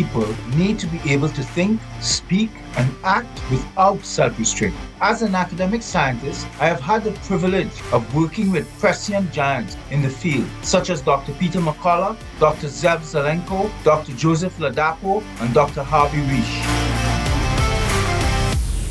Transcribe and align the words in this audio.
people 0.00 0.34
need 0.56 0.78
to 0.78 0.86
be 0.86 0.98
able 1.12 1.28
to 1.28 1.42
think, 1.42 1.78
speak, 2.00 2.50
and 2.78 2.90
act 3.04 3.34
without 3.50 4.02
self 4.02 4.38
restraint. 4.38 4.74
As 5.02 5.20
an 5.20 5.34
academic 5.34 5.82
scientist, 5.82 6.46
I 6.58 6.66
have 6.68 6.80
had 6.80 7.04
the 7.04 7.12
privilege 7.28 7.76
of 7.92 8.02
working 8.14 8.50
with 8.50 8.66
prescient 8.78 9.30
giants 9.30 9.76
in 9.90 10.00
the 10.00 10.08
field, 10.08 10.48
such 10.62 10.88
as 10.88 11.02
Dr. 11.02 11.32
Peter 11.34 11.60
McCullough, 11.60 12.16
Dr. 12.38 12.68
Zev 12.68 13.00
Zelenko, 13.12 13.70
Dr. 13.84 14.12
Joseph 14.12 14.56
Ladapo, 14.58 15.22
and 15.40 15.52
Dr. 15.52 15.82
Harvey 15.82 16.22
Risch. 16.30 16.56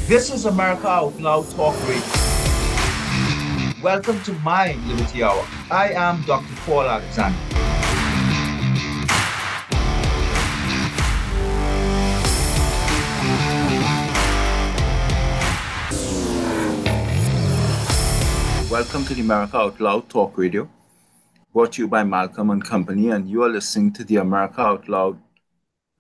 This 0.08 0.32
is 0.32 0.46
America 0.46 0.88
Out 0.88 1.20
Loud 1.20 1.50
Talk 1.52 1.76
Radio. 1.88 2.30
Welcome 3.82 4.22
to 4.24 4.34
my 4.52 4.74
Liberty 4.86 5.24
Hour. 5.24 5.44
I 5.72 5.94
am 5.94 6.22
Dr. 6.24 6.54
Paul 6.66 6.82
Alexander. 6.82 7.49
Welcome 18.80 19.04
to 19.08 19.14
the 19.14 19.20
America 19.20 19.58
Out 19.58 19.82
Loud 19.82 20.08
Talk 20.08 20.38
Radio, 20.38 20.70
brought 21.52 21.74
to 21.74 21.82
you 21.82 21.88
by 21.90 22.06
Malcolm 22.06 22.50
and 22.50 22.64
Company, 22.64 23.10
and 23.10 23.30
you 23.30 23.44
are 23.44 23.50
listening 23.50 23.92
to 23.92 24.06
the 24.06 24.16
America 24.16 24.62
Out 24.62 24.88
Loud 24.88 25.20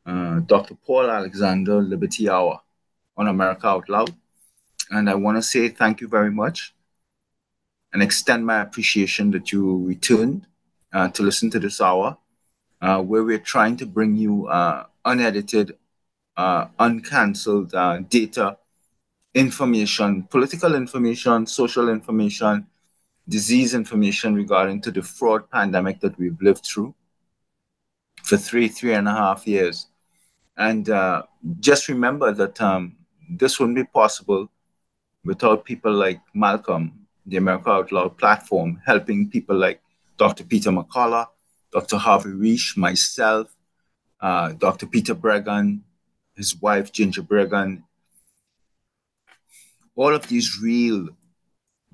uh, 0.05 0.39
Dr. 0.39 0.75
Paul 0.75 1.11
Alexander 1.11 1.81
Liberty 1.81 2.29
Hour 2.29 2.61
on 3.17 3.27
America 3.27 3.67
Out 3.67 3.89
Loud. 3.89 4.15
And 4.91 5.09
I 5.09 5.15
want 5.15 5.37
to 5.37 5.41
say 5.41 5.67
thank 5.67 5.99
you 5.99 6.07
very 6.07 6.31
much 6.31 6.73
and 7.91 8.01
extend 8.01 8.45
my 8.45 8.61
appreciation 8.61 9.31
that 9.31 9.51
you 9.51 9.85
returned 9.85 10.47
uh, 10.93 11.09
to 11.09 11.21
listen 11.21 11.49
to 11.49 11.59
this 11.59 11.81
hour, 11.81 12.17
uh, 12.79 13.01
where 13.01 13.25
we're 13.25 13.39
trying 13.39 13.75
to 13.75 13.85
bring 13.85 14.15
you 14.15 14.47
uh, 14.47 14.85
unedited, 15.03 15.77
uh, 16.37 16.67
uncancelled 16.79 17.73
uh, 17.73 17.97
data 18.09 18.57
information, 19.33 20.23
political 20.23 20.75
information, 20.75 21.45
social 21.45 21.89
information, 21.89 22.65
disease 23.27 23.73
information 23.73 24.33
regarding 24.33 24.81
to 24.81 24.91
the 24.91 25.01
fraud 25.01 25.49
pandemic 25.51 25.99
that 25.99 26.17
we've 26.17 26.41
lived 26.41 26.65
through 26.65 26.93
for 28.23 28.37
three, 28.37 28.67
three 28.67 28.93
and 28.93 29.07
a 29.07 29.11
half 29.11 29.47
years. 29.47 29.87
And 30.57 30.89
uh, 30.89 31.23
just 31.59 31.87
remember 31.87 32.33
that 32.33 32.59
um, 32.61 32.97
this 33.29 33.59
wouldn't 33.59 33.77
be 33.77 33.83
possible 33.83 34.49
without 35.23 35.63
people 35.63 35.93
like 35.93 36.19
Malcolm, 36.33 37.05
the 37.25 37.37
America 37.37 37.69
Out 37.69 37.91
Loud 37.91 38.17
platform, 38.17 38.81
helping 38.85 39.29
people 39.29 39.55
like 39.55 39.81
Dr. 40.17 40.43
Peter 40.43 40.71
McCullough, 40.71 41.27
Dr. 41.71 41.97
Harvey 41.97 42.31
Risch, 42.31 42.75
myself, 42.75 43.55
uh, 44.21 44.53
Dr. 44.53 44.87
Peter 44.87 45.15
Breggin, 45.15 45.81
his 46.35 46.55
wife 46.59 46.91
Ginger 46.91 47.21
Breggin, 47.21 47.83
all 49.99 50.15
of 50.15 50.25
these 50.29 50.59
real, 50.61 51.09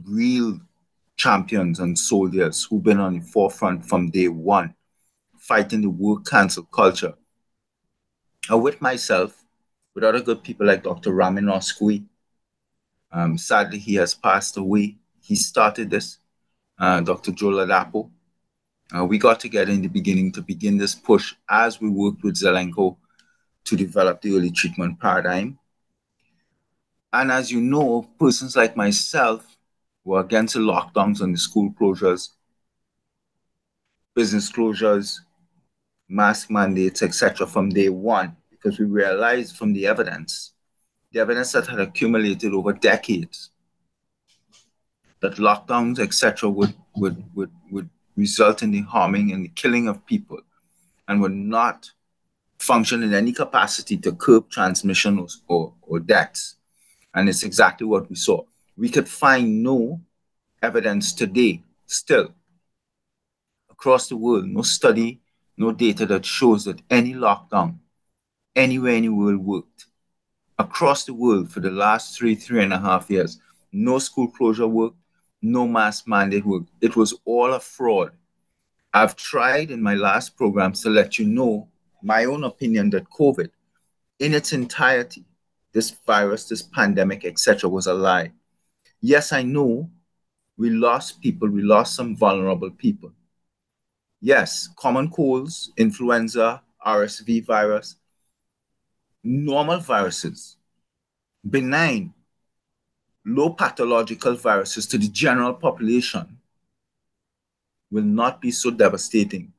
real 0.03 0.59
champions 1.17 1.79
and 1.79 1.97
soldiers 1.97 2.63
who've 2.69 2.83
been 2.83 2.99
on 2.99 3.15
the 3.15 3.25
forefront 3.25 3.83
from 3.83 4.11
day 4.11 4.27
one, 4.27 4.75
fighting 5.39 5.81
the 5.81 5.89
work 5.89 6.23
cancel 6.23 6.65
culture. 6.65 7.15
And 8.47 8.61
with 8.61 8.79
myself, 8.79 9.43
with 9.95 10.03
other 10.03 10.21
good 10.21 10.43
people 10.43 10.67
like 10.67 10.83
Dr. 10.83 11.13
Ramin 11.13 11.45
Oskoui. 11.45 12.05
Um, 13.11 13.39
sadly, 13.39 13.79
he 13.79 13.95
has 13.95 14.13
passed 14.13 14.55
away. 14.57 14.97
He 15.23 15.35
started 15.35 15.89
this, 15.89 16.19
uh, 16.77 17.01
Dr. 17.01 17.31
Joe 17.31 17.47
Ladapo. 17.47 18.11
Uh, 18.95 19.05
we 19.05 19.17
got 19.17 19.39
together 19.39 19.71
in 19.71 19.81
the 19.81 19.87
beginning 19.87 20.31
to 20.33 20.43
begin 20.43 20.77
this 20.77 20.93
push 20.93 21.33
as 21.49 21.81
we 21.81 21.89
worked 21.89 22.23
with 22.23 22.35
Zelenko 22.35 22.97
to 23.63 23.75
develop 23.75 24.21
the 24.21 24.35
early 24.35 24.51
treatment 24.51 24.99
paradigm. 24.99 25.57
And 27.15 27.31
as 27.31 27.49
you 27.49 27.61
know, 27.61 28.09
persons 28.19 28.57
like 28.57 28.75
myself 28.75 29.57
were 30.03 30.19
against 30.19 30.55
the 30.55 30.59
lockdowns 30.59 31.21
and 31.21 31.33
the 31.33 31.37
school 31.37 31.71
closures, 31.79 32.31
business 34.13 34.51
closures, 34.51 35.19
mask 36.09 36.51
mandates, 36.51 37.01
etc., 37.01 37.47
from 37.47 37.69
day 37.69 37.87
one, 37.87 38.35
because 38.49 38.79
we 38.79 38.85
realized 38.85 39.55
from 39.55 39.71
the 39.71 39.87
evidence, 39.87 40.53
the 41.13 41.21
evidence 41.21 41.53
that 41.53 41.67
had 41.67 41.79
accumulated 41.79 42.53
over 42.53 42.73
decades, 42.73 43.51
that 45.21 45.35
lockdowns, 45.35 45.99
etc., 45.99 46.49
would, 46.49 46.73
would, 46.97 47.23
would, 47.33 47.51
would 47.71 47.89
result 48.17 48.61
in 48.61 48.71
the 48.71 48.81
harming 48.81 49.31
and 49.31 49.45
the 49.45 49.49
killing 49.55 49.87
of 49.87 50.05
people 50.05 50.41
and 51.07 51.21
would 51.21 51.33
not 51.33 51.89
function 52.59 53.03
in 53.03 53.13
any 53.13 53.31
capacity 53.31 53.95
to 53.95 54.11
curb 54.11 54.49
transmission 54.49 55.17
or, 55.17 55.27
or, 55.47 55.73
or 55.81 55.99
deaths. 55.99 56.57
And 57.15 57.29
it's 57.29 57.43
exactly 57.43 57.87
what 57.87 58.09
we 58.09 58.15
saw. 58.15 58.43
We 58.77 58.89
could 58.89 59.07
find 59.07 59.63
no 59.63 60.01
evidence 60.61 61.13
today, 61.13 61.63
still, 61.87 62.33
across 63.71 64.09
the 64.09 64.17
world, 64.17 64.47
no 64.47 64.61
study, 64.61 65.21
no 65.57 65.71
data 65.71 66.05
that 66.07 66.25
shows 66.25 66.65
that 66.65 66.81
any 66.89 67.13
lockdown 67.13 67.77
anywhere 68.55 68.95
in 68.95 69.03
the 69.03 69.09
world 69.09 69.37
worked. 69.37 69.85
Across 70.59 71.05
the 71.05 71.13
world 71.13 71.49
for 71.51 71.59
the 71.59 71.71
last 71.71 72.17
three, 72.17 72.35
three 72.35 72.63
and 72.63 72.73
a 72.73 72.79
half 72.79 73.09
years, 73.09 73.39
no 73.71 73.99
school 73.99 74.29
closure 74.29 74.67
worked, 74.67 74.97
no 75.41 75.67
mask 75.67 76.07
mandate 76.07 76.45
worked. 76.45 76.69
It 76.81 76.95
was 76.95 77.13
all 77.25 77.53
a 77.53 77.59
fraud. 77.59 78.11
I've 78.93 79.15
tried 79.15 79.71
in 79.71 79.81
my 79.81 79.95
last 79.95 80.37
programs 80.37 80.81
to 80.83 80.89
let 80.89 81.19
you 81.19 81.25
know 81.25 81.67
my 82.01 82.25
own 82.25 82.43
opinion 82.45 82.89
that 82.91 83.09
COVID, 83.09 83.49
in 84.19 84.33
its 84.33 84.53
entirety, 84.53 85.25
this 85.75 85.91
virus, 86.07 86.47
this 86.47 86.61
pandemic, 86.61 87.25
etc., 87.25 87.69
was 87.69 87.85
a 87.85 87.93
lie. 87.93 88.31
Yes, 89.01 89.33
I 89.33 89.43
know 89.43 89.91
we 90.57 90.69
lost 90.69 91.21
people, 91.21 91.49
we 91.49 91.61
lost 91.61 91.97
some 91.97 92.15
vulnerable 92.15 92.71
people. 92.71 93.11
Yes, 94.21 94.69
common 94.77 95.11
colds, 95.11 95.73
influenza, 95.75 96.61
RSV 96.87 97.45
virus, 97.45 97.97
normal 99.21 99.79
viruses, 99.79 100.55
benign, 101.47 102.13
low 103.25 103.49
pathological 103.49 104.35
viruses 104.35 104.87
to 104.87 104.97
the 104.97 105.09
general 105.09 105.55
population 105.55 106.37
will 107.91 108.03
not 108.03 108.39
be 108.39 108.49
so 108.49 108.71
devastating. 108.71 109.51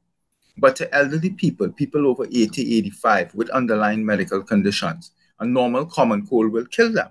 But 0.56 0.76
to 0.76 0.94
elderly 0.94 1.28
people, 1.28 1.68
people 1.68 2.06
over 2.06 2.24
80, 2.24 2.78
85 2.78 3.34
with 3.34 3.50
underlying 3.50 4.02
medical 4.02 4.42
conditions, 4.42 5.10
a 5.38 5.46
normal 5.46 5.86
common 5.86 6.26
cold 6.26 6.52
will 6.52 6.66
kill 6.66 6.92
them. 6.92 7.10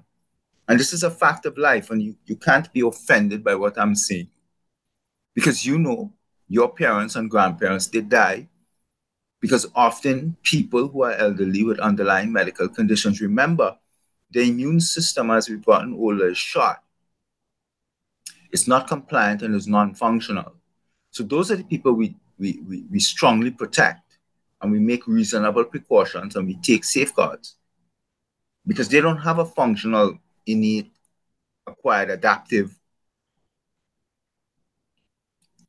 And 0.68 0.80
this 0.80 0.94
is 0.94 1.04
a 1.04 1.12
fact 1.12 1.46
of 1.46 1.58
life, 1.58 1.92
and 1.92 2.02
you, 2.02 2.16
you 2.26 2.36
can't 2.36 2.72
be 2.74 2.82
offended 2.82 3.44
by 3.44 3.56
what 3.56 3.78
I'm 3.78 3.96
saying. 3.96 4.30
Because 5.34 5.66
you 5.66 5.78
know 5.78 6.12
your 6.48 6.70
parents 6.74 7.16
and 7.16 7.30
grandparents, 7.30 7.88
they 7.88 8.02
die 8.02 8.48
because 9.42 9.68
often 9.76 10.36
people 10.42 10.88
who 10.88 11.04
are 11.04 11.12
elderly 11.14 11.64
with 11.64 11.80
underlying 11.80 12.32
medical 12.32 12.68
conditions, 12.68 13.22
remember, 13.22 13.78
the 14.32 14.42
immune 14.42 14.80
system 14.80 15.30
as 15.30 15.48
we've 15.48 15.64
gotten 15.64 15.94
older 15.94 16.30
is 16.30 16.38
shot. 16.38 16.82
It's 18.52 18.68
not 18.68 18.88
compliant 18.88 19.44
and 19.44 19.54
is 19.54 19.68
non-functional. 19.68 20.56
So 21.12 21.24
those 21.24 21.52
are 21.52 21.58
the 21.58 21.64
people 21.64 21.94
we, 21.94 22.16
we, 22.40 22.60
we, 22.68 22.86
we 22.90 23.00
strongly 23.00 23.52
protect 23.52 24.18
and 24.62 24.72
we 24.72 24.80
make 24.80 25.06
reasonable 25.06 25.66
precautions 25.66 26.36
and 26.36 26.48
we 26.48 26.56
take 26.56 26.84
safeguards 26.84 27.58
because 28.68 28.90
they 28.90 29.02
don't 29.02 29.18
have 29.18 29.40
a 29.40 29.46
functional, 29.46 30.18
innate, 30.46 30.92
acquired 31.68 32.10
adaptive 32.10 32.78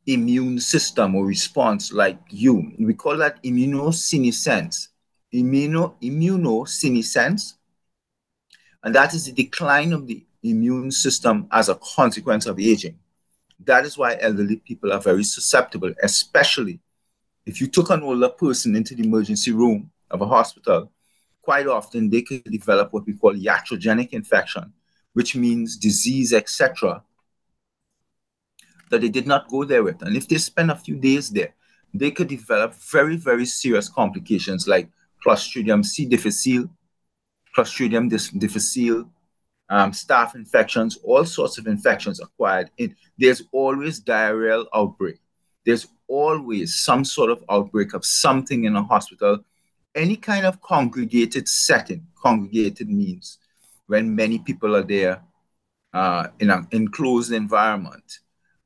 immune 0.06 0.60
system 0.60 1.14
or 1.14 1.26
response 1.26 1.92
like 1.92 2.18
you. 2.30 2.72
We 2.78 2.94
call 2.94 3.16
that 3.18 3.42
immunosenescence. 3.42 4.88
Immuno, 5.34 5.94
immunosenescence. 6.00 7.54
And 8.82 8.94
that 8.94 9.14
is 9.14 9.26
the 9.26 9.32
decline 9.32 9.92
of 9.92 10.06
the 10.06 10.24
immune 10.42 10.92
system 10.92 11.48
as 11.50 11.68
a 11.68 11.74
consequence 11.74 12.46
of 12.46 12.60
aging. 12.60 12.98
That 13.64 13.84
is 13.84 13.98
why 13.98 14.16
elderly 14.20 14.56
people 14.56 14.92
are 14.92 15.00
very 15.00 15.24
susceptible, 15.24 15.92
especially 16.02 16.78
if 17.46 17.60
you 17.60 17.66
took 17.66 17.90
an 17.90 18.02
older 18.02 18.28
person 18.28 18.76
into 18.76 18.94
the 18.94 19.04
emergency 19.04 19.52
room 19.52 19.90
of 20.10 20.20
a 20.20 20.26
hospital, 20.26 20.92
quite 21.46 21.68
often 21.68 22.10
they 22.10 22.22
could 22.22 22.42
develop 22.42 22.92
what 22.92 23.06
we 23.06 23.12
call 23.12 23.32
iatrogenic 23.32 24.08
infection, 24.10 24.72
which 25.12 25.36
means 25.36 25.76
disease, 25.76 26.32
etc., 26.32 27.04
that 28.90 29.00
they 29.00 29.08
did 29.08 29.28
not 29.28 29.48
go 29.48 29.62
there 29.62 29.84
with. 29.84 30.02
And 30.02 30.16
if 30.16 30.26
they 30.26 30.38
spend 30.38 30.72
a 30.72 30.82
few 30.84 30.96
days 30.96 31.30
there, 31.30 31.54
they 31.94 32.10
could 32.10 32.26
develop 32.26 32.74
very, 32.74 33.16
very 33.16 33.46
serious 33.46 33.88
complications 33.88 34.66
like 34.66 34.90
Clostridium 35.24 35.84
C. 35.84 36.04
difficile, 36.04 36.68
Clostridium 37.56 38.08
difficile, 38.40 39.08
um, 39.68 39.92
staph 39.92 40.34
infections, 40.34 40.98
all 41.04 41.24
sorts 41.24 41.58
of 41.58 41.68
infections 41.68 42.18
acquired. 42.20 42.70
In 42.78 42.96
there's 43.16 43.42
always 43.52 44.00
diarrheal 44.00 44.66
outbreak. 44.74 45.20
There's 45.64 45.86
always 46.08 46.74
some 46.74 47.04
sort 47.04 47.30
of 47.30 47.44
outbreak 47.48 47.94
of 47.94 48.04
something 48.04 48.64
in 48.64 48.74
a 48.74 48.82
hospital 48.82 49.44
any 49.96 50.16
kind 50.16 50.46
of 50.46 50.60
congregated 50.60 51.48
setting, 51.48 52.06
congregated 52.14 52.88
means 52.88 53.38
when 53.86 54.14
many 54.14 54.38
people 54.38 54.76
are 54.76 54.82
there 54.82 55.22
uh, 55.92 56.28
in 56.38 56.50
an 56.50 56.68
enclosed 56.70 57.32
environment 57.32 58.20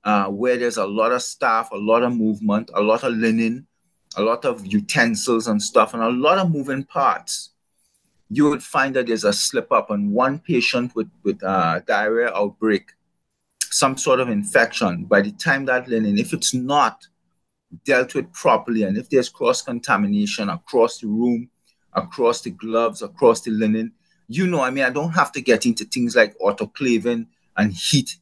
uh, 0.04 0.26
where 0.26 0.56
there's 0.56 0.76
a 0.78 0.86
lot 0.86 1.12
of 1.12 1.22
staff, 1.22 1.70
a 1.70 1.76
lot 1.76 2.02
of 2.02 2.14
movement, 2.14 2.70
a 2.74 2.80
lot 2.80 3.04
of 3.04 3.12
linen, 3.14 3.66
a 4.16 4.22
lot 4.22 4.44
of 4.44 4.66
utensils 4.66 5.46
and 5.46 5.62
stuff, 5.62 5.94
and 5.94 6.02
a 6.02 6.08
lot 6.08 6.38
of 6.38 6.50
moving 6.50 6.82
parts, 6.82 7.50
you 8.28 8.48
would 8.48 8.62
find 8.62 8.96
that 8.96 9.06
there's 9.06 9.24
a 9.24 9.32
slip 9.32 9.70
up 9.70 9.90
on 9.90 10.10
one 10.10 10.38
patient 10.38 10.94
with, 10.94 11.10
with 11.22 11.42
uh, 11.44 11.80
diarrhea 11.86 12.32
outbreak, 12.34 12.92
some 13.70 13.96
sort 13.96 14.20
of 14.20 14.28
infection. 14.28 15.04
By 15.04 15.20
the 15.22 15.32
time 15.32 15.64
that 15.66 15.88
linen, 15.88 16.18
if 16.18 16.32
it's 16.32 16.54
not 16.54 17.06
dealt 17.84 18.14
with 18.14 18.32
properly, 18.32 18.82
and 18.82 18.96
if 18.96 19.08
there's 19.08 19.28
cross 19.28 19.62
contamination 19.62 20.48
across 20.48 20.98
the 20.98 21.06
room, 21.06 21.50
across 21.92 22.40
the 22.42 22.50
gloves, 22.50 23.02
across 23.02 23.40
the 23.42 23.50
linen, 23.50 23.92
you 24.28 24.46
know, 24.46 24.60
I 24.60 24.70
mean, 24.70 24.84
I 24.84 24.90
don't 24.90 25.12
have 25.12 25.32
to 25.32 25.40
get 25.40 25.66
into 25.66 25.84
things 25.84 26.14
like 26.14 26.38
autoclaving 26.38 27.26
and 27.56 27.72
heat 27.72 28.16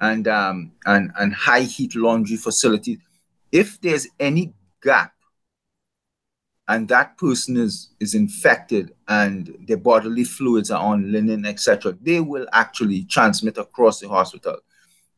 and 0.00 0.26
um, 0.28 0.72
and 0.84 1.12
and 1.18 1.32
high 1.32 1.62
heat 1.62 1.94
laundry 1.94 2.36
facilities. 2.36 2.98
If 3.52 3.80
there's 3.80 4.08
any 4.18 4.52
gap 4.82 5.12
and 6.66 6.88
that 6.88 7.16
person 7.18 7.56
is 7.56 7.90
is 8.00 8.14
infected 8.14 8.94
and 9.08 9.56
their 9.66 9.76
bodily 9.76 10.24
fluids 10.24 10.70
are 10.70 10.82
on 10.82 11.12
linen, 11.12 11.46
etc., 11.46 11.96
they 12.00 12.20
will 12.20 12.46
actually 12.52 13.04
transmit 13.04 13.58
across 13.58 14.00
the 14.00 14.08
hospital. 14.08 14.56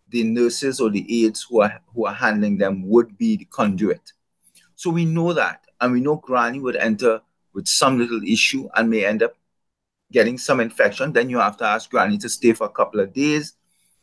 The 0.08 0.24
nurses 0.24 0.80
or 0.80 0.90
the 0.90 1.24
aides 1.24 1.46
who 1.48 1.62
are 1.62 1.80
who 1.94 2.06
are 2.06 2.14
handling 2.14 2.58
them 2.58 2.88
would 2.88 3.18
be 3.18 3.36
the 3.36 3.44
conduit. 3.46 4.12
So 4.76 4.90
we 4.90 5.04
know 5.04 5.32
that, 5.32 5.64
and 5.80 5.92
we 5.92 6.00
know 6.00 6.16
Granny 6.16 6.60
would 6.60 6.76
enter 6.76 7.20
with 7.54 7.66
some 7.66 7.98
little 7.98 8.22
issue 8.22 8.68
and 8.74 8.90
may 8.90 9.04
end 9.04 9.22
up 9.22 9.34
getting 10.12 10.38
some 10.38 10.60
infection. 10.60 11.12
Then 11.12 11.30
you 11.30 11.38
have 11.38 11.56
to 11.58 11.64
ask 11.64 11.90
Granny 11.90 12.18
to 12.18 12.28
stay 12.28 12.52
for 12.52 12.66
a 12.66 12.70
couple 12.70 13.00
of 13.00 13.12
days 13.12 13.54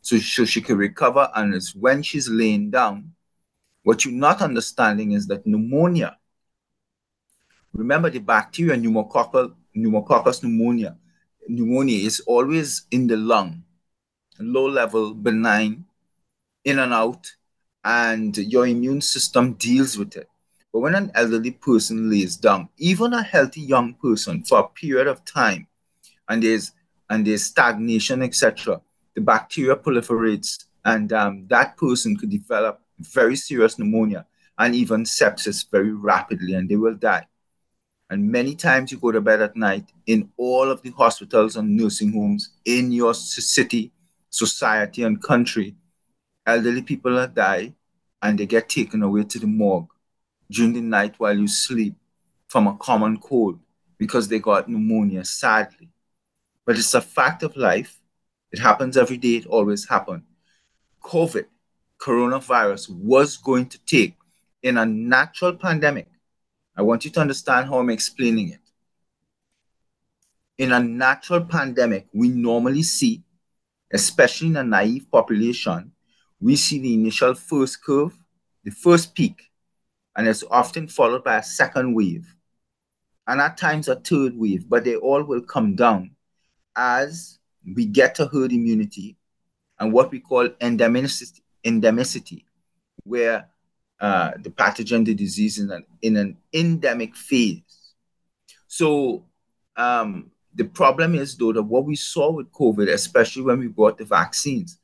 so, 0.02 0.18
so 0.18 0.44
she 0.44 0.62
can 0.62 0.78
recover. 0.78 1.30
And 1.36 1.54
it's 1.54 1.76
when 1.76 2.02
she's 2.02 2.28
laying 2.28 2.72
down. 2.72 3.14
What 3.84 4.04
you're 4.04 4.14
not 4.14 4.42
understanding 4.42 5.12
is 5.12 5.28
that 5.28 5.46
pneumonia 5.46 6.18
Remember 7.74 8.10
the 8.10 8.20
bacteria 8.20 8.78
pneumococcal, 8.78 9.54
pneumococcus 9.76 10.44
pneumonia. 10.44 10.96
Pneumonia 11.48 12.06
is 12.06 12.22
always 12.22 12.86
in 12.92 13.08
the 13.08 13.18
lung, 13.18 13.64
low 14.40 14.70
level, 14.70 15.14
benign, 15.14 15.86
in 16.66 16.80
and 16.80 16.94
out, 16.94 17.32
and 17.84 18.38
your 18.38 18.68
immune 18.68 19.02
system 19.02 19.54
deals 19.54 19.98
with 19.98 20.16
it. 20.16 20.30
But 20.72 20.80
when 20.80 20.96
an 20.96 21.12
elderly 21.14 21.52
person 21.52 22.10
lays 22.10 22.36
down, 22.36 22.70
even 22.78 23.14
a 23.14 23.22
healthy 23.22 23.62
young 23.62 23.94
person 23.96 24.44
for 24.44 24.60
a 24.60 24.68
period 24.70 25.08
of 25.08 25.24
time, 25.26 25.68
and 26.30 26.42
there's 26.42 26.72
and 27.10 27.28
there's 27.28 27.46
stagnation, 27.46 28.24
etc., 28.24 28.82
the 29.14 29.22
bacteria 29.22 29.76
proliferates, 29.76 30.66
and 30.86 31.14
um, 31.14 31.46
that 31.48 31.78
person 31.78 32.16
could 32.18 32.30
develop 32.30 32.82
very 33.00 33.36
serious 33.36 33.78
pneumonia 33.78 34.26
and 34.58 34.76
even 34.76 35.04
sepsis 35.04 35.70
very 35.70 35.92
rapidly, 35.92 36.54
and 36.54 36.70
they 36.70 36.76
will 36.76 36.96
die. 36.96 37.28
And 38.10 38.32
many 38.32 38.56
times 38.56 38.92
you 38.92 39.00
go 39.00 39.12
to 39.12 39.22
bed 39.22 39.42
at 39.42 39.56
night 39.56 39.92
in 40.06 40.30
all 40.38 40.70
of 40.70 40.82
the 40.82 40.92
hospitals 40.92 41.56
and 41.56 41.76
nursing 41.76 42.14
homes 42.14 42.52
in 42.66 42.92
your 42.92 43.14
city, 43.14 43.92
society, 44.30 45.04
and 45.04 45.22
country. 45.22 45.76
Elderly 46.46 46.82
people 46.82 47.28
die 47.28 47.74
and 48.22 48.38
they 48.38 48.46
get 48.46 48.70
taken 48.70 49.04
away 49.04 49.24
to 49.24 49.40
the 49.40 49.48
morgue 49.48 49.90
during 50.50 50.74
the 50.74 50.82
night 50.82 51.16
while 51.18 51.38
you 51.38 51.48
sleep 51.48 51.96
from 52.48 52.68
a 52.68 52.78
common 52.78 53.18
cold 53.18 53.60
because 53.98 54.28
they 54.28 54.40
got 54.40 54.70
pneumonia, 54.70 55.24
sadly. 55.26 55.90
But 56.66 56.78
it's 56.78 56.94
a 56.94 57.02
fact 57.02 57.44
of 57.44 57.56
life. 57.56 58.00
It 58.52 58.60
happens 58.60 58.98
every 58.98 59.18
day, 59.18 59.36
it 59.38 59.46
always 59.48 59.88
happens. 59.88 60.24
COVID, 61.02 61.46
coronavirus, 62.00 62.90
was 62.90 63.38
going 63.38 63.68
to 63.68 63.80
take 63.86 64.16
in 64.62 64.78
a 64.78 64.86
natural 64.86 65.54
pandemic 65.54 66.08
I 66.76 66.82
want 66.82 67.06
you 67.06 67.12
to 67.12 67.20
understand 67.20 67.68
how 67.68 67.80
I'm 67.80 67.90
explaining 67.92 68.50
it. 68.50 68.60
In 70.58 70.72
a 70.72 70.80
natural 70.80 71.42
pandemic, 71.42 72.08
we 72.14 72.30
normally 72.30 72.84
see, 72.84 73.24
especially 73.92 74.48
in 74.50 74.58
a 74.58 74.64
naive 74.64 75.10
population, 75.12 75.92
we 76.44 76.56
see 76.56 76.80
the 76.80 76.94
initial 76.94 77.34
first 77.34 77.84
curve, 77.84 78.18
the 78.64 78.72
first 78.72 79.16
peak, 79.16 79.50
and 80.16 80.28
it's 80.28 80.44
often 80.52 80.88
followed 80.88 81.24
by 81.24 81.38
a 81.38 81.44
second 81.44 81.94
wave, 81.94 82.36
and 83.28 83.40
at 83.40 83.58
times 83.58 83.88
a 83.88 83.96
third 83.96 84.38
wave, 84.38 84.68
but 84.68 84.84
they 84.84 84.96
all 84.96 85.24
will 85.24 85.42
come 85.42 85.76
down 85.76 86.12
as 86.76 87.40
we 87.76 87.86
get 87.86 88.14
to 88.16 88.28
herd 88.28 88.52
immunity 88.52 89.16
and 89.80 89.94
what 89.94 90.12
we 90.12 90.20
call 90.20 90.50
endemicity, 90.50 91.40
endemicity 91.64 92.44
where 93.04 93.48
uh, 94.00 94.32
the 94.42 94.50
pathogen, 94.50 95.06
the 95.06 95.14
disease 95.14 95.60
in 95.60 95.72
an, 95.72 95.86
in 96.02 96.18
an 96.18 96.38
endemic 96.54 97.16
phase. 97.16 97.94
So 98.68 99.24
um, 99.78 100.32
the 100.54 100.66
problem 100.66 101.16
is, 101.16 101.38
though, 101.38 101.54
that 101.54 101.64
what 101.64 101.86
we 101.86 101.96
saw 101.96 102.32
with 102.32 102.52
COVID, 102.52 102.90
especially 102.90 103.44
when 103.44 103.60
we 103.60 103.68
brought 103.68 103.98
the 103.98 104.06
vaccines, 104.06 104.80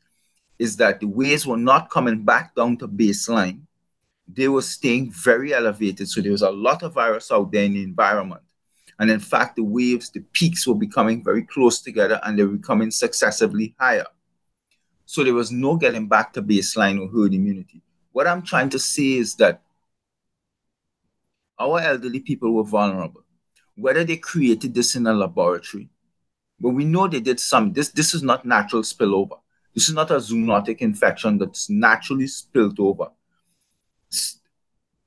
is 0.59 0.75
that 0.77 0.99
the 0.99 1.07
waves 1.07 1.47
were 1.47 1.57
not 1.57 1.89
coming 1.89 2.23
back 2.23 2.53
down 2.53 2.77
to 2.77 2.87
baseline. 2.87 3.61
They 4.27 4.49
were 4.49 4.61
staying 4.61 5.11
very 5.11 5.53
elevated. 5.53 6.09
So 6.09 6.21
there 6.21 6.33
was 6.33 6.43
a 6.43 6.51
lot 6.51 6.83
of 6.83 6.93
virus 6.93 7.31
out 7.31 7.51
there 7.51 7.63
in 7.63 7.73
the 7.73 7.83
environment. 7.83 8.41
And 8.99 9.09
in 9.09 9.21
fact, 9.21 9.55
the 9.55 9.63
waves, 9.63 10.09
the 10.09 10.19
peaks 10.19 10.67
were 10.67 10.75
becoming 10.75 11.23
very 11.23 11.43
close 11.43 11.81
together 11.81 12.19
and 12.23 12.37
they 12.37 12.43
were 12.43 12.57
becoming 12.57 12.91
successively 12.91 13.73
higher. 13.79 14.05
So 15.05 15.23
there 15.23 15.33
was 15.33 15.51
no 15.51 15.77
getting 15.77 16.07
back 16.07 16.33
to 16.33 16.41
baseline 16.41 16.99
or 16.99 17.07
herd 17.07 17.33
immunity. 17.33 17.81
What 18.11 18.27
I'm 18.27 18.43
trying 18.43 18.69
to 18.71 18.79
say 18.79 19.13
is 19.13 19.35
that 19.35 19.61
our 21.57 21.79
elderly 21.79 22.19
people 22.19 22.53
were 22.53 22.63
vulnerable. 22.63 23.23
Whether 23.75 24.03
they 24.03 24.17
created 24.17 24.73
this 24.73 24.95
in 24.95 25.07
a 25.07 25.13
laboratory, 25.13 25.89
but 26.59 26.71
we 26.71 26.83
know 26.83 27.07
they 27.07 27.21
did 27.21 27.39
some. 27.39 27.71
This, 27.71 27.89
this 27.89 28.13
is 28.13 28.21
not 28.21 28.45
natural 28.45 28.81
spillover. 28.81 29.39
This 29.73 29.87
is 29.87 29.95
not 29.95 30.11
a 30.11 30.15
zoonotic 30.15 30.79
infection 30.79 31.37
that's 31.37 31.69
naturally 31.69 32.27
spilled 32.27 32.79
over. 32.79 33.09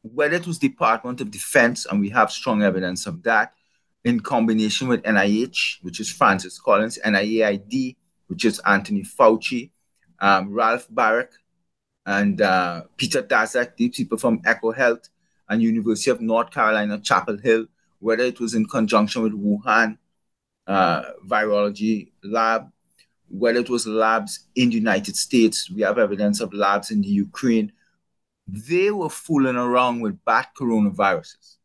Whether 0.03 0.37
it 0.37 0.47
was 0.47 0.59
Department 0.59 1.21
of 1.21 1.31
Defense, 1.31 1.87
and 1.87 2.01
we 2.01 2.11
have 2.11 2.31
strong 2.31 2.63
evidence 2.63 3.07
of 3.07 3.23
that, 3.25 3.53
in 4.05 4.21
combination 4.21 4.89
with 4.89 5.03
NIH, 5.03 5.83
which 5.83 6.01
is 6.01 6.11
Francis 6.11 6.59
Collins, 6.59 6.99
NIAID, 7.05 7.97
which 8.27 8.45
is 8.45 8.61
Anthony 8.67 9.03
Fauci, 9.03 9.71
um, 10.19 10.53
Ralph 10.53 10.89
Baric, 10.89 11.29
and 12.07 12.41
uh, 12.41 12.83
Peter 12.97 13.23
Daszak, 13.23 13.77
these 13.77 13.97
people 13.97 14.19
from 14.19 14.41
EcoHealth 14.43 15.09
and 15.49 15.63
University 15.63 16.11
of 16.11 16.21
North 16.21 16.51
Carolina, 16.51 16.99
Chapel 16.99 17.39
Hill, 17.39 17.67
whether 18.01 18.25
it 18.25 18.41
was 18.41 18.55
in 18.55 18.67
conjunction 18.67 19.23
with 19.23 19.33
Wuhan 19.33 19.99
uh, 20.67 21.03
virology 21.27 22.11
lab, 22.25 22.71
whether 23.33 23.61
it 23.61 23.71
was 23.71 23.87
labs 23.87 24.41
in 24.55 24.69
the 24.69 24.75
United 24.75 25.17
States, 25.17 25.71
we 25.71 25.81
have 25.81 25.99
evidence 25.99 26.41
of 26.41 26.53
labs 26.53 26.91
in 26.91 27.01
the 27.01 27.09
Ukraine. 27.09 27.73
They 28.47 28.91
were 28.91 29.09
fooling 29.09 29.57
around 29.57 30.01
with 30.01 30.23
bat 30.25 30.51
coronaviruses. 30.55 31.57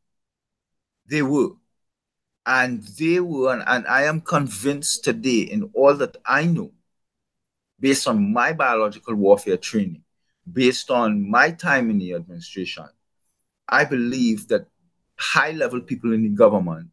They 1.06 1.22
were. 1.22 1.52
And 2.46 2.84
they 2.84 3.20
were, 3.20 3.52
and, 3.52 3.64
and 3.68 3.86
I 3.86 4.04
am 4.04 4.22
convinced 4.22 5.04
today 5.04 5.42
in 5.42 5.70
all 5.74 5.94
that 5.96 6.16
I 6.26 6.46
know, 6.46 6.72
based 7.78 8.08
on 8.08 8.32
my 8.32 8.54
biological 8.54 9.16
warfare 9.16 9.58
training, 9.58 10.04
based 10.50 10.90
on 10.90 11.30
my 11.30 11.52
time 11.52 11.90
in 11.90 11.98
the 11.98 12.14
administration, 12.14 12.88
I 13.68 13.84
believe 13.84 14.48
that 14.48 14.68
high 15.18 15.52
level 15.52 15.82
people 15.82 16.14
in 16.14 16.24
the 16.24 16.30
government 16.30 16.92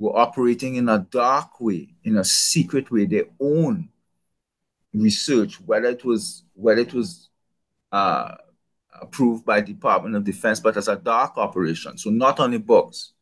were 0.00 0.16
operating 0.18 0.76
in 0.76 0.88
a 0.88 0.98
dark 0.98 1.60
way, 1.60 1.94
in 2.04 2.16
a 2.16 2.24
secret 2.24 2.90
way, 2.90 3.04
their 3.04 3.26
own 3.38 3.90
research, 4.94 5.60
whether 5.60 5.88
it 5.88 6.04
was 6.04 6.42
whether 6.54 6.80
it 6.80 6.94
was 6.94 7.28
uh, 7.92 8.34
approved 9.00 9.44
by 9.44 9.60
Department 9.60 10.16
of 10.16 10.24
Defense, 10.24 10.58
but 10.58 10.76
as 10.76 10.88
a 10.88 10.96
dark 10.96 11.36
operation, 11.36 11.98
so 11.98 12.08
not 12.10 12.40
on 12.40 12.50
the 12.50 12.58
books. 12.58 13.12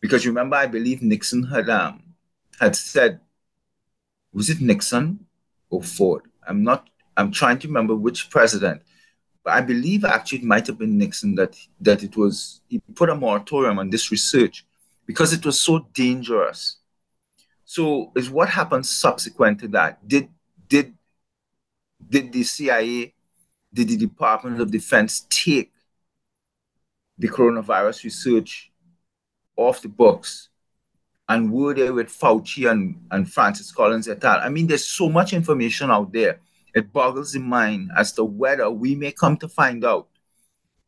Because 0.00 0.26
remember, 0.26 0.56
I 0.56 0.66
believe 0.66 1.02
Nixon 1.02 1.44
had 1.44 1.70
um, 1.70 2.02
had 2.60 2.74
said, 2.74 3.20
was 4.32 4.50
it 4.50 4.60
Nixon 4.60 5.24
or 5.70 5.82
Ford? 5.82 6.24
I'm 6.46 6.64
not 6.64 6.90
I'm 7.16 7.30
trying 7.30 7.60
to 7.60 7.68
remember 7.68 7.94
which 7.94 8.28
president, 8.28 8.82
but 9.44 9.52
I 9.52 9.60
believe 9.60 10.04
actually 10.04 10.38
it 10.38 10.44
might 10.44 10.66
have 10.66 10.78
been 10.78 10.98
Nixon 10.98 11.36
that 11.36 11.56
that 11.80 12.02
it 12.02 12.16
was 12.16 12.60
he 12.66 12.80
put 12.96 13.08
a 13.08 13.14
moratorium 13.14 13.78
on 13.78 13.90
this 13.90 14.10
research 14.10 14.66
because 15.12 15.34
it 15.34 15.44
was 15.44 15.60
so 15.60 15.86
dangerous. 15.92 16.78
So 17.66 18.12
is 18.16 18.30
what 18.30 18.48
happened 18.48 18.86
subsequent 18.86 19.60
to 19.60 19.68
that? 19.68 20.08
Did 20.08 20.28
did 20.68 20.94
did 22.08 22.32
the 22.32 22.42
CIA, 22.42 23.12
did 23.74 23.88
the 23.88 23.96
Department 23.98 24.58
of 24.58 24.70
Defense 24.70 25.26
take 25.28 25.70
the 27.18 27.28
coronavirus 27.28 28.04
research 28.04 28.72
off 29.56 29.82
the 29.82 29.88
books 29.88 30.48
and 31.28 31.52
were 31.52 31.74
they 31.74 31.90
with 31.90 32.08
Fauci 32.08 32.70
and, 32.70 32.98
and 33.10 33.30
Francis 33.30 33.70
Collins 33.70 34.08
et 34.08 34.24
al. 34.24 34.40
I 34.40 34.48
mean, 34.48 34.66
there's 34.66 34.86
so 34.86 35.10
much 35.10 35.34
information 35.34 35.90
out 35.90 36.10
there. 36.10 36.40
It 36.74 36.90
boggles 36.90 37.32
the 37.32 37.40
mind 37.40 37.90
as 37.96 38.12
to 38.12 38.24
whether 38.24 38.70
we 38.70 38.94
may 38.94 39.12
come 39.12 39.36
to 39.38 39.48
find 39.48 39.84
out 39.84 40.08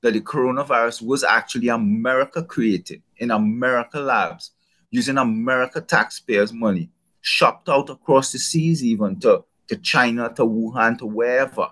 that 0.05 0.13
the 0.13 0.21
coronavirus 0.21 1.01
was 1.01 1.25
actually 1.25 1.69
America 1.69 2.43
created 2.43 3.03
in 3.17 3.31
America 3.31 3.99
labs 3.99 4.51
using 4.91 5.17
America 5.17 5.81
taxpayers' 5.81 6.53
money, 6.53 6.91
shopped 7.23 7.71
out 7.71 7.89
across 7.89 8.31
the 8.31 8.39
seas, 8.39 8.85
even 8.85 9.19
to, 9.19 9.43
to 9.67 9.77
China, 9.79 10.31
to 10.35 10.43
Wuhan, 10.43 10.99
to 10.99 11.07
wherever. 11.07 11.71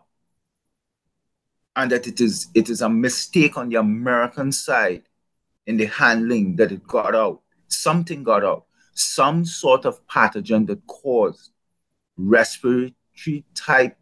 And 1.77 1.93
that 1.93 2.07
it 2.07 2.23
is 2.23 2.49
it 2.55 2.71
is 2.71 2.81
a 2.81 2.89
mistake 2.89 3.59
on 3.59 3.69
the 3.69 3.77
American 3.77 4.51
side 4.51 5.03
in 5.67 5.77
the 5.77 5.85
handling 5.85 6.57
that 6.57 6.73
it 6.73 6.87
got 6.87 7.15
out. 7.15 7.43
Something 7.69 8.23
got 8.23 8.45
out. 8.45 8.65
Some 8.95 9.45
sort 9.45 9.85
of 9.85 10.07
pathogen 10.07 10.67
that 10.69 10.87
caused 10.87 11.51
respiratory 12.17 13.45
type 13.55 13.99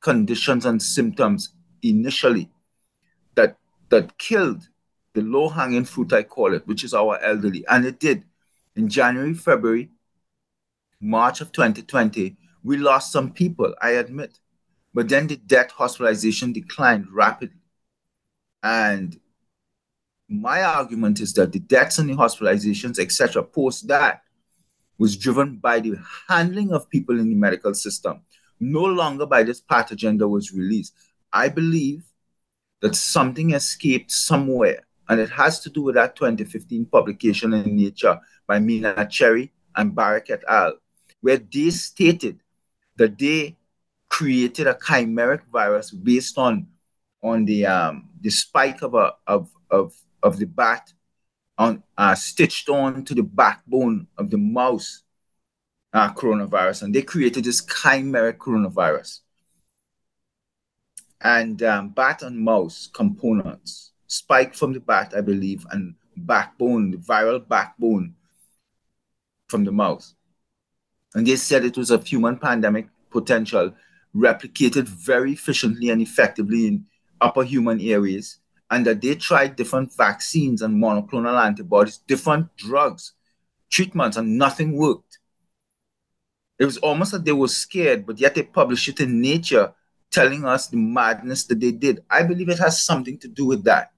conditions 0.00 0.66
and 0.66 0.82
symptoms 0.82 1.54
initially 1.84 2.50
that 3.90 4.18
killed 4.18 4.68
the 5.14 5.22
low 5.22 5.48
hanging 5.48 5.84
fruit, 5.84 6.12
I 6.12 6.22
call 6.22 6.54
it, 6.54 6.66
which 6.66 6.84
is 6.84 6.94
our 6.94 7.18
elderly. 7.22 7.64
And 7.68 7.84
it 7.84 7.98
did. 7.98 8.24
In 8.76 8.88
January, 8.88 9.34
February, 9.34 9.90
March 11.00 11.40
of 11.40 11.52
2020, 11.52 12.36
we 12.62 12.76
lost 12.76 13.12
some 13.12 13.32
people, 13.32 13.74
I 13.80 13.90
admit. 13.90 14.38
But 14.94 15.08
then 15.08 15.26
the 15.26 15.36
death 15.36 15.70
hospitalization 15.72 16.52
declined 16.52 17.06
rapidly. 17.10 17.60
And 18.62 19.18
my 20.28 20.62
argument 20.62 21.20
is 21.20 21.32
that 21.34 21.52
the 21.52 21.60
deaths 21.60 21.98
and 21.98 22.10
the 22.10 22.14
hospitalizations, 22.14 22.98
etc., 22.98 23.42
post 23.42 23.88
that 23.88 24.22
was 24.98 25.16
driven 25.16 25.56
by 25.56 25.80
the 25.80 25.96
handling 26.28 26.72
of 26.72 26.90
people 26.90 27.18
in 27.18 27.28
the 27.28 27.34
medical 27.34 27.72
system, 27.74 28.22
no 28.60 28.84
longer 28.84 29.26
by 29.26 29.42
this 29.42 29.60
pathogen 29.60 30.18
that 30.18 30.28
was 30.28 30.52
released. 30.52 30.94
I 31.32 31.48
believe 31.48 32.04
that 32.80 32.94
something 32.94 33.52
escaped 33.52 34.10
somewhere, 34.10 34.84
and 35.08 35.20
it 35.20 35.30
has 35.30 35.60
to 35.60 35.70
do 35.70 35.82
with 35.82 35.94
that 35.96 36.16
2015 36.16 36.86
publication 36.86 37.52
in 37.52 37.76
Nature 37.76 38.18
by 38.46 38.58
Menachery 38.58 39.50
and 39.76 39.92
Baric 39.92 40.30
et 40.30 40.42
al., 40.48 40.74
where 41.20 41.38
they 41.38 41.70
stated 41.70 42.40
that 42.96 43.18
they 43.18 43.56
created 44.08 44.66
a 44.66 44.74
chimeric 44.74 45.42
virus 45.52 45.90
based 45.90 46.38
on 46.38 46.66
on 47.22 47.44
the 47.44 47.66
um, 47.66 48.08
the 48.20 48.30
spike 48.30 48.82
of 48.82 48.94
a 48.94 49.12
of 49.26 49.50
of 49.70 49.94
of 50.22 50.38
the 50.38 50.46
bat 50.46 50.92
on 51.56 51.82
uh, 51.96 52.14
stitched 52.14 52.68
on 52.68 53.04
to 53.04 53.14
the 53.14 53.22
backbone 53.22 54.06
of 54.16 54.30
the 54.30 54.38
mouse 54.38 55.02
uh, 55.92 56.12
coronavirus, 56.12 56.82
and 56.82 56.94
they 56.94 57.02
created 57.02 57.44
this 57.44 57.60
chimeric 57.64 58.36
coronavirus 58.36 59.20
and 61.20 61.62
um, 61.62 61.88
bat 61.90 62.22
and 62.22 62.38
mouse 62.38 62.88
components, 62.92 63.92
spike 64.06 64.54
from 64.54 64.72
the 64.72 64.80
bat, 64.80 65.12
I 65.16 65.20
believe, 65.20 65.66
and 65.70 65.94
backbone, 66.16 66.92
the 66.92 66.96
viral 66.98 67.46
backbone 67.46 68.14
from 69.48 69.64
the 69.64 69.72
mouse. 69.72 70.14
And 71.14 71.26
they 71.26 71.36
said 71.36 71.64
it 71.64 71.76
was 71.76 71.90
a 71.90 71.98
human 71.98 72.36
pandemic 72.36 72.88
potential 73.10 73.74
replicated 74.14 74.84
very 74.84 75.32
efficiently 75.32 75.90
and 75.90 76.00
effectively 76.00 76.66
in 76.66 76.86
upper 77.20 77.42
human 77.42 77.80
areas, 77.80 78.38
and 78.70 78.86
that 78.86 79.00
they 79.00 79.14
tried 79.14 79.56
different 79.56 79.94
vaccines 79.96 80.62
and 80.62 80.82
monoclonal 80.82 81.42
antibodies, 81.42 81.98
different 82.06 82.54
drugs, 82.56 83.12
treatments, 83.70 84.16
and 84.16 84.38
nothing 84.38 84.76
worked. 84.76 85.18
It 86.58 86.64
was 86.64 86.78
almost 86.78 87.12
like 87.12 87.24
they 87.24 87.32
were 87.32 87.48
scared, 87.48 88.06
but 88.06 88.18
yet 88.18 88.34
they 88.34 88.42
published 88.42 88.88
it 88.88 89.00
in 89.00 89.20
Nature 89.20 89.72
telling 90.18 90.44
us 90.44 90.66
the 90.66 90.76
madness 90.76 91.44
that 91.44 91.60
they 91.60 91.70
did. 91.70 92.02
I 92.10 92.24
believe 92.24 92.48
it 92.48 92.58
has 92.58 92.82
something 92.82 93.18
to 93.18 93.28
do 93.28 93.46
with 93.46 93.62
that, 93.64 93.92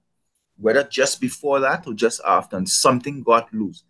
whether 0.59 0.83
just 0.83 1.19
before 1.19 1.59
that 1.61 1.87
or 1.87 1.95
just 1.95 2.21
after, 2.23 2.57
and 2.57 2.69
something 2.69 3.23
got 3.23 3.51
loose. 3.51 3.83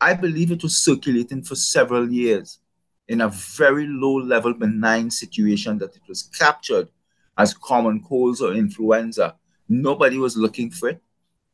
I 0.00 0.14
believe 0.14 0.50
it 0.50 0.64
was 0.64 0.76
circulating 0.76 1.44
for 1.44 1.54
several 1.54 2.10
years 2.10 2.58
in 3.06 3.20
a 3.20 3.28
very 3.28 3.86
low 3.86 4.16
level 4.16 4.54
benign 4.54 5.08
situation 5.12 5.78
that 5.78 5.94
it 5.94 6.02
was 6.08 6.24
captured 6.36 6.88
as 7.36 7.54
common 7.54 8.02
colds 8.02 8.42
or 8.42 8.54
influenza. 8.54 9.36
Nobody 9.68 10.18
was 10.18 10.36
looking 10.36 10.72
for 10.72 10.88
it 10.88 11.00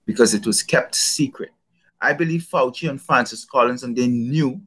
because 0.07 0.33
it 0.33 0.47
was 0.47 0.63
kept 0.63 0.95
secret. 0.95 1.51
I 2.01 2.15
believe 2.15 2.49
Fauci 2.51 2.89
and 2.89 3.01
Francis 3.01 3.45
Collins 3.45 3.83
and 3.83 3.95
they 3.95 4.07
knew 4.07 4.63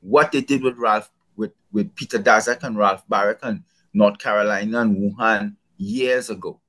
what 0.00 0.32
they 0.32 0.42
did 0.42 0.62
with 0.62 0.76
Ralph, 0.76 1.10
with, 1.34 1.52
with 1.72 1.94
Peter 1.94 2.18
Daszak 2.18 2.62
and 2.62 2.76
Ralph 2.76 3.08
Baric 3.08 3.38
and 3.42 3.62
North 3.98 4.18
Carolina 4.18 4.80
and 4.80 4.96
Wuhan 4.96 5.56
years 5.76 6.30
ago. 6.30 6.60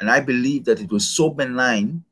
And 0.00 0.10
I 0.10 0.20
believe 0.20 0.64
that 0.64 0.80
it 0.80 0.90
was 0.90 1.08
so 1.08 1.30
benign 1.30 2.04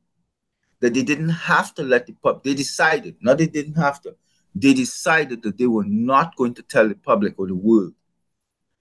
that 0.81 0.95
they 0.95 1.03
didn't 1.03 1.31
have 1.31 1.75
to 1.75 1.83
let 1.83 2.07
the 2.07 2.13
public, 2.13 2.45
they 2.45 2.55
decided, 2.55 3.17
not 3.21 3.39
they 3.39 3.47
didn't 3.47 3.75
have 3.75 4.01
to, 4.03 4.15
they 4.55 4.73
decided 4.73 5.43
that 5.43 5.59
they 5.59 5.67
were 5.67 5.85
not 5.85 6.37
going 6.37 6.55
to 6.55 6.63
tell 6.63 6.89
the 6.89 6.95
public 6.95 7.35
or 7.37 7.49
the 7.49 7.55
world 7.55 7.95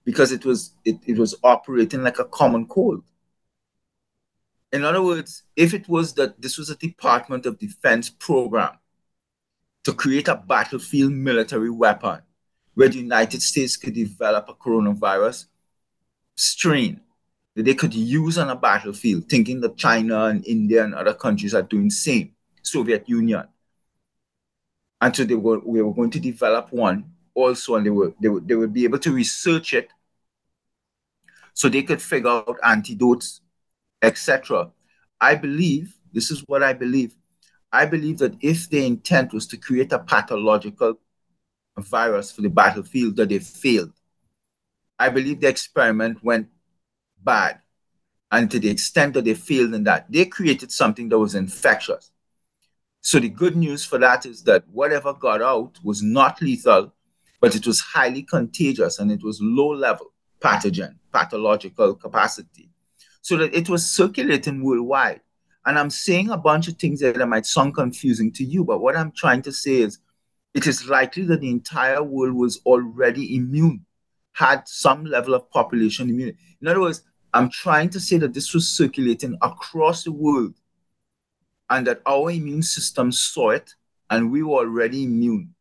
because 0.04 0.30
it 0.30 0.44
was 0.44 0.74
it, 0.84 0.96
it 1.06 1.18
was 1.18 1.34
operating 1.42 2.02
like 2.02 2.18
a 2.18 2.24
common 2.26 2.66
cold. 2.66 3.02
In 4.72 4.84
other 4.84 5.02
words, 5.02 5.42
if 5.56 5.74
it 5.74 5.88
was 5.88 6.14
that 6.14 6.40
this 6.40 6.58
was 6.58 6.70
a 6.70 6.76
Department 6.76 7.46
of 7.46 7.58
Defense 7.58 8.10
program 8.10 8.78
to 9.84 9.92
create 9.92 10.28
a 10.28 10.36
battlefield 10.36 11.12
military 11.12 11.70
weapon 11.70 12.20
where 12.74 12.88
the 12.88 12.98
United 12.98 13.42
States 13.42 13.76
could 13.76 13.94
develop 13.94 14.48
a 14.48 14.54
coronavirus 14.54 15.46
strain 16.36 17.00
that 17.54 17.64
they 17.64 17.74
could 17.74 17.94
use 17.94 18.38
on 18.38 18.50
a 18.50 18.56
battlefield, 18.56 19.28
thinking 19.28 19.60
that 19.60 19.76
China 19.76 20.24
and 20.24 20.46
India 20.46 20.84
and 20.84 20.94
other 20.94 21.14
countries 21.14 21.54
are 21.54 21.62
doing 21.62 21.84
the 21.84 21.94
same, 21.94 22.32
Soviet 22.62 23.08
Union. 23.08 23.46
And 25.00 25.14
so 25.14 25.24
they 25.24 25.34
were, 25.34 25.60
we 25.60 25.82
were 25.82 25.94
going 25.94 26.10
to 26.10 26.20
develop 26.20 26.72
one 26.72 27.12
also, 27.34 27.76
and 27.76 27.86
they, 27.86 27.90
were, 27.90 28.14
they, 28.20 28.28
would, 28.28 28.48
they 28.48 28.54
would 28.54 28.72
be 28.72 28.84
able 28.84 28.98
to 29.00 29.12
research 29.12 29.74
it 29.74 29.90
so 31.52 31.68
they 31.68 31.82
could 31.82 32.02
figure 32.02 32.30
out 32.30 32.58
antidotes, 32.64 33.40
etc. 34.02 34.70
I 35.20 35.36
believe, 35.36 35.94
this 36.12 36.30
is 36.30 36.40
what 36.46 36.62
I 36.62 36.72
believe, 36.72 37.14
I 37.72 37.86
believe 37.86 38.18
that 38.18 38.36
if 38.40 38.70
their 38.70 38.84
intent 38.84 39.32
was 39.32 39.46
to 39.48 39.56
create 39.56 39.92
a 39.92 39.98
pathological 39.98 40.98
virus 41.76 42.30
for 42.30 42.42
the 42.42 42.48
battlefield, 42.48 43.16
that 43.16 43.28
they 43.28 43.38
failed. 43.38 43.92
I 45.04 45.10
believe 45.10 45.40
the 45.40 45.48
experiment 45.48 46.24
went 46.24 46.48
bad. 47.22 47.60
And 48.32 48.50
to 48.50 48.58
the 48.58 48.70
extent 48.70 49.12
that 49.12 49.26
they 49.26 49.34
failed 49.34 49.74
in 49.74 49.84
that, 49.84 50.10
they 50.10 50.24
created 50.24 50.72
something 50.72 51.10
that 51.10 51.18
was 51.18 51.34
infectious. 51.34 52.10
So 53.02 53.18
the 53.18 53.28
good 53.28 53.54
news 53.54 53.84
for 53.84 53.98
that 53.98 54.24
is 54.24 54.44
that 54.44 54.64
whatever 54.72 55.12
got 55.12 55.42
out 55.42 55.78
was 55.84 56.02
not 56.02 56.40
lethal, 56.40 56.94
but 57.38 57.54
it 57.54 57.66
was 57.66 57.80
highly 57.80 58.22
contagious 58.22 58.98
and 58.98 59.12
it 59.12 59.22
was 59.22 59.40
low 59.42 59.74
level 59.74 60.14
pathogen, 60.40 60.94
pathological 61.12 61.94
capacity. 61.96 62.70
So 63.20 63.36
that 63.36 63.52
it 63.52 63.68
was 63.68 63.86
circulating 63.86 64.64
worldwide. 64.64 65.20
And 65.66 65.78
I'm 65.78 65.90
saying 65.90 66.30
a 66.30 66.38
bunch 66.38 66.66
of 66.66 66.78
things 66.78 67.00
that 67.00 67.28
might 67.28 67.44
sound 67.44 67.74
confusing 67.74 68.32
to 68.32 68.44
you, 68.44 68.64
but 68.64 68.80
what 68.80 68.96
I'm 68.96 69.12
trying 69.12 69.42
to 69.42 69.52
say 69.52 69.82
is 69.82 69.98
it 70.54 70.66
is 70.66 70.88
likely 70.88 71.24
that 71.24 71.42
the 71.42 71.50
entire 71.50 72.02
world 72.02 72.32
was 72.32 72.62
already 72.64 73.36
immune 73.36 73.84
had 74.34 74.68
some 74.68 75.04
level 75.04 75.32
of 75.32 75.50
population 75.50 76.10
immunity. 76.10 76.38
In 76.60 76.68
other 76.68 76.80
words, 76.80 77.02
I'm 77.32 77.48
trying 77.50 77.88
to 77.90 78.00
say 78.00 78.18
that 78.18 78.34
this 78.34 78.52
was 78.52 78.68
circulating 78.68 79.36
across 79.40 80.04
the 80.04 80.12
world 80.12 80.54
and 81.70 81.86
that 81.86 82.02
our 82.06 82.30
immune 82.30 82.62
system 82.62 83.10
saw 83.10 83.50
it 83.50 83.74
and 84.10 84.30
we 84.30 84.42
were 84.42 84.58
already 84.58 85.04
immune. 85.04 85.54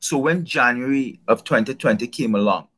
So 0.00 0.18
when 0.18 0.44
January 0.44 1.20
of 1.28 1.44
2020 1.44 2.06
came 2.08 2.34
along, 2.34 2.68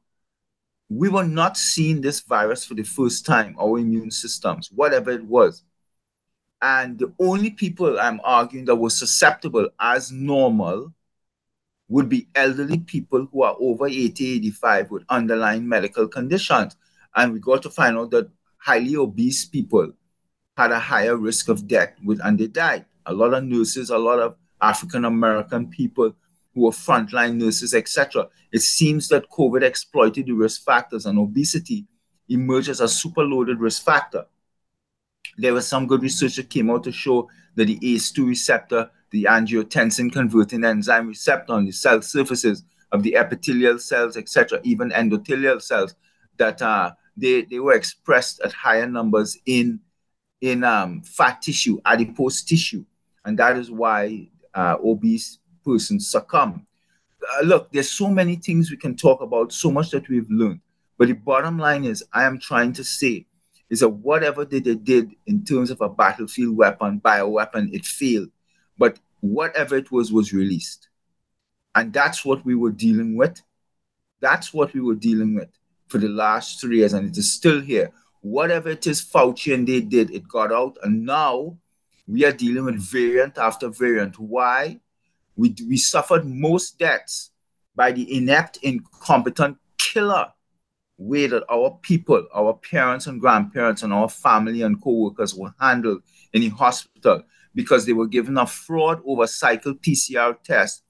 we 0.89 1.09
were 1.09 1.25
not 1.25 1.57
seeing 1.57 2.01
this 2.01 2.21
virus 2.21 2.65
for 2.65 2.75
the 2.75 2.83
first 2.83 3.25
time, 3.25 3.57
our 3.59 3.79
immune 3.79 4.11
systems, 4.11 4.71
whatever 4.71 5.11
it 5.11 5.25
was. 5.25 5.63
And 6.61 6.99
the 6.99 7.13
only 7.19 7.51
people 7.51 7.99
I'm 7.99 8.21
arguing 8.23 8.67
that 8.67 8.77
were 8.77 8.91
susceptible 8.91 9.69
as 9.81 10.13
normal 10.13 10.93
would 11.93 12.09
be 12.09 12.27
elderly 12.35 12.79
people 12.79 13.29
who 13.31 13.43
are 13.43 13.55
over 13.61 13.87
80, 13.87 14.37
85 14.37 14.91
with 14.91 15.05
underlying 15.11 15.69
medical 15.69 16.09
conditions. 16.09 16.75
And 17.15 17.33
we 17.33 17.39
got 17.39 17.63
to 17.63 17.71
find 17.71 17.99
out 17.99 18.11
that 18.13 18.31
highly 18.57 18.97
obese 18.97 19.45
people 19.45 19.93
had 20.57 20.73
a 20.73 20.79
higher 20.79 21.17
risk 21.17 21.49
of 21.49 21.69
death 21.69 21.93
with, 22.03 22.19
and 22.25 22.39
they 22.39 22.47
died. 22.47 22.87
A 23.07 23.13
lot 23.13 23.35
of 23.35 23.45
nurses, 23.45 23.91
a 23.91 23.99
lot 23.99 24.21
of 24.21 24.37
African 24.63 25.05
American 25.05 25.69
people 25.69 26.15
who 26.55 26.63
were 26.63 26.71
frontline 26.71 27.37
nurses, 27.37 27.75
etc. 27.75 28.29
It 28.53 28.63
seems 28.63 29.09
that 29.09 29.29
COVID 29.31 29.63
exploited 29.63 30.27
the 30.27 30.33
risk 30.33 30.65
factors 30.65 31.05
and 31.05 31.19
obesity 31.19 31.87
emerged 32.29 32.71
as 32.71 32.81
a 32.81 32.85
superloaded 32.85 33.57
risk 33.59 33.85
factor. 33.85 34.25
There 35.37 35.55
was 35.55 35.67
some 35.67 35.87
good 35.87 36.03
research 36.03 36.37
that 36.37 36.49
came 36.49 36.71
out 36.71 36.85
to 36.85 36.93
show 36.93 37.29
that 37.55 37.67
the 37.67 37.79
ACE2 37.81 38.27
receptor 38.27 38.91
the 39.13 39.25
angiotensin 39.25 40.11
converting 40.11 40.65
enzyme 40.65 41.09
receptor 41.09 41.53
on 41.53 41.67
the 41.67 41.73
cell 41.73 42.03
surfaces 42.03 42.65
of 42.91 43.03
the 43.03 43.17
epithelial 43.17 43.79
cells, 43.79 44.17
etc., 44.17 44.61
even 44.65 44.91
endothelial 44.91 45.61
cells, 45.63 45.95
that 46.39 46.61
uh, 46.61 46.91
they, 47.17 47.43
they 47.43 47.59
were 47.59 47.75
expressed 47.75 48.41
at 48.43 48.53
higher 48.53 48.87
numbers 48.87 49.39
in, 49.47 49.81
in 50.41 50.65
um, 50.65 51.03
fat 51.03 51.41
tissue, 51.43 51.79
adipose 51.85 52.43
tissue. 52.43 52.85
And 53.25 53.39
that 53.39 53.57
is 53.57 53.71
why 53.71 54.29
uh, 54.55 54.77
obese 54.85 55.39
persons 55.65 56.11
succumb. 56.11 56.67
Uh, 57.39 57.43
look, 57.45 57.71
there's 57.73 57.91
so 57.91 58.09
many 58.09 58.37
things 58.37 58.71
we 58.71 58.77
can 58.77 58.97
talk 58.97 59.21
about, 59.21 59.53
so 59.53 59.71
much 59.71 59.91
that 59.91 60.09
we've 60.09 60.29
learned. 60.29 60.61
But 60.99 61.09
the 61.09 61.15
bottom 61.15 61.59
line 61.59 61.85
is, 61.85 62.05
I 62.13 62.25
am 62.25 62.39
trying 62.39 62.73
to 62.75 62.85
say 62.85 63.27
is 63.71 63.81
that 63.81 63.89
whatever 63.89 64.45
they, 64.45 64.61
they 64.61 64.75
did 64.75 65.13
in 65.27 65.45
terms 65.45 65.71
of 65.71 65.81
a 65.81 65.89
battlefield 65.89 66.57
weapon, 66.57 67.01
bioweapon, 67.01 67.73
it 67.73 67.87
failed. 67.87 68.29
But 68.79 68.99
whatever 69.21 69.77
it 69.77 69.91
was, 69.91 70.13
was 70.13 70.33
released. 70.33 70.89
And 71.75 71.93
that's 71.93 72.25
what 72.25 72.45
we 72.45 72.55
were 72.55 72.73
dealing 72.73 73.17
with. 73.17 73.41
That's 74.21 74.53
what 74.53 74.75
we 74.75 74.81
were 74.81 74.95
dealing 74.95 75.35
with 75.35 75.49
for 75.89 75.99
the 75.99 76.09
last 76.09 76.61
three 76.61 76.79
years, 76.79 76.93
and 76.93 77.09
it 77.09 77.17
is 77.19 77.33
still 77.33 77.61
here. 77.61 77.91
Whatever 78.21 78.71
it 78.71 78.87
is 78.87 79.03
Fauci 79.03 79.53
and 79.53 79.67
they 79.67 79.81
did, 79.81 80.11
it 80.11 80.29
got 80.29 80.53
out, 80.53 80.79
and 80.83 81.05
now 81.05 81.59
we 82.07 82.25
are 82.25 82.33
dealing 82.33 82.65
with 82.65 82.81
variant 82.81 83.39
after 83.39 83.69
variant. 83.69 84.19
Why? 84.19 84.81
We, 85.37 85.55
we 85.69 85.77
suffered 85.77 86.27
most 86.27 86.79
deaths 86.79 87.31
by 87.75 87.93
the 87.93 88.17
inept, 88.17 88.59
incompetent 88.63 89.59
killer 89.79 90.29
way 90.99 91.27
that 91.27 91.43
our 91.51 91.79
people, 91.83 92.27
our 92.35 92.55
parents 92.55 93.07
and 93.07 93.21
grandparents, 93.21 93.83
and 93.83 93.93
our 93.93 94.09
family 94.09 94.63
and 94.63 94.81
co 94.81 94.93
workers 94.93 95.35
were 95.35 95.55
handled 95.61 96.03
in 96.33 96.43
the 96.43 96.49
hospital 96.51 97.23
because 97.55 97.87
they 97.87 97.93
were 97.93 98.07
given 98.07 98.39
a 98.39 98.47
fraud 98.47 99.01
over 99.05 99.27
cycle 99.27 99.75
PCR 99.75 100.41
test 100.43 100.83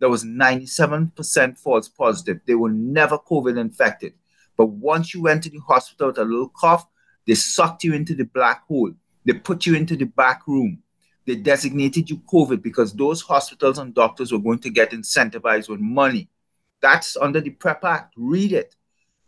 that 0.00 0.08
was 0.08 0.24
97% 0.24 1.58
false 1.58 1.88
positive. 1.88 2.40
They 2.46 2.54
were 2.54 2.70
never 2.70 3.18
COVID 3.18 3.58
infected. 3.58 4.14
But 4.56 4.66
once 4.66 5.14
you 5.14 5.22
went 5.22 5.42
to 5.44 5.50
the 5.50 5.58
hospital 5.58 6.08
with 6.08 6.18
a 6.18 6.24
little 6.24 6.48
cough, 6.48 6.86
they 7.26 7.34
sucked 7.34 7.84
you 7.84 7.94
into 7.94 8.14
the 8.14 8.24
black 8.24 8.66
hole. 8.66 8.92
They 9.24 9.34
put 9.34 9.66
you 9.66 9.74
into 9.74 9.96
the 9.96 10.06
back 10.06 10.46
room. 10.46 10.82
They 11.26 11.36
designated 11.36 12.10
you 12.10 12.18
COVID 12.32 12.62
because 12.62 12.92
those 12.92 13.20
hospitals 13.22 13.78
and 13.78 13.94
doctors 13.94 14.32
were 14.32 14.38
going 14.38 14.58
to 14.60 14.70
get 14.70 14.90
incentivized 14.90 15.68
with 15.68 15.80
money. 15.80 16.28
That's 16.80 17.16
under 17.16 17.40
the 17.40 17.50
PREP 17.50 17.84
Act. 17.84 18.14
Read 18.16 18.52
it. 18.52 18.74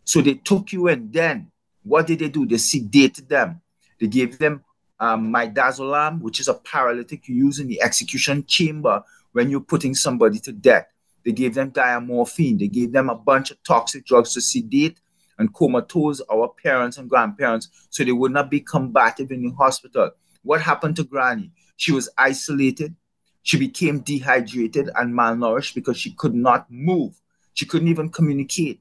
So 0.05 0.21
they 0.21 0.35
took 0.35 0.73
you 0.73 0.89
in. 0.89 1.11
Then 1.11 1.53
what 1.83 2.07
did 2.07 2.21
they 2.21 2.29
do? 2.29 2.47
They 2.47 2.57
sedated 2.57 3.29
them. 3.29 3.61
They 4.01 4.07
gave 4.07 4.39
them 4.39 4.65
um, 5.03 5.33
midazolam, 5.33 6.21
which 6.21 6.39
is 6.39 6.47
a 6.47 6.55
paralytic 6.55 7.27
you 7.27 7.35
use 7.35 7.59
in 7.59 7.67
the 7.67 7.83
execution 7.83 8.47
chamber 8.47 9.03
when 9.33 9.51
you're 9.51 9.61
putting 9.61 9.97
somebody 9.97 10.39
to 10.39 10.53
death. 10.53 10.87
They 11.25 11.33
gave 11.33 11.55
them 11.55 11.73
diamorphine. 11.73 12.61
They 12.61 12.69
gave 12.69 12.93
them 12.93 13.11
a 13.11 13.17
bunch 13.17 13.51
of 13.51 13.61
toxic 13.65 14.07
drugs 14.07 14.33
to 14.35 14.41
sedate 14.41 15.01
and 15.39 15.53
comatose 15.53 16.21
our 16.31 16.49
parents 16.63 16.99
and 16.99 17.11
grandparents 17.11 17.69
so 17.91 18.05
they 18.05 18.13
would 18.13 18.31
not 18.31 18.49
be 18.49 18.61
combative 18.61 19.33
in 19.33 19.43
the 19.43 19.51
hospital. 19.51 20.13
What 20.45 20.61
happened 20.61 20.95
to 20.97 21.05
Granny? 21.05 21.51
She 21.77 21.91
was 21.91 22.09
isolated. 22.17 22.95
She 23.43 23.59
became 23.59 24.01
dehydrated 24.01 24.89
and 24.95 25.13
malnourished 25.13 25.75
because 25.75 25.97
she 25.97 26.13
could 26.13 26.35
not 26.35 26.71
move. 26.71 27.21
She 27.55 27.67
couldn't 27.67 27.89
even 27.89 28.09
communicate. 28.09 28.81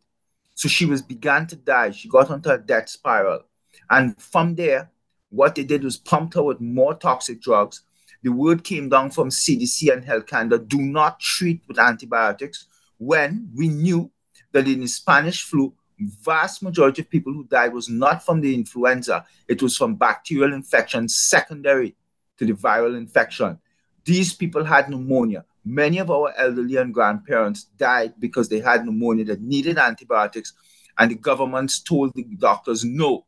So 0.53 0.69
she 0.69 0.85
was 0.85 1.01
began 1.01 1.47
to 1.47 1.55
die. 1.55 1.91
She 1.91 2.07
got 2.09 2.29
onto 2.29 2.51
a 2.51 2.59
death 2.59 2.89
spiral. 2.89 3.41
And 3.89 4.21
from 4.21 4.53
there, 4.53 4.90
what 5.31 5.55
they 5.55 5.63
did 5.63 5.83
was 5.83 5.97
pumped 5.97 6.35
her 6.35 6.43
with 6.43 6.61
more 6.61 6.93
toxic 6.93 7.41
drugs. 7.41 7.81
The 8.21 8.31
word 8.31 8.63
came 8.63 8.89
down 8.89 9.09
from 9.09 9.29
CDC 9.29 9.91
and 9.91 10.05
Health 10.05 10.27
Canada 10.27 10.59
do 10.59 10.79
not 10.79 11.19
treat 11.19 11.61
with 11.67 11.79
antibiotics 11.79 12.67
when 12.97 13.49
we 13.55 13.67
knew 13.67 14.11
that 14.51 14.67
in 14.67 14.81
the 14.81 14.87
Spanish 14.87 15.43
flu, 15.43 15.73
vast 15.99 16.61
majority 16.61 17.01
of 17.01 17.09
people 17.09 17.33
who 17.33 17.45
died 17.45 17.73
was 17.73 17.89
not 17.89 18.23
from 18.23 18.41
the 18.41 18.53
influenza, 18.53 19.25
it 19.47 19.61
was 19.61 19.75
from 19.75 19.95
bacterial 19.95 20.53
infection 20.53 21.09
secondary 21.09 21.95
to 22.37 22.45
the 22.45 22.53
viral 22.53 22.95
infection. 22.95 23.57
These 24.05 24.33
people 24.33 24.63
had 24.63 24.89
pneumonia. 24.89 25.45
Many 25.63 25.99
of 25.99 26.11
our 26.11 26.33
elderly 26.37 26.77
and 26.77 26.93
grandparents 26.93 27.63
died 27.63 28.13
because 28.19 28.49
they 28.49 28.59
had 28.59 28.85
pneumonia 28.85 29.25
that 29.25 29.41
needed 29.41 29.77
antibiotics, 29.77 30.53
and 30.97 31.11
the 31.11 31.15
governments 31.15 31.79
told 31.79 32.13
the 32.13 32.23
doctors 32.23 32.83
no. 32.83 33.25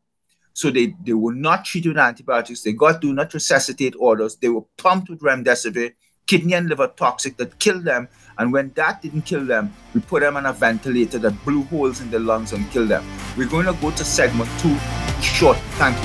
So 0.53 0.69
they, 0.69 0.95
they 1.03 1.13
were 1.13 1.33
not 1.33 1.65
treated 1.65 1.89
with 1.89 1.97
antibiotics. 1.97 2.61
They 2.61 2.73
got 2.73 3.01
do 3.01 3.11
not 3.13 3.33
resuscitate 3.33 3.95
orders. 3.97 4.35
They 4.35 4.49
were 4.49 4.63
pumped 4.77 5.09
with 5.09 5.19
remdesivir, 5.19 5.93
kidney 6.27 6.53
and 6.53 6.69
liver 6.69 6.91
toxic 6.95 7.37
that 7.37 7.59
killed 7.59 7.85
them. 7.85 8.07
And 8.37 8.53
when 8.53 8.71
that 8.75 9.01
didn't 9.01 9.23
kill 9.23 9.45
them, 9.45 9.73
we 9.93 10.01
put 10.01 10.21
them 10.21 10.37
on 10.37 10.45
a 10.45 10.53
ventilator 10.53 11.19
that 11.19 11.43
blew 11.43 11.63
holes 11.63 12.01
in 12.01 12.09
their 12.11 12.19
lungs 12.19 12.53
and 12.53 12.69
killed 12.71 12.89
them. 12.89 13.05
We're 13.37 13.49
going 13.49 13.65
to 13.65 13.73
go 13.73 13.91
to 13.91 14.05
segment 14.05 14.49
two 14.59 14.77
short. 15.21 15.57
Thank 15.77 15.97
you. 15.97 16.03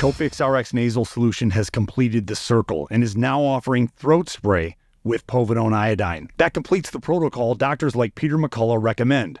Cofix 0.00 0.44
RX 0.46 0.74
nasal 0.74 1.04
solution 1.04 1.50
has 1.50 1.70
completed 1.70 2.26
the 2.26 2.36
circle 2.36 2.86
and 2.90 3.02
is 3.02 3.16
now 3.16 3.40
offering 3.40 3.88
throat 3.88 4.28
spray 4.28 4.76
with 5.02 5.26
povidone 5.26 5.72
iodine. 5.72 6.28
That 6.36 6.52
completes 6.52 6.90
the 6.90 7.00
protocol 7.00 7.54
doctors 7.54 7.94
like 7.94 8.14
Peter 8.14 8.36
McCullough 8.36 8.82
recommend. 8.82 9.40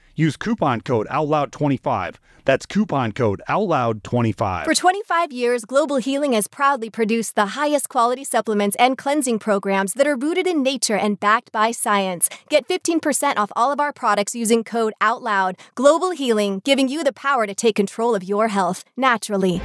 Use 0.21 0.37
coupon 0.37 0.81
code 0.81 1.07
OUTLOUD25. 1.07 2.17
That's 2.45 2.67
coupon 2.67 3.11
code 3.11 3.41
OUTLOUD25. 3.49 4.65
For 4.65 4.75
25 4.75 5.31
years, 5.31 5.65
Global 5.65 5.95
Healing 5.95 6.33
has 6.33 6.47
proudly 6.47 6.91
produced 6.91 7.33
the 7.33 7.57
highest 7.57 7.89
quality 7.89 8.23
supplements 8.23 8.75
and 8.77 8.99
cleansing 8.99 9.39
programs 9.39 9.93
that 9.93 10.05
are 10.05 10.15
rooted 10.15 10.45
in 10.45 10.61
nature 10.61 10.95
and 10.95 11.19
backed 11.19 11.51
by 11.51 11.71
science. 11.71 12.29
Get 12.49 12.67
15% 12.67 13.37
off 13.37 13.51
all 13.55 13.71
of 13.71 13.79
our 13.79 13.91
products 13.91 14.35
using 14.35 14.63
code 14.63 14.93
OUTLOUD. 15.01 15.55
Global 15.73 16.11
Healing, 16.11 16.61
giving 16.63 16.87
you 16.87 17.03
the 17.03 17.13
power 17.13 17.47
to 17.47 17.55
take 17.55 17.75
control 17.75 18.13
of 18.13 18.23
your 18.23 18.49
health 18.49 18.85
naturally. 18.95 19.59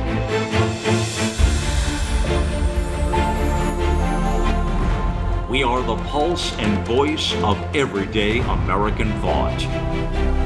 We 5.51 5.63
are 5.63 5.83
the 5.83 5.97
pulse 6.09 6.57
and 6.59 6.87
voice 6.87 7.35
of 7.43 7.57
everyday 7.77 8.41
American 8.41 9.13
thought. 9.21 10.46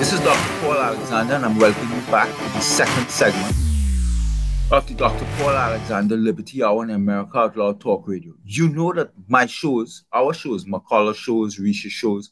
This 0.00 0.14
is 0.14 0.20
Dr. 0.20 0.60
Paul 0.62 0.78
Alexander, 0.78 1.34
and 1.34 1.44
I'm 1.44 1.58
welcoming 1.58 1.94
you 1.94 2.06
back 2.06 2.34
to 2.34 2.42
the 2.54 2.60
second 2.60 3.10
segment 3.10 3.54
of 4.70 4.86
the 4.88 4.94
Dr. 4.94 5.26
Paul 5.36 5.50
Alexander 5.50 6.16
Liberty 6.16 6.62
Hour 6.62 6.80
on 6.80 6.90
America 6.92 7.38
Out 7.38 7.80
Talk 7.80 8.08
Radio. 8.08 8.32
You 8.42 8.70
know 8.70 8.94
that 8.94 9.10
my 9.28 9.44
shows, 9.44 10.04
our 10.10 10.32
shows, 10.32 10.64
McCullough 10.64 11.14
shows, 11.14 11.58
Risha 11.58 11.90
shows, 11.90 12.30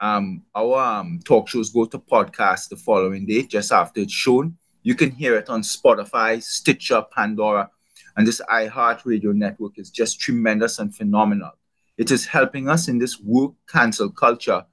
um, 0.00 0.44
our 0.54 0.78
um, 0.78 1.18
talk 1.24 1.48
shows 1.48 1.70
go 1.70 1.84
to 1.84 1.98
podcast 1.98 2.68
the 2.68 2.76
following 2.76 3.26
day, 3.26 3.42
just 3.42 3.72
after 3.72 4.02
it's 4.02 4.12
shown. 4.12 4.56
You 4.84 4.94
can 4.94 5.10
hear 5.10 5.34
it 5.34 5.48
on 5.48 5.62
Spotify, 5.62 6.40
Stitcher, 6.40 7.04
Pandora, 7.10 7.70
and 8.16 8.24
this 8.24 8.40
iHeartRadio 8.48 9.34
network 9.34 9.80
is 9.80 9.90
just 9.90 10.20
tremendous 10.20 10.78
and 10.78 10.94
phenomenal. 10.94 11.50
It 11.98 12.12
is 12.12 12.26
helping 12.26 12.68
us 12.68 12.86
in 12.86 12.98
this 12.98 13.18
work 13.18 13.54
cancel 13.68 14.10
culture 14.10 14.64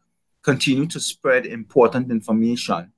continue 0.47 0.85
to 0.87 0.97
spread 0.97 1.45
important 1.45 2.09
information 2.09 2.89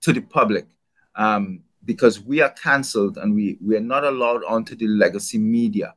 to 0.00 0.12
the 0.12 0.20
public 0.20 0.66
um, 1.14 1.62
because 1.84 2.18
we 2.18 2.40
are 2.40 2.50
canceled 2.50 3.16
and 3.16 3.32
we, 3.32 3.56
we 3.64 3.76
are 3.76 3.88
not 3.94 4.02
allowed 4.02 4.42
onto 4.42 4.74
the 4.74 4.88
legacy 4.88 5.38
media. 5.38 5.94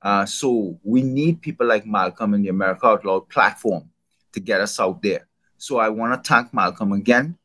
Uh, 0.00 0.24
so 0.24 0.80
we 0.82 1.02
need 1.02 1.42
people 1.42 1.66
like 1.66 1.84
Malcolm 1.84 2.32
and 2.32 2.42
the 2.42 2.48
America 2.48 2.86
Out 2.86 3.04
Loud 3.04 3.28
platform 3.28 3.90
to 4.32 4.40
get 4.40 4.62
us 4.62 4.80
out 4.80 5.02
there. 5.02 5.28
So 5.58 5.76
I 5.76 5.90
want 5.90 6.14
to 6.14 6.26
thank 6.26 6.54
Malcolm 6.54 6.92
again 6.92 7.36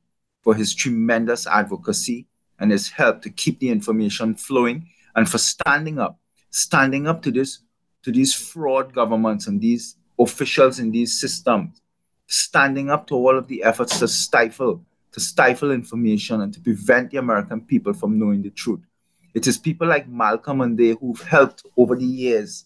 for 0.41 0.55
his 0.55 0.73
tremendous 0.73 1.45
advocacy 1.47 2.27
and 2.59 2.71
his 2.71 2.89
help 2.89 3.21
to 3.23 3.29
keep 3.29 3.59
the 3.59 3.71
information 3.71 4.35
flowing 4.35 4.87
and 5.17 5.29
for 5.29 5.37
standing 5.37 5.99
up, 5.99 6.17
standing 6.49 7.09
up 7.09 7.21
to 7.23 7.31
this, 7.31 7.59
to 8.03 8.11
these 8.13 8.33
fraud 8.33 8.93
governments 8.93 9.47
and 9.47 9.59
these 9.59 9.97
officials 10.17 10.79
in 10.79 10.91
these 10.91 11.19
systems, 11.19 11.81
standing 12.27 12.89
up 12.89 13.07
to 13.07 13.15
all 13.15 13.37
of 13.37 13.47
the 13.47 13.63
efforts 13.63 13.99
to 13.99 14.07
stifle, 14.07 14.83
to 15.11 15.19
stifle 15.19 15.71
information 15.71 16.41
and 16.41 16.53
to 16.53 16.59
prevent 16.59 17.11
the 17.11 17.17
American 17.17 17.61
people 17.61 17.93
from 17.93 18.19
knowing 18.19 18.41
the 18.41 18.49
truth. 18.49 18.81
It 19.33 19.47
is 19.47 19.57
people 19.57 19.87
like 19.87 20.07
Malcolm 20.07 20.61
and 20.61 20.77
they 20.77 20.95
who've 20.99 21.21
helped 21.21 21.65
over 21.77 21.95
the 21.95 22.05
years 22.05 22.65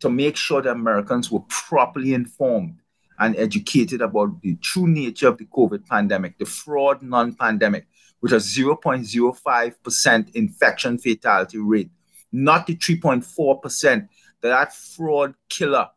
to 0.00 0.10
make 0.10 0.36
sure 0.36 0.62
that 0.62 0.70
Americans 0.70 1.30
were 1.30 1.44
properly 1.48 2.14
informed 2.14 2.78
and 3.18 3.36
educated 3.36 4.00
about 4.00 4.40
the 4.40 4.56
true 4.56 4.88
nature 4.88 5.28
of 5.28 5.38
the 5.38 5.44
COVID 5.44 5.86
pandemic, 5.86 6.38
the 6.38 6.46
fraud 6.46 7.02
non 7.02 7.34
pandemic, 7.34 7.86
with 8.20 8.32
a 8.32 8.36
0.05% 8.36 10.34
infection 10.34 10.98
fatality 10.98 11.58
rate, 11.58 11.90
not 12.32 12.66
the 12.66 12.74
3.4% 12.74 14.08
that 14.40 14.48
that 14.48 14.74
fraud 14.74 15.34
killer, 15.48 15.88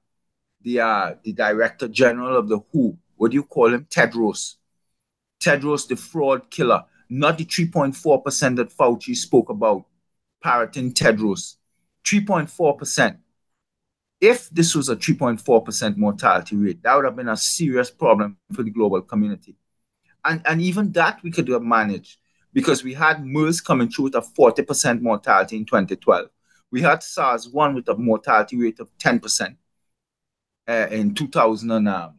the, 0.65 0.79
uh, 0.79 1.13
the 1.23 1.31
director 1.31 1.87
general 1.87 2.35
of 2.35 2.49
the 2.49 2.57
WHO, 2.57 2.97
what 3.15 3.31
do 3.31 3.35
you 3.35 3.43
call 3.43 3.73
him? 3.73 3.85
Tedros. 3.85 4.55
Tedros, 5.39 5.87
the 5.87 5.95
fraud 5.95 6.49
killer, 6.49 6.83
not 7.07 7.37
the 7.37 7.45
3.4% 7.45 8.55
that 8.55 8.75
Fauci 8.75 9.15
spoke 9.15 9.49
about, 9.49 9.85
parroting 10.43 10.91
Tedros. 10.91 11.57
3.4%. 12.03 13.17
If 14.19 14.49
this 14.49 14.73
was 14.73 14.89
a 14.89 14.95
3.4% 14.95 15.97
mortality 15.97 16.55
rate, 16.55 16.81
that 16.81 16.95
would 16.95 17.05
have 17.05 17.15
been 17.15 17.29
a 17.29 17.37
serious 17.37 17.91
problem 17.91 18.37
for 18.51 18.63
the 18.63 18.71
global 18.71 19.01
community. 19.01 19.55
And, 20.23 20.41
and 20.45 20.61
even 20.61 20.91
that 20.93 21.21
we 21.21 21.29
could 21.29 21.47
have 21.49 21.61
managed 21.61 22.17
because 22.53 22.83
we 22.83 22.95
had 22.95 23.23
MERS 23.23 23.61
coming 23.61 23.89
through 23.89 24.05
with 24.05 24.15
a 24.15 24.21
40% 24.21 25.01
mortality 25.01 25.57
in 25.57 25.65
2012. 25.65 26.27
We 26.71 26.81
had 26.81 27.03
SARS 27.03 27.49
1 27.49 27.75
with 27.75 27.87
a 27.89 27.95
mortality 27.95 28.57
rate 28.57 28.79
of 28.79 28.89
10% 28.97 29.57
uh, 30.67 30.87
in 30.91 31.13
2000. 31.13 31.71
And, 31.71 31.87
um, 31.87 32.15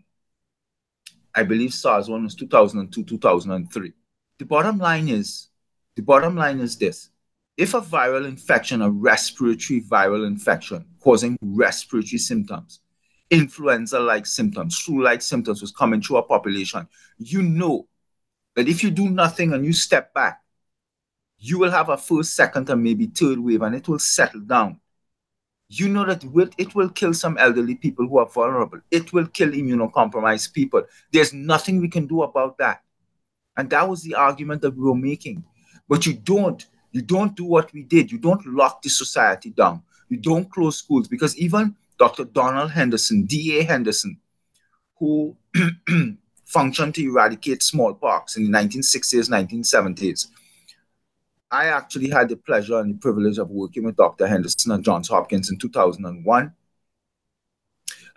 I 1.35 1.43
believe 1.43 1.75
SARS 1.75 2.09
1 2.09 2.25
was 2.25 2.35
2002, 2.35 3.05
2003. 3.05 3.93
The 4.39 4.45
bottom 4.45 4.79
line 4.79 5.09
is, 5.09 5.49
the 5.95 6.03
bottom 6.03 6.35
line 6.35 6.61
is 6.61 6.77
this. 6.79 7.11
If 7.57 7.75
a 7.75 7.81
viral 7.81 8.27
infection, 8.27 8.83
a 8.83 8.91
respiratory 8.91 9.83
viral 9.83 10.27
infection 10.27 10.85
causing 11.01 11.39
respiratory 11.43 12.19
symptoms, 12.19 12.81
influenza-like 13.31 14.27
symptoms, 14.27 14.79
flu-like 14.79 15.23
symptoms 15.23 15.61
was 15.61 15.73
coming 15.73 16.01
through 16.01 16.19
a 16.19 16.23
population, 16.23 16.89
you 17.19 17.43
know 17.43 17.87
that 18.55 18.69
if 18.69 18.83
you 18.83 18.91
do 18.91 19.09
nothing 19.09 19.53
and 19.53 19.65
you 19.65 19.73
step 19.73 20.13
back, 20.15 20.43
you 21.39 21.59
will 21.59 21.71
have 21.71 21.89
a 21.89 21.97
first, 21.97 22.35
second, 22.35 22.71
and 22.71 22.83
maybe 22.83 23.07
third 23.07 23.39
wave, 23.39 23.63
and 23.63 23.75
it 23.75 23.89
will 23.89 23.99
settle 23.99 24.41
down. 24.41 24.81
You 25.69 25.89
know 25.89 26.05
that 26.05 26.23
it 26.59 26.75
will, 26.75 26.91
kill 26.91 27.13
some 27.13 27.37
elderly 27.39 27.75
people 27.75 28.07
who 28.07 28.19
are 28.19 28.29
vulnerable. 28.29 28.81
It 28.91 29.13
will 29.13 29.27
kill 29.27 29.51
immunocompromised 29.51 30.53
people. 30.53 30.85
There's 31.13 31.33
nothing 31.33 31.81
we 31.81 31.89
can 31.89 32.07
do 32.07 32.23
about 32.23 32.57
that. 32.59 32.83
And 33.57 33.69
that 33.71 33.89
was 33.89 34.03
the 34.03 34.15
argument 34.15 34.63
that 34.63 34.77
we 34.77 34.85
were 34.85 34.95
making. 34.95 35.45
But 35.89 36.07
you 36.07 36.15
don't. 36.15 36.65
You 36.93 37.03
don't 37.03 37.35
do 37.37 37.45
what 37.45 37.73
we 37.73 37.83
did. 37.83 38.13
You 38.13 38.19
don't 38.19 38.47
lock 38.47 38.83
the 38.83 38.89
society 38.89 39.51
down. 39.51 39.83
You 40.09 40.19
don't 40.19 40.51
close 40.51 40.79
schools 40.79 41.09
because 41.09 41.37
even 41.37 41.75
Dr. 41.99 42.25
Donald 42.25 42.71
Henderson, 42.71 43.25
D.A. 43.25 43.65
Henderson, 43.65 44.21
who 44.99 45.37
functioned 46.45 46.95
to 46.95 47.05
eradicate 47.05 47.63
smallpox 47.63 48.37
in 48.37 48.45
the 48.45 48.59
1960s, 48.59 49.29
1970s. 49.29 50.29
I 51.51 51.67
actually 51.67 52.11
had 52.11 52.29
the 52.29 52.37
pleasure 52.37 52.79
and 52.79 52.95
the 52.95 52.99
privilege 52.99 53.39
of 53.39 53.51
working 53.51 53.85
with 53.85 53.97
Dr. 53.97 54.27
Henderson 54.27 54.73
at 54.73 54.83
Johns 54.83 55.09
Hopkins 55.09 55.51
in 55.51 55.59
2001. 55.59 56.53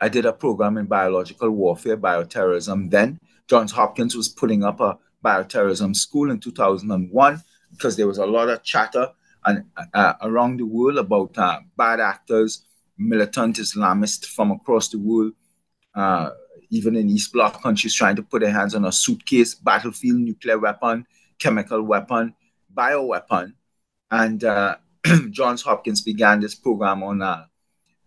I 0.01 0.09
did 0.09 0.25
a 0.25 0.33
program 0.33 0.77
in 0.77 0.85
biological 0.85 1.49
warfare, 1.51 1.97
bioterrorism. 1.97 2.89
Then 2.89 3.19
Johns 3.47 3.71
Hopkins 3.71 4.15
was 4.15 4.29
putting 4.29 4.63
up 4.63 4.79
a 4.79 4.97
bioterrorism 5.23 5.95
school 5.95 6.31
in 6.31 6.39
2001 6.39 7.41
because 7.71 7.97
there 7.97 8.07
was 8.07 8.17
a 8.17 8.25
lot 8.25 8.49
of 8.49 8.63
chatter 8.63 9.09
and, 9.45 9.65
uh, 9.93 10.13
around 10.21 10.57
the 10.57 10.65
world 10.65 10.97
about 10.97 11.37
uh, 11.37 11.59
bad 11.77 11.99
actors, 11.99 12.65
militant 12.97 13.57
Islamists 13.57 14.25
from 14.25 14.51
across 14.51 14.89
the 14.89 14.97
world, 14.97 15.33
uh, 15.93 16.31
even 16.69 16.95
in 16.95 17.09
East 17.09 17.31
Bloc 17.33 17.61
countries 17.61 17.93
trying 17.93 18.15
to 18.15 18.23
put 18.23 18.41
their 18.41 18.51
hands 18.51 18.73
on 18.73 18.85
a 18.85 18.91
suitcase, 18.91 19.53
battlefield, 19.53 20.19
nuclear 20.19 20.57
weapon, 20.57 21.05
chemical 21.37 21.81
weapon, 21.81 22.33
bioweapon. 22.73 23.53
And 24.11 24.43
uh, 24.43 24.77
Johns 25.29 25.61
Hopkins 25.61 26.01
began 26.01 26.39
this 26.39 26.55
program 26.55 27.03
on 27.03 27.21
uh, 27.21 27.45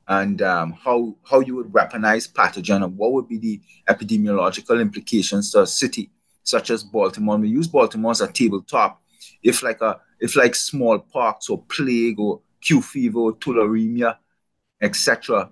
and 0.09 0.43
um, 0.43 0.73
how 0.73 1.17
how 1.29 1.41
you 1.41 1.57
would 1.57 1.73
weaponize 1.73 2.31
pathogen 2.31 2.85
and 2.85 2.97
what 2.97 3.13
would 3.13 3.29
be 3.29 3.39
the 3.39 3.61
epidemiological 3.89 4.81
implications 4.81 5.53
to 5.53 5.63
a 5.63 5.67
city 5.67 6.11
such 6.43 6.71
as 6.71 6.83
Baltimore. 6.83 7.37
We 7.37 7.49
use 7.49 7.69
Baltimore 7.69 8.11
as 8.11 8.21
a 8.21 8.31
tabletop. 8.31 9.01
If 9.43 9.63
like 9.63 9.81
a 9.81 10.01
if 10.21 10.35
like 10.37 10.55
smallpox 10.55 11.49
or 11.49 11.63
plague 11.65 12.19
or 12.19 12.41
Q 12.61 12.83
fever 12.83 13.21
or 13.21 13.33
tularemia, 13.35 14.17
etc 14.81 15.51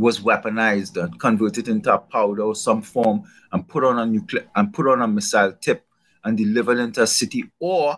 was 0.00 0.20
weaponized 0.20 1.02
and 1.02 1.18
converted 1.20 1.68
into 1.68 1.92
a 1.92 1.98
powder 1.98 2.42
or 2.42 2.54
some 2.54 2.80
form 2.80 3.22
and 3.52 3.68
put 3.68 3.84
on 3.84 3.98
a 3.98 4.06
nuclear 4.06 4.48
and 4.56 4.72
put 4.72 4.88
on 4.88 5.02
a 5.02 5.08
missile 5.08 5.52
tip 5.60 5.84
and 6.24 6.36
delivered 6.36 6.78
into 6.78 7.02
a 7.02 7.06
city 7.06 7.44
or 7.58 7.96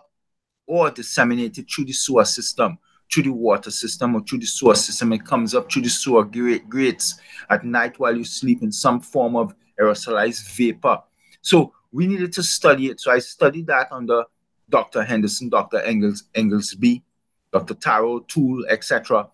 or 0.65 0.89
disseminated 0.91 1.67
through 1.69 1.85
the 1.85 1.93
sewer 1.93 2.25
system 2.25 2.77
through 3.11 3.23
the 3.23 3.33
water 3.33 3.69
system 3.69 4.15
or 4.15 4.21
through 4.21 4.39
the 4.39 4.45
sewer 4.45 4.73
system. 4.73 5.13
It 5.13 5.25
comes 5.25 5.53
up 5.53 5.71
through 5.71 5.83
the 5.83 5.89
sewer 5.89 6.23
grates 6.23 7.19
at 7.49 7.63
night 7.63 7.99
while 7.99 8.15
you 8.15 8.23
sleep 8.23 8.63
in 8.63 8.71
some 8.71 8.99
form 9.01 9.35
of 9.35 9.53
aerosolized 9.79 10.55
vapor. 10.55 10.99
So 11.41 11.73
we 11.91 12.07
needed 12.07 12.33
to 12.33 12.43
study 12.43 12.87
it. 12.87 12.99
So 12.99 13.11
i 13.11 13.19
studied 13.19 13.67
that 13.67 13.91
under 13.91 14.23
dr 14.69 15.03
henderson 15.03 15.49
dr 15.49 15.77
engels 15.81 16.23
Inglesby 16.33 17.03
dr 17.51 17.73
tara 17.75 18.09
o'toole 18.09 18.65
etc 18.69 19.27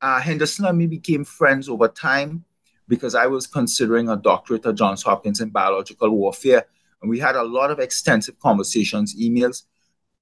uh, 0.00 0.20
Henderson 0.20 0.64
and 0.64 0.78
me 0.78 0.86
became 0.86 1.24
friends 1.24 1.68
over 1.68 1.88
time 1.88 2.44
because 2.86 3.14
I 3.14 3.26
was 3.26 3.46
considering 3.46 4.08
a 4.08 4.16
doctorate 4.16 4.64
at 4.66 4.76
Johns 4.76 5.02
Hopkins 5.02 5.40
in 5.40 5.50
biological 5.50 6.10
warfare. 6.10 6.66
And 7.00 7.10
we 7.10 7.18
had 7.18 7.36
a 7.36 7.42
lot 7.42 7.70
of 7.70 7.78
extensive 7.78 8.38
conversations, 8.38 9.16
emails. 9.16 9.64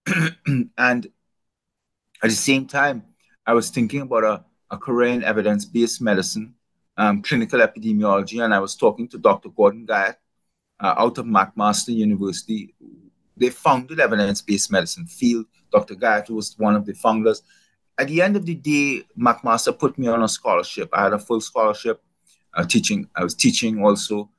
and 0.78 1.06
at 2.22 2.30
the 2.30 2.30
same 2.30 2.66
time, 2.66 3.04
I 3.46 3.52
was 3.54 3.70
thinking 3.70 4.00
about 4.02 4.24
a, 4.24 4.44
a 4.70 4.78
career 4.78 5.12
in 5.12 5.24
evidence 5.24 5.64
based 5.64 6.00
medicine, 6.00 6.54
um, 6.96 7.22
clinical 7.22 7.60
epidemiology, 7.60 8.44
and 8.44 8.54
I 8.54 8.58
was 8.58 8.74
talking 8.76 9.08
to 9.08 9.18
Dr. 9.18 9.48
Gordon 9.50 9.86
Guyatt 9.86 10.16
uh, 10.80 10.94
out 10.96 11.18
of 11.18 11.26
McMaster 11.26 11.94
University. 11.94 12.74
They 13.36 13.50
founded 13.50 13.98
the 13.98 14.02
evidence 14.02 14.42
based 14.42 14.70
medicine 14.70 15.06
field. 15.06 15.46
Dr. 15.72 15.94
Guyatt 15.94 16.30
was 16.30 16.54
one 16.58 16.76
of 16.76 16.86
the 16.86 16.94
founders 16.94 17.42
at 17.98 18.08
the 18.08 18.20
end 18.20 18.36
of 18.36 18.44
the 18.44 18.54
day, 18.54 19.02
McMaster 19.18 19.76
put 19.76 19.98
me 19.98 20.06
on 20.08 20.22
a 20.22 20.28
scholarship. 20.28 20.90
I 20.92 21.04
had 21.04 21.12
a 21.12 21.18
full 21.18 21.40
scholarship. 21.40 22.02
Uh, 22.54 22.64
teaching. 22.64 23.06
I 23.14 23.22
was 23.22 23.34
teaching 23.34 23.82
also. 23.84 24.30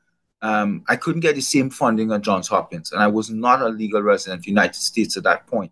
Um, 0.42 0.84
I 0.88 0.96
couldn't 0.96 1.22
get 1.22 1.36
the 1.36 1.42
same 1.42 1.70
funding 1.70 2.12
at 2.12 2.22
Johns 2.22 2.48
Hopkins, 2.48 2.92
and 2.92 3.02
I 3.02 3.08
was 3.08 3.30
not 3.30 3.62
a 3.62 3.70
legal 3.70 4.02
resident 4.02 4.40
of 4.40 4.44
the 4.44 4.52
United 4.52 4.76
States 4.76 5.18
at 5.18 5.24
that 5.24 5.48
point. 5.48 5.72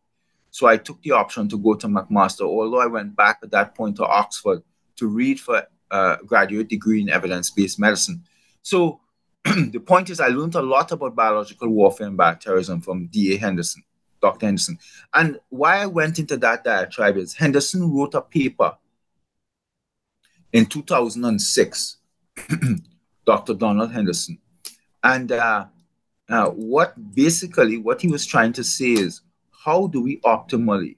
So 0.50 0.68
I 0.68 0.78
took 0.78 1.02
the 1.02 1.12
option 1.12 1.48
to 1.50 1.58
go 1.58 1.76
to 1.76 1.88
McMaster, 1.88 2.42
although 2.42 2.80
I 2.80 2.88
went 2.88 3.16
back 3.16 3.40
at 3.44 3.52
that 3.52 3.76
point 3.76 3.98
to 3.98 4.06
Oxford 4.06 4.64
to 4.96 5.08
read 5.08 5.40
for 5.40 5.64
a 5.92 6.18
graduate 6.26 6.70
degree 6.70 7.02
in 7.02 7.10
evidence-based 7.10 7.80
medicine. 7.80 8.24
So 8.62 9.02
the 9.44 9.80
point 9.80 10.10
is, 10.10 10.20
I 10.20 10.30
learned 10.30 10.56
a 10.56 10.62
lot 10.62 10.92
about 10.92 11.16
biological 11.16 11.70
warfare 11.70 12.08
and 12.08 12.18
bioterrorism 12.18 12.84
from 12.84 13.08
D.A. 13.08 13.38
Henderson. 13.38 13.84
Dr. 14.22 14.48
Henderson. 14.48 14.80
And 15.14 15.40
why 15.50 15.78
I 15.78 15.86
went 15.86 16.18
into 16.20 16.38
that 16.38 16.64
diatribe 16.64 17.18
is 17.18 17.36
Henderson 17.36 17.94
wrote 17.94 18.16
a 18.16 18.22
paper 18.22 18.76
in 20.52 20.66
2006, 20.66 21.98
Dr. 23.26 23.54
Donald 23.54 23.92
Henderson. 23.92 24.40
And 25.06 25.32
uh, 25.32 25.68
uh, 26.30 26.48
what 26.48 26.96
basically 27.14 27.78
what 27.78 28.02
he 28.02 28.08
was 28.08 28.26
trying 28.26 28.54
to 28.54 28.64
say 28.64 28.94
is 28.94 29.22
how 29.52 29.86
do 29.86 30.02
we 30.02 30.18
optimally 30.22 30.98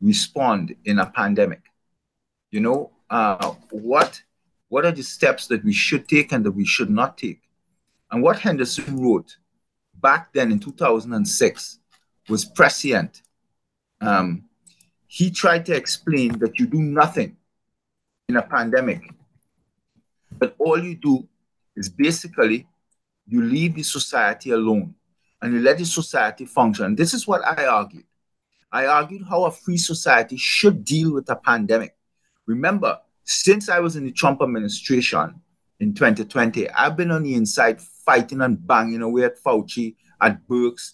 respond 0.00 0.74
in 0.84 0.98
a 0.98 1.06
pandemic? 1.06 1.62
You 2.50 2.60
know, 2.60 2.90
uh, 3.10 3.54
what 3.70 4.20
what 4.70 4.84
are 4.84 4.90
the 4.90 5.04
steps 5.04 5.46
that 5.46 5.64
we 5.64 5.72
should 5.72 6.08
take 6.08 6.32
and 6.32 6.44
that 6.44 6.50
we 6.50 6.64
should 6.64 6.90
not 6.90 7.16
take? 7.16 7.42
And 8.10 8.24
what 8.24 8.40
Henderson 8.40 9.00
wrote 9.00 9.36
back 10.02 10.32
then 10.32 10.50
in 10.50 10.58
2006 10.58 11.78
was 12.28 12.44
prescient. 12.44 13.22
Um, 14.00 14.46
he 15.06 15.30
tried 15.30 15.64
to 15.66 15.76
explain 15.76 16.40
that 16.40 16.58
you 16.58 16.66
do 16.66 16.82
nothing 16.82 17.36
in 18.28 18.34
a 18.36 18.42
pandemic. 18.42 19.02
But 20.36 20.56
all 20.58 20.82
you 20.82 20.96
do 20.96 21.28
is 21.76 21.88
basically 21.88 22.66
you 23.26 23.42
leave 23.42 23.74
the 23.74 23.82
society 23.82 24.50
alone 24.50 24.94
and 25.40 25.52
you 25.52 25.60
let 25.60 25.78
the 25.78 25.84
society 25.84 26.44
function. 26.44 26.94
This 26.94 27.14
is 27.14 27.26
what 27.26 27.44
I 27.44 27.66
argued. 27.66 28.04
I 28.72 28.86
argued 28.86 29.26
how 29.28 29.44
a 29.44 29.50
free 29.50 29.76
society 29.76 30.36
should 30.36 30.84
deal 30.84 31.12
with 31.12 31.28
a 31.30 31.36
pandemic. 31.36 31.96
Remember, 32.46 32.98
since 33.24 33.68
I 33.68 33.78
was 33.78 33.96
in 33.96 34.04
the 34.04 34.12
Trump 34.12 34.42
administration 34.42 35.40
in 35.80 35.94
2020, 35.94 36.68
I've 36.70 36.96
been 36.96 37.10
on 37.10 37.22
the 37.22 37.34
inside 37.34 37.80
fighting 37.80 38.40
and 38.40 38.66
banging 38.66 39.02
away 39.02 39.24
at 39.24 39.42
Fauci, 39.42 39.96
at 40.20 40.46
Birx, 40.46 40.92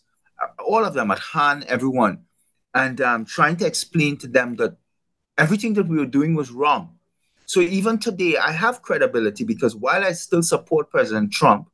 all 0.64 0.84
of 0.84 0.94
them, 0.94 1.10
at 1.10 1.18
Hahn, 1.18 1.64
everyone, 1.68 2.20
and 2.74 3.00
um, 3.00 3.24
trying 3.24 3.56
to 3.56 3.66
explain 3.66 4.16
to 4.18 4.28
them 4.28 4.56
that 4.56 4.76
everything 5.38 5.74
that 5.74 5.88
we 5.88 5.96
were 5.96 6.06
doing 6.06 6.34
was 6.34 6.50
wrong. 6.50 6.96
So 7.46 7.60
even 7.60 7.98
today, 7.98 8.36
I 8.36 8.52
have 8.52 8.82
credibility 8.82 9.44
because 9.44 9.74
while 9.74 10.04
I 10.04 10.12
still 10.12 10.42
support 10.42 10.90
President 10.90 11.32
Trump, 11.32 11.68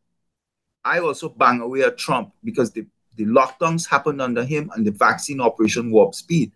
I 0.87 1.01
also 1.01 1.29
bang 1.29 1.61
away 1.61 1.83
at 1.83 1.99
Trump 1.99 2.33
because 2.45 2.71
the, 2.71 2.87
the 3.17 3.25
lockdowns 3.25 3.89
happened 3.89 4.23
under 4.23 4.45
him 4.45 4.71
and 4.75 4.87
the 4.87 4.93
vaccine 4.93 5.41
operation 5.41 5.91
warp 5.91 6.15
speed. 6.15 6.53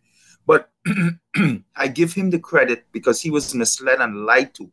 But 0.46 0.70
I 1.76 1.88
give 1.88 2.12
him 2.12 2.30
the 2.30 2.38
credit 2.38 2.84
because 2.92 3.20
he 3.20 3.30
was 3.30 3.52
misled 3.56 4.00
and 4.00 4.24
lied 4.24 4.54
to 4.54 4.70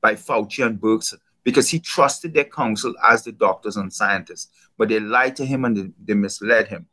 by 0.00 0.14
Fauci 0.14 0.64
and 0.64 0.80
Birx 0.80 1.12
because 1.42 1.68
he 1.68 1.80
trusted 1.80 2.34
their 2.34 2.44
counsel 2.44 2.94
as 3.04 3.24
the 3.24 3.32
doctors 3.32 3.76
and 3.76 3.92
scientists. 3.92 4.48
But 4.78 4.90
they 4.90 5.00
lied 5.00 5.34
to 5.36 5.44
him 5.44 5.64
and 5.64 5.76
they, 5.76 5.90
they 6.04 6.14
misled 6.14 6.68
him. 6.68 6.86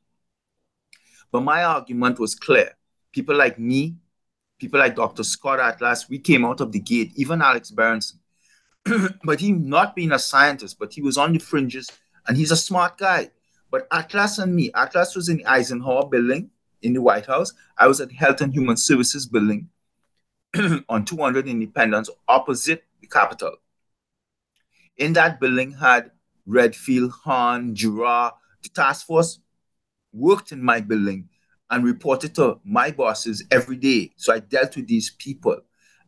But 1.31 1.41
my 1.41 1.63
argument 1.65 2.19
was 2.19 2.33
clear. 2.33 2.71
People 3.11 3.35
like 3.35 3.59
me, 3.59 3.95
people 4.59 4.79
like 4.79 4.95
Dr. 4.95 5.23
Scott 5.23 5.59
Atlas, 5.59 6.09
we 6.09 6.17
came 6.17 6.45
out 6.45 6.61
of 6.61 6.71
the 6.71 6.79
gate, 6.79 7.11
even 7.15 7.43
Alex 7.43 7.69
Berenson. 7.69 8.19
but 9.23 9.39
he 9.39 9.51
not 9.51 9.95
being 9.95 10.13
a 10.13 10.19
scientist, 10.19 10.79
but 10.79 10.93
he 10.93 11.01
was 11.01 11.17
on 11.17 11.33
the 11.33 11.39
fringes 11.39 11.91
and 12.27 12.37
he's 12.37 12.51
a 12.51 12.57
smart 12.57 12.97
guy. 12.97 13.31
But 13.71 13.87
Atlas 13.91 14.37
and 14.37 14.55
me, 14.55 14.71
Atlas 14.73 15.15
was 15.15 15.29
in 15.29 15.37
the 15.37 15.45
Eisenhower 15.45 16.07
building 16.07 16.49
in 16.81 16.93
the 16.93 17.01
White 17.01 17.25
House. 17.25 17.53
I 17.77 17.87
was 17.87 17.99
at 17.99 18.09
the 18.09 18.15
Health 18.15 18.41
and 18.41 18.53
Human 18.53 18.77
Services 18.77 19.25
building 19.25 19.69
on 20.89 21.05
200 21.05 21.47
Independence 21.47 22.09
opposite 22.27 22.85
the 23.01 23.07
Capitol. 23.07 23.55
In 24.97 25.13
that 25.13 25.39
building 25.39 25.73
had 25.73 26.11
Redfield, 26.45 27.11
Hahn, 27.23 27.75
Jura, 27.75 28.33
the 28.63 28.69
task 28.69 29.05
force 29.05 29.39
worked 30.13 30.51
in 30.51 30.63
my 30.63 30.81
building 30.81 31.29
and 31.69 31.83
reported 31.83 32.33
to 32.35 32.59
my 32.63 32.91
bosses 32.91 33.43
every 33.51 33.75
day. 33.75 34.13
So 34.15 34.33
I 34.33 34.39
dealt 34.39 34.75
with 34.75 34.87
these 34.87 35.11
people. 35.11 35.59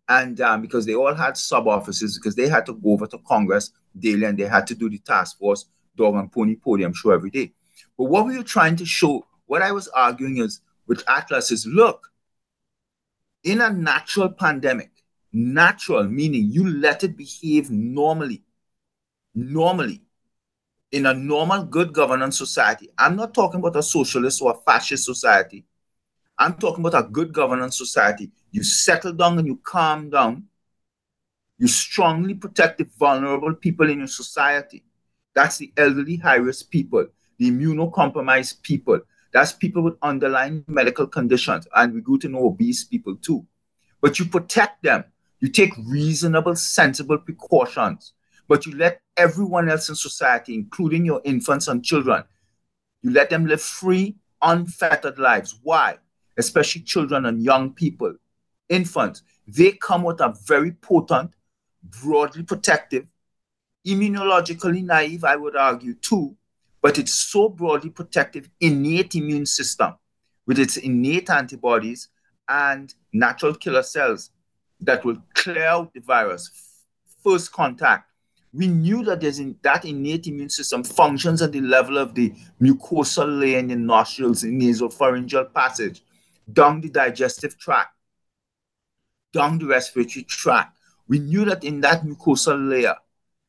And 0.07 0.41
um, 0.41 0.61
because 0.61 0.85
they 0.85 0.95
all 0.95 1.13
had 1.13 1.37
sub 1.37 1.67
offices, 1.67 2.17
because 2.17 2.35
they 2.35 2.47
had 2.47 2.65
to 2.65 2.73
go 2.73 2.93
over 2.93 3.05
to 3.07 3.19
Congress 3.27 3.71
daily 3.97 4.25
and 4.25 4.37
they 4.37 4.45
had 4.45 4.65
to 4.67 4.75
do 4.75 4.89
the 4.89 4.97
task 4.99 5.37
force 5.37 5.65
dog 5.99 6.15
and 6.15 6.31
pony 6.31 6.55
podium 6.55 6.93
show 6.93 7.11
every 7.11 7.29
day. 7.29 7.51
But 7.97 8.05
what 8.05 8.25
we 8.25 8.37
were 8.37 8.43
trying 8.43 8.77
to 8.77 8.85
show, 8.85 9.25
what 9.45 9.61
I 9.61 9.71
was 9.71 9.87
arguing 9.89 10.37
is 10.37 10.61
with 10.87 11.03
Atlas 11.07 11.51
is 11.51 11.65
look, 11.67 12.11
in 13.43 13.61
a 13.61 13.69
natural 13.69 14.29
pandemic, 14.29 14.91
natural 15.31 16.05
meaning 16.05 16.49
you 16.49 16.67
let 16.67 17.03
it 17.03 17.15
behave 17.15 17.69
normally, 17.69 18.43
normally, 19.35 20.01
in 20.91 21.05
a 21.05 21.13
normal 21.13 21.63
good 21.63 21.93
governance 21.93 22.37
society. 22.37 22.89
I'm 22.97 23.15
not 23.15 23.33
talking 23.33 23.59
about 23.59 23.75
a 23.75 23.83
socialist 23.83 24.41
or 24.41 24.51
a 24.51 24.71
fascist 24.71 25.05
society. 25.05 25.65
I'm 26.37 26.55
talking 26.55 26.85
about 26.85 27.05
a 27.05 27.07
good 27.07 27.33
governance 27.33 27.77
society. 27.77 28.31
You 28.51 28.63
settle 28.63 29.13
down 29.13 29.37
and 29.37 29.47
you 29.47 29.57
calm 29.57 30.09
down. 30.09 30.45
You 31.57 31.67
strongly 31.67 32.33
protect 32.33 32.77
the 32.77 32.87
vulnerable 32.97 33.53
people 33.53 33.89
in 33.89 33.99
your 33.99 34.07
society. 34.07 34.83
That's 35.35 35.57
the 35.57 35.71
elderly, 35.77 36.17
high 36.17 36.35
risk 36.35 36.69
people, 36.69 37.07
the 37.37 37.51
immunocompromised 37.51 38.61
people. 38.61 38.99
That's 39.31 39.53
people 39.53 39.83
with 39.83 39.95
underlying 40.01 40.65
medical 40.67 41.07
conditions. 41.07 41.67
And 41.75 41.93
we 41.93 42.01
go 42.01 42.17
to 42.17 42.27
know 42.27 42.47
obese 42.47 42.83
people 42.83 43.15
too. 43.15 43.45
But 44.01 44.19
you 44.19 44.25
protect 44.25 44.83
them. 44.83 45.03
You 45.39 45.49
take 45.49 45.71
reasonable, 45.87 46.55
sensible 46.55 47.19
precautions. 47.19 48.13
But 48.47 48.65
you 48.65 48.75
let 48.75 49.01
everyone 49.15 49.69
else 49.69 49.89
in 49.89 49.95
society, 49.95 50.55
including 50.55 51.05
your 51.05 51.21
infants 51.23 51.67
and 51.67 51.83
children, 51.83 52.23
you 53.01 53.11
let 53.11 53.29
them 53.29 53.45
live 53.45 53.61
free, 53.61 54.17
unfettered 54.41 55.19
lives. 55.19 55.59
Why? 55.63 55.97
Especially 56.37 56.81
children 56.81 57.25
and 57.25 57.43
young 57.43 57.73
people, 57.73 58.15
infants. 58.67 59.21
They 59.47 59.73
come 59.73 60.03
with 60.03 60.19
a 60.19 60.35
very 60.45 60.71
potent, 60.71 61.31
broadly 61.83 62.43
protective, 62.43 63.05
immunologically 63.89 64.83
naive, 64.83 65.23
I 65.23 65.35
would 65.35 65.55
argue 65.55 65.93
too, 65.95 66.35
but 66.81 66.97
it's 66.97 67.13
so 67.13 67.49
broadly 67.49 67.89
protective, 67.89 68.49
innate 68.59 69.15
immune 69.15 69.45
system 69.45 69.95
with 70.45 70.59
its 70.59 70.77
innate 70.77 71.29
antibodies 71.29 72.09
and 72.47 72.93
natural 73.13 73.53
killer 73.53 73.83
cells 73.83 74.31
that 74.79 75.03
will 75.05 75.17
clear 75.35 75.65
out 75.65 75.93
the 75.93 75.99
virus. 75.99 76.49
First 77.23 77.51
contact. 77.51 78.05
We 78.51 78.67
knew 78.67 79.03
that 79.03 79.21
there's 79.21 79.39
in, 79.39 79.57
that 79.61 79.85
innate 79.85 80.25
immune 80.25 80.49
system 80.49 80.83
functions 80.83 81.41
at 81.41 81.51
the 81.51 81.61
level 81.61 81.97
of 81.99 82.15
the 82.15 82.33
mucosal 82.59 83.39
layer 83.39 83.59
in 83.59 83.67
the 83.67 83.75
nostrils, 83.75 84.43
in 84.43 84.59
nasopharyngeal 84.59 85.53
passage, 85.53 86.01
down 86.51 86.81
the 86.81 86.89
digestive 86.89 87.59
tract, 87.59 87.93
down 89.33 89.59
the 89.59 89.67
respiratory 89.67 90.23
tract. 90.23 90.77
We 91.07 91.19
knew 91.19 91.45
that 91.45 91.63
in 91.63 91.81
that 91.81 92.03
mucosal 92.03 92.69
layer, 92.69 92.95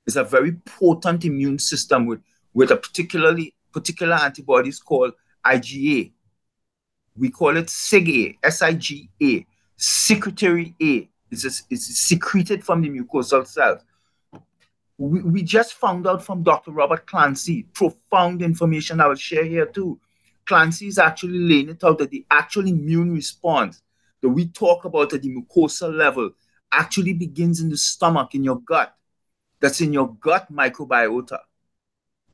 is 0.07 0.17
a 0.17 0.25
very 0.25 0.53
potent 0.53 1.25
immune 1.25 1.59
system 1.59 2.07
with, 2.07 2.21
with 2.55 2.71
a 2.71 2.77
particularly 2.77 3.55
particular 3.73 4.17
antibodies 4.17 4.81
called 4.81 5.13
IgA. 5.45 6.13
We 7.17 7.31
call 7.31 7.57
it 7.57 7.67
SIGA, 7.67 8.39
S-I-G-A, 8.43 9.47
secretory 9.77 10.75
A. 10.83 11.09
It's, 11.31 11.65
it's 11.71 11.87
secreted 11.87 12.65
from 12.65 12.83
the 12.83 12.89
mucosal 12.89 13.47
cells. 13.47 13.81
We, 14.99 15.23
we 15.23 15.43
just 15.43 15.75
found 15.75 16.07
out 16.07 16.25
from 16.25 16.43
Dr. 16.43 16.73
Robert 16.73 17.07
Clancy, 17.07 17.63
profound 17.73 18.43
information 18.43 19.01
I 19.01 19.07
will 19.07 19.15
share 19.15 19.45
here 19.45 19.67
too. 19.67 19.99
Clancy 20.47 20.89
is 20.89 20.99
actually 20.99 21.39
laying 21.39 21.69
it 21.69 21.85
out 21.85 21.99
that 21.99 22.11
the 22.11 22.27
actual 22.31 22.67
immune 22.67 23.13
response 23.13 23.83
that 24.21 24.29
we 24.29 24.49
talk 24.49 24.85
about 24.85 25.13
at 25.13 25.23
the 25.23 25.35
mucosal 25.35 25.95
level 25.95 26.31
actually 26.73 27.13
begins 27.13 27.61
in 27.61 27.71
the 27.71 27.77
stomach, 27.77 28.35
in 28.35 28.45
your 28.45 28.61
gut 28.61 28.95
that's 29.61 29.81
in 29.81 29.93
your 29.93 30.15
gut 30.21 30.53
microbiota 30.53 31.39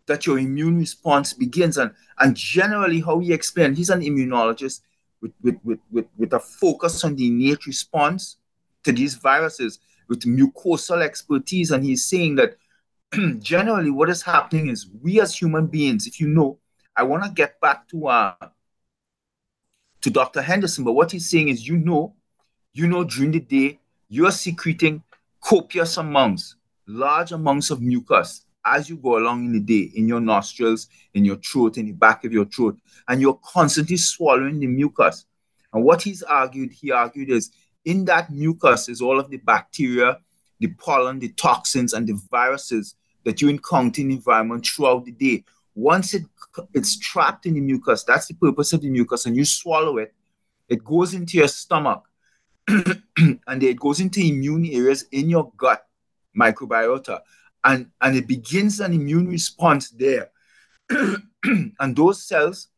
that 0.06 0.26
your 0.26 0.38
immune 0.38 0.78
response 0.78 1.32
begins. 1.32 1.76
And, 1.76 1.92
and 2.18 2.36
generally, 2.36 3.00
how 3.00 3.18
he 3.18 3.32
explained, 3.32 3.76
he's 3.76 3.90
an 3.90 4.00
immunologist 4.00 4.80
with, 5.20 5.32
with, 5.42 5.56
with, 5.64 5.80
with, 5.90 6.06
with 6.16 6.32
a 6.32 6.40
focus 6.40 7.04
on 7.04 7.16
the 7.16 7.26
innate 7.26 7.66
response 7.66 8.36
to 8.84 8.92
these 8.92 9.14
viruses 9.14 9.80
with 10.08 10.22
mucosal 10.22 11.02
expertise. 11.02 11.70
And 11.70 11.84
he's 11.84 12.04
saying 12.04 12.36
that 12.36 12.56
generally 13.40 13.90
what 13.90 14.08
is 14.08 14.22
happening 14.22 14.68
is 14.68 14.88
we 15.02 15.20
as 15.20 15.36
human 15.36 15.66
beings, 15.66 16.06
if 16.06 16.20
you 16.20 16.28
know, 16.28 16.58
I 16.96 17.02
want 17.02 17.24
to 17.24 17.30
get 17.30 17.60
back 17.60 17.88
to 17.88 18.08
uh, 18.08 18.34
to 20.00 20.10
Dr. 20.10 20.40
Henderson, 20.40 20.84
but 20.84 20.92
what 20.92 21.10
he's 21.10 21.28
saying 21.28 21.48
is, 21.48 21.66
you 21.66 21.76
know, 21.76 22.14
you 22.72 22.86
know, 22.86 23.02
during 23.02 23.32
the 23.32 23.40
day, 23.40 23.80
you're 24.08 24.30
secreting 24.30 25.02
copious 25.40 25.96
amounts 25.96 26.54
large 26.86 27.32
amounts 27.32 27.70
of 27.70 27.80
mucus 27.80 28.46
as 28.64 28.90
you 28.90 28.96
go 28.96 29.16
along 29.16 29.44
in 29.44 29.52
the 29.52 29.60
day 29.60 29.90
in 29.94 30.08
your 30.08 30.20
nostrils, 30.20 30.88
in 31.14 31.24
your 31.24 31.36
throat, 31.36 31.78
in 31.78 31.86
the 31.86 31.92
back 31.92 32.24
of 32.24 32.32
your 32.32 32.44
throat, 32.46 32.76
and 33.08 33.20
you're 33.20 33.38
constantly 33.44 33.96
swallowing 33.96 34.58
the 34.58 34.66
mucus. 34.66 35.24
And 35.72 35.84
what 35.84 36.02
he's 36.02 36.22
argued, 36.22 36.72
he 36.72 36.90
argued 36.90 37.30
is 37.30 37.50
in 37.84 38.04
that 38.06 38.30
mucus 38.32 38.88
is 38.88 39.00
all 39.00 39.20
of 39.20 39.30
the 39.30 39.36
bacteria, 39.36 40.18
the 40.58 40.68
pollen, 40.68 41.20
the 41.20 41.28
toxins, 41.30 41.92
and 41.92 42.06
the 42.06 42.20
viruses 42.30 42.96
that 43.24 43.40
you 43.40 43.48
encounter 43.48 44.00
in 44.00 44.08
the 44.08 44.14
environment 44.14 44.66
throughout 44.66 45.04
the 45.04 45.12
day. 45.12 45.44
Once 45.74 46.14
it, 46.14 46.24
it's 46.74 46.98
trapped 46.98 47.46
in 47.46 47.54
the 47.54 47.60
mucus, 47.60 48.02
that's 48.02 48.26
the 48.26 48.34
purpose 48.34 48.72
of 48.72 48.80
the 48.80 48.88
mucus, 48.88 49.26
and 49.26 49.36
you 49.36 49.44
swallow 49.44 49.98
it, 49.98 50.12
it 50.68 50.82
goes 50.82 51.14
into 51.14 51.36
your 51.36 51.48
stomach 51.48 52.08
and 52.68 53.62
it 53.62 53.78
goes 53.78 54.00
into 54.00 54.20
immune 54.20 54.66
areas 54.66 55.04
in 55.12 55.30
your 55.30 55.52
gut 55.56 55.85
microbiota. 56.38 57.20
And, 57.64 57.90
and 58.00 58.16
it 58.16 58.28
begins 58.28 58.80
an 58.80 58.92
immune 58.92 59.28
response 59.28 59.90
there. 59.90 60.30
and 60.90 61.96
those 61.96 62.22
cells 62.22 62.68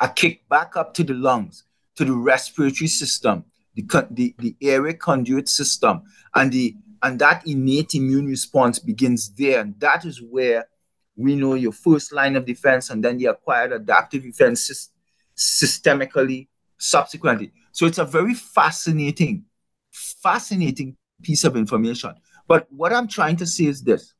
are 0.00 0.08
kicked 0.08 0.48
back 0.48 0.76
up 0.76 0.94
to 0.94 1.04
the 1.04 1.14
lungs, 1.14 1.64
to 1.96 2.04
the 2.04 2.12
respiratory 2.12 2.88
system, 2.88 3.44
the, 3.74 3.84
the, 4.10 4.34
the 4.38 4.56
airway 4.62 4.94
conduit 4.94 5.48
system, 5.48 6.02
and 6.34 6.52
the 6.52 6.76
and 7.02 7.20
that 7.20 7.46
innate 7.46 7.94
immune 7.94 8.26
response 8.26 8.80
begins 8.80 9.30
there. 9.30 9.60
And 9.60 9.78
that 9.78 10.04
is 10.04 10.20
where 10.20 10.66
we 11.14 11.36
know 11.36 11.54
your 11.54 11.70
first 11.70 12.12
line 12.12 12.34
of 12.34 12.44
defense 12.44 12.90
and 12.90 13.04
then 13.04 13.18
the 13.18 13.26
acquired 13.26 13.72
adaptive 13.72 14.24
defense 14.24 14.90
systemically 15.36 16.48
subsequently. 16.78 17.52
So 17.70 17.86
it's 17.86 17.98
a 17.98 18.04
very 18.04 18.34
fascinating 18.34 19.44
fascinating 19.92 20.96
piece 21.22 21.44
of 21.44 21.56
information. 21.56 22.14
But 22.48 22.66
what 22.72 22.92
I'm 22.92 23.06
trying 23.06 23.36
to 23.36 23.46
say 23.46 23.66
is 23.66 23.82
this. 23.82 24.14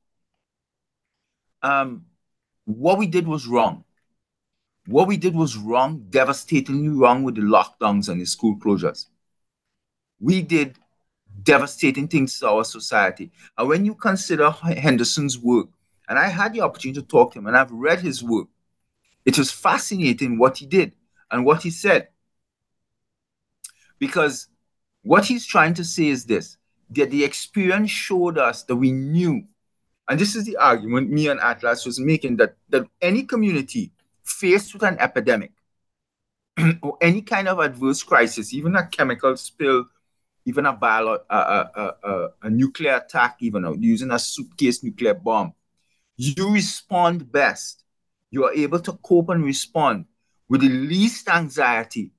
Um, 1.63 2.05
what 2.67 2.99
we 2.99 3.07
did 3.07 3.27
was 3.27 3.49
wrong. 3.49 3.85
What 4.87 5.09
we 5.09 5.17
did 5.17 5.35
was 5.35 5.57
wrong, 5.57 6.07
devastatingly 6.11 6.91
wrong 6.91 7.25
with 7.25 7.35
the 7.35 7.41
lockdowns 7.41 8.09
and 8.09 8.21
the 8.21 8.27
school 8.27 8.57
closures. 8.59 9.07
We 10.21 10.43
did 10.43 10.79
devastating 11.43 12.09
things 12.09 12.39
to 12.39 12.49
our 12.49 12.65
society. 12.65 13.33
And 13.57 13.69
when 13.69 13.85
you 13.85 13.95
consider 13.95 14.51
Henderson's 14.51 15.39
work, 15.39 15.69
and 16.09 16.19
I 16.19 16.29
had 16.29 16.53
the 16.53 16.61
opportunity 16.61 17.01
to 17.01 17.07
talk 17.07 17.33
to 17.33 17.39
him, 17.39 17.47
and 17.47 17.57
I've 17.57 17.71
read 17.71 18.01
his 18.01 18.23
work, 18.23 18.49
it 19.25 19.39
was 19.39 19.51
fascinating 19.51 20.39
what 20.39 20.59
he 20.59 20.67
did 20.67 20.93
and 21.31 21.45
what 21.45 21.63
he 21.63 21.71
said. 21.71 22.09
Because 23.99 24.49
what 25.03 25.25
he's 25.25 25.47
trying 25.47 25.75
to 25.75 25.85
say 25.85 26.07
is 26.09 26.25
this 26.25 26.58
that 26.91 27.11
the 27.11 27.25
experience 27.25 27.91
showed 27.91 28.39
us 28.39 28.63
that 28.65 28.77
we 28.77 28.93
knew, 28.93 29.45
and 30.09 30.19
this 30.19 30.35
is 30.35 30.45
the 30.45 30.57
argument 30.57 31.11
me 31.11 31.29
and 31.29 31.41
Atlas 31.41 31.85
was 31.85 32.01
making 32.01 32.37
that, 32.37 32.57
that 32.69 32.87
any 33.01 33.25
community 33.25 33.93
faced 34.25 34.73
with 34.73 34.83
an 34.83 34.97
epidemic 34.99 35.53
or 36.83 36.97
any 37.01 37.23
kind 37.23 37.49
of 37.49 37.59
adverse 37.59 38.03
crisis, 38.03 38.55
even 38.55 38.77
a 38.77 38.87
chemical 38.87 39.37
spill, 39.37 39.85
even 40.45 40.67
a, 40.67 40.73
bio, 40.73 41.19
a, 41.29 41.37
a, 41.37 41.95
a, 42.03 42.29
a 42.43 42.51
nuclear 42.51 42.97
attack, 42.97 43.37
even 43.41 43.77
using 43.83 44.11
a 44.11 44.19
suitcase 44.19 44.83
nuclear 44.83 45.15
bomb, 45.15 45.53
you 46.17 46.53
respond 46.53 47.31
best. 47.31 47.85
You 48.31 48.45
are 48.45 48.53
able 48.53 48.81
to 48.81 48.93
cope 48.93 49.29
and 49.31 49.45
respond 49.45 50.07
with 50.49 50.63
the 50.63 50.69
least 50.69 51.29
anxiety 51.29 52.13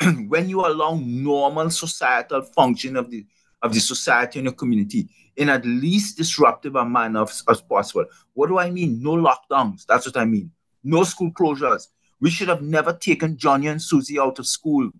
when 0.28 0.48
you 0.48 0.64
allow 0.64 0.94
normal 1.02 1.70
societal 1.70 2.42
function 2.42 2.96
of 2.96 3.10
the 3.10 3.26
of 3.62 3.74
the 3.74 3.80
society 3.80 4.38
and 4.38 4.48
the 4.48 4.52
community 4.52 5.08
in 5.36 5.48
at 5.48 5.64
least 5.64 6.16
disruptive 6.16 6.74
a 6.76 6.84
manner 6.84 7.22
as, 7.22 7.42
as 7.48 7.60
possible. 7.60 8.04
What 8.34 8.48
do 8.48 8.58
I 8.58 8.70
mean? 8.70 9.02
No 9.02 9.12
lockdowns. 9.12 9.86
That's 9.86 10.06
what 10.06 10.16
I 10.16 10.24
mean. 10.24 10.50
No 10.82 11.04
school 11.04 11.30
closures. 11.30 11.88
We 12.20 12.30
should 12.30 12.48
have 12.48 12.62
never 12.62 12.92
taken 12.92 13.36
Johnny 13.36 13.68
and 13.68 13.80
Susie 13.80 14.18
out 14.18 14.38
of 14.38 14.46
school. 14.46 14.90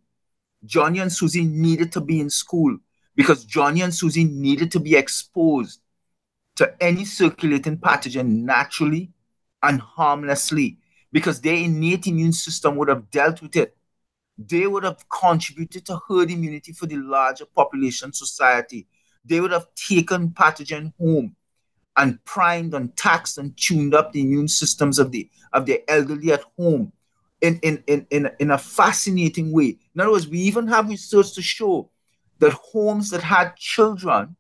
Johnny 0.65 1.01
and 1.01 1.13
Susie 1.13 1.45
needed 1.45 1.93
to 1.93 2.01
be 2.01 2.21
in 2.21 2.31
school 2.31 2.79
because 3.17 3.45
Johnny 3.45 3.83
and 3.83 3.95
Susie 3.95 4.25
needed 4.25 4.71
to 4.73 4.81
be 4.81 4.95
exposed 4.95 5.81
to 6.57 6.75
any 6.81 7.05
circulating 7.05 7.77
pathogen 7.77 8.43
naturally 8.43 9.13
and 9.63 9.81
harmlessly 9.81 10.79
because 11.13 11.41
their 11.41 11.55
innate 11.55 12.07
immune 12.07 12.33
system 12.33 12.77
would 12.77 12.89
have 12.89 13.11
dealt 13.11 13.41
with 13.41 13.57
it 13.57 13.77
they 14.39 14.67
would 14.67 14.85
have 14.85 15.05
contributed 15.09 15.85
to 15.87 16.01
herd 16.09 16.31
immunity 16.31 16.73
for 16.73 16.87
the 16.87 16.97
larger 16.97 17.45
population 17.45 18.13
society. 18.13 18.87
They 19.25 19.41
would 19.41 19.51
have 19.51 19.67
taken 19.75 20.31
pathogen 20.31 20.93
home 20.99 21.35
and 21.97 22.25
primed 22.25 22.75
and 22.75 22.97
taxed 22.97 23.39
and 23.39 23.57
tuned 23.57 23.95
up 23.95 24.13
the 24.13 24.23
immune 24.23 24.47
systems 24.47 25.01
of 25.01 25.11
the 25.11 25.29
of 25.53 25.67
the 25.67 25.83
elderly 25.91 26.33
at 26.33 26.45
home 26.57 26.93
in, 27.41 27.59
in, 27.63 27.83
in, 27.87 28.07
in, 28.11 28.31
in 28.39 28.51
a 28.53 28.59
fascinating 28.59 29.51
way. 29.51 29.79
In 29.95 30.01
other 30.01 30.13
words, 30.13 30.29
we 30.29 30.39
even 30.41 30.69
have 30.69 30.89
research 30.89 31.35
to 31.35 31.43
show 31.43 31.91
that 32.39 32.53
homes 32.53 33.11
that 33.11 33.23
had 33.23 33.57
children 33.57 34.37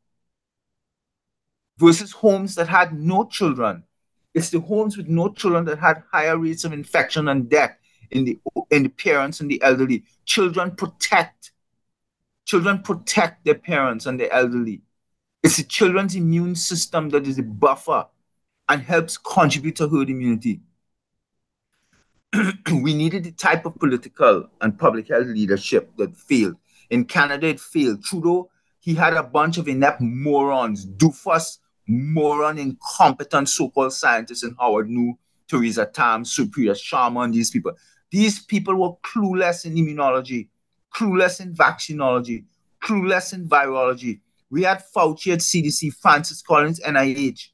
versus 1.78 2.12
homes 2.12 2.54
that 2.56 2.68
had 2.68 2.92
no 2.92 3.24
children, 3.24 3.84
it's 4.34 4.50
the 4.50 4.61
homes 4.61 4.96
with 4.96 5.08
no 5.08 5.28
children 5.32 5.64
that 5.64 5.78
had 5.78 6.02
higher 6.12 6.37
rates 6.37 6.64
of 6.64 6.72
infection 6.72 7.28
and 7.28 7.48
death 7.48 7.76
in 8.11 8.25
the 8.25 8.38
in 8.71 8.83
the 8.83 8.88
parents 8.88 9.40
and 9.40 9.51
the 9.51 9.62
elderly. 9.62 10.05
Children 10.25 10.73
protect. 10.73 11.53
Children 12.44 12.81
protect 12.81 13.44
their 13.44 13.55
parents 13.55 14.07
and 14.07 14.18
the 14.18 14.33
elderly. 14.33 14.83
It's 15.42 15.57
the 15.57 15.64
children's 15.64 16.14
immune 16.14 16.57
system 16.57 17.11
that 17.11 17.27
is 17.27 17.38
a 17.38 17.42
buffer 17.42 18.07
and 18.68 18.83
helps 18.83 19.16
contribute 19.16 19.77
to 19.77 19.88
herd 19.88 20.11
immunity. 20.11 20.61
we 22.73 22.94
needed 22.94 23.25
the 23.25 23.33
type 23.33 23.64
of 23.64 23.79
political 23.79 24.49
and 24.61 24.79
public 24.79 25.09
health 25.09 25.27
leadership 25.27 25.90
that 25.97 26.16
failed. 26.16 26.57
In 26.90 27.05
Canada, 27.05 27.49
it 27.49 27.61
failed. 27.61 28.03
Trudeau, 28.03 28.51
he 28.81 28.94
had 28.94 29.14
a 29.14 29.23
bunch 29.23 29.59
of 29.59 29.68
inept 29.68 30.01
morons, 30.01 30.87
doofus, 30.87 31.59
moron, 31.87 32.59
incompetent 32.59 33.49
so-called 33.49 33.92
scientists 33.92 34.42
in 34.42 34.55
Howard 34.59 34.88
Njoo, 34.88 35.14
Theresa 35.49 35.87
Tam, 35.87 36.25
Supriya 36.25 36.75
Sharma, 36.75 37.25
and 37.25 37.35
these 37.35 37.51
people. 37.51 37.73
These 38.11 38.40
people 38.40 38.75
were 38.75 38.97
clueless 39.05 39.64
in 39.64 39.75
immunology, 39.75 40.49
clueless 40.94 41.40
in 41.40 41.55
vaccinology, 41.55 42.44
clueless 42.83 43.33
in 43.33 43.49
virology. 43.49 44.21
We 44.51 44.62
had 44.62 44.83
Fauci 44.94 45.33
at 45.33 45.40
CDC, 45.40 45.94
Francis 45.94 46.40
Collins, 46.40 46.81
NIH. 46.81 47.49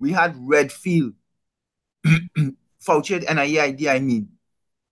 We 0.00 0.10
had 0.12 0.34
Redfield, 0.36 1.12
Fauci 2.06 3.16
at 3.16 3.36
NIAID, 3.36 3.86
I 3.86 4.00
mean. 4.00 4.28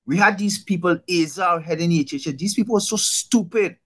We 0.07 0.16
had 0.16 0.38
these 0.38 0.62
people, 0.62 0.99
Azar, 1.11 1.61
head 1.61 1.81
in 1.81 1.90
HHS. 1.90 2.38
These 2.38 2.55
people 2.55 2.75
were 2.75 2.81
so 2.81 2.96
stupid. 2.96 3.77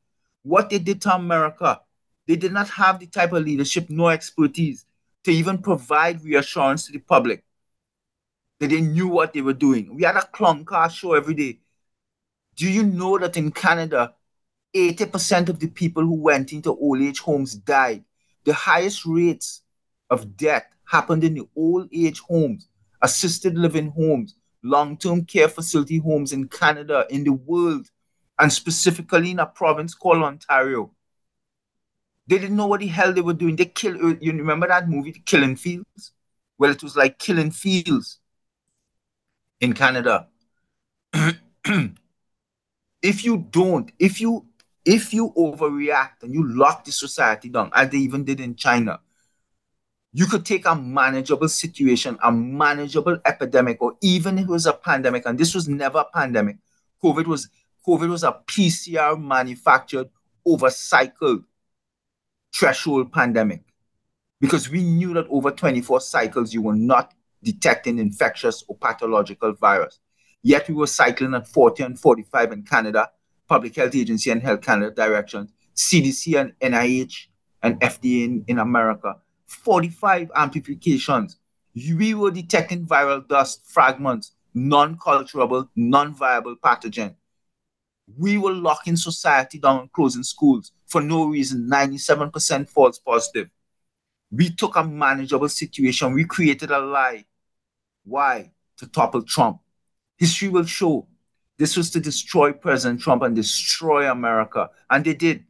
What 0.43 0.69
they 0.69 0.79
did 0.79 1.01
to 1.03 1.15
America, 1.15 1.81
they 2.27 2.37
did 2.37 2.53
not 2.53 2.69
have 2.71 2.99
the 2.99 3.07
type 3.07 3.33
of 3.33 3.45
leadership 3.45 3.89
nor 3.89 4.13
expertise 4.13 4.85
to 5.25 5.31
even 5.31 5.59
provide 5.59 6.23
reassurance 6.23 6.87
to 6.87 6.93
the 6.93 6.99
public 6.99 7.44
that 8.61 8.71
they 8.71 8.81
knew 8.81 9.09
what 9.09 9.33
they 9.33 9.43
were 9.43 9.53
doing. 9.53 9.95
We 9.95 10.03
had 10.05 10.17
a 10.17 10.27
clown 10.27 10.65
car 10.65 10.89
show 10.91 11.15
every 11.15 11.35
day. 11.35 11.61
Do 12.57 12.71
you 12.71 12.85
know 12.85 13.19
that 13.19 13.37
in 13.37 13.51
Canada, 13.51 14.15
80% 14.75 15.49
of 15.49 15.59
the 15.59 15.69
people 15.69 16.05
who 16.05 16.15
went 16.15 16.53
into 16.53 16.71
old 16.71 17.01
age 17.01 17.21
homes 17.21 17.55
died? 17.55 18.05
The 18.45 18.53
highest 18.53 19.05
rates 19.07 19.63
of 20.11 20.37
death 20.37 20.67
happened 20.85 21.25
in 21.25 21.35
the 21.35 21.49
old 21.57 21.89
age 21.93 22.21
homes, 22.21 22.69
assisted 23.03 23.57
living 23.57 23.91
homes, 23.91 24.37
long 24.63 24.97
term 24.97 25.25
care 25.25 25.49
facility 25.49 25.99
homes 25.99 26.33
in 26.33 26.49
Canada, 26.49 27.07
in 27.11 27.25
the 27.25 27.33
world, 27.33 27.91
and 28.39 28.53
specifically 28.53 29.33
in 29.33 29.41
a 29.41 29.47
province 29.47 29.95
called 29.95 30.23
Ontario. 30.23 30.93
They 32.27 32.39
didn't 32.39 32.57
know 32.57 32.67
what 32.67 32.81
the 32.81 32.87
hell 32.87 33.13
they 33.13 33.21
were 33.21 33.35
doing. 33.35 33.57
They 33.57 33.67
killed, 33.67 34.23
you 34.23 34.33
remember 34.33 34.69
that 34.69 34.89
movie, 34.89 35.11
The 35.11 35.21
Killing 35.21 35.57
Fields? 35.57 36.13
Well, 36.57 36.71
it 36.71 36.83
was 36.83 36.97
like 36.97 37.19
killing 37.19 37.51
fields 37.51 38.21
in 39.61 39.73
Canada. 39.73 40.29
if 43.03 43.25
you 43.25 43.47
don't, 43.51 43.93
if 43.99 44.21
you 44.21 44.47
if 44.85 45.15
you 45.15 45.33
overreact 45.37 46.23
and 46.23 46.35
you 46.35 46.47
lock 46.47 46.85
the 46.85 46.93
society 46.93 47.49
down, 47.49 47.71
as 47.75 47.89
they 47.89 47.99
even 47.99 48.25
did 48.25 48.39
in 48.41 48.55
China, 48.55 49.01
you 50.13 50.27
could 50.27 50.45
take 50.45 50.67
a 50.67 50.75
manageable 50.75 51.49
situation, 51.49 52.19
a 52.23 52.31
manageable 52.31 53.19
epidemic, 53.25 53.81
or 53.81 53.95
even 54.03 54.39
if 54.39 54.45
it 54.45 54.51
was 54.51 54.67
a 54.67 54.73
pandemic, 54.73 55.25
and 55.27 55.39
this 55.39 55.55
was 55.55 55.69
never 55.69 55.99
a 55.99 56.19
pandemic. 56.19 56.57
COVID 57.03 57.27
was 57.27 57.49
COVID 57.87 58.09
was 58.09 58.23
a 58.25 58.41
PCR 58.47 59.21
manufactured, 59.21 60.09
overcycled 60.47 61.45
threshold 62.55 63.13
pandemic. 63.13 63.63
Because 64.41 64.71
we 64.71 64.83
knew 64.83 65.15
that 65.15 65.27
over 65.29 65.51
24 65.51 66.01
cycles, 66.01 66.53
you 66.53 66.63
were 66.63 66.75
not 66.75 67.15
detecting 67.45 67.99
infectious 67.99 68.65
or 68.67 68.77
pathological 68.77 69.53
virus. 69.53 70.01
Yet 70.43 70.69
we 70.69 70.75
were 70.75 70.87
cycling 70.87 71.35
at 71.35 71.47
40 71.49 71.83
and 71.83 71.99
45 71.99 72.53
in 72.53 72.63
Canada, 72.65 73.11
Public 73.49 73.77
Health 73.77 73.95
Agency 73.95 74.31
and 74.31 74.43
Health 74.43 74.61
Canada 74.61 74.91
directions, 74.95 75.53
CDC 75.75 76.39
and 76.41 76.53
NIH 76.61 77.29
and 77.63 77.81
FDA 77.81 78.25
in, 78.25 78.45
in 78.47 78.59
America. 78.59 79.17
45 79.47 80.31
amplifications. 80.35 81.39
We 81.75 82.15
were 82.15 82.31
detecting 82.31 82.87
viral 82.87 83.27
dust 83.27 83.63
fragments, 83.67 84.33
non-culturable, 84.55 85.71
non-viable 85.75 86.57
pathogen. 86.57 87.15
We 88.19 88.37
were 88.37 88.53
locking 88.53 88.97
society 88.97 89.59
down 89.59 89.89
closing 89.93 90.23
schools 90.23 90.73
for 90.87 91.01
no 91.01 91.27
reason, 91.27 91.69
97% 91.73 92.69
false 92.69 92.99
positive. 92.99 93.49
We 94.31 94.51
took 94.51 94.77
a 94.77 94.85
manageable 94.85 95.49
situation. 95.49 96.13
We 96.13 96.25
created 96.25 96.71
a 96.71 96.79
lie 96.79 97.25
why? 98.05 98.53
To 98.79 98.87
topple 98.87 99.23
Trump. 99.23 99.61
History 100.17 100.49
will 100.49 100.65
show 100.65 101.07
this 101.57 101.77
was 101.77 101.91
to 101.91 102.01
destroy 102.01 102.53
President 102.53 103.01
Trump 103.01 103.23
and 103.23 103.37
destroy 103.37 104.11
America. 104.11 104.71
And 104.91 105.05
they 105.05 105.15
did. 105.15 105.45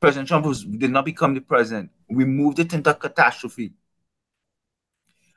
President 0.00 0.28
Trump 0.28 0.44
was, 0.44 0.64
did 0.64 0.90
not 0.90 1.04
become 1.04 1.34
the 1.34 1.40
president. 1.40 1.90
We 2.08 2.24
moved 2.24 2.58
it 2.58 2.74
into 2.74 2.92
catastrophe. 2.94 3.72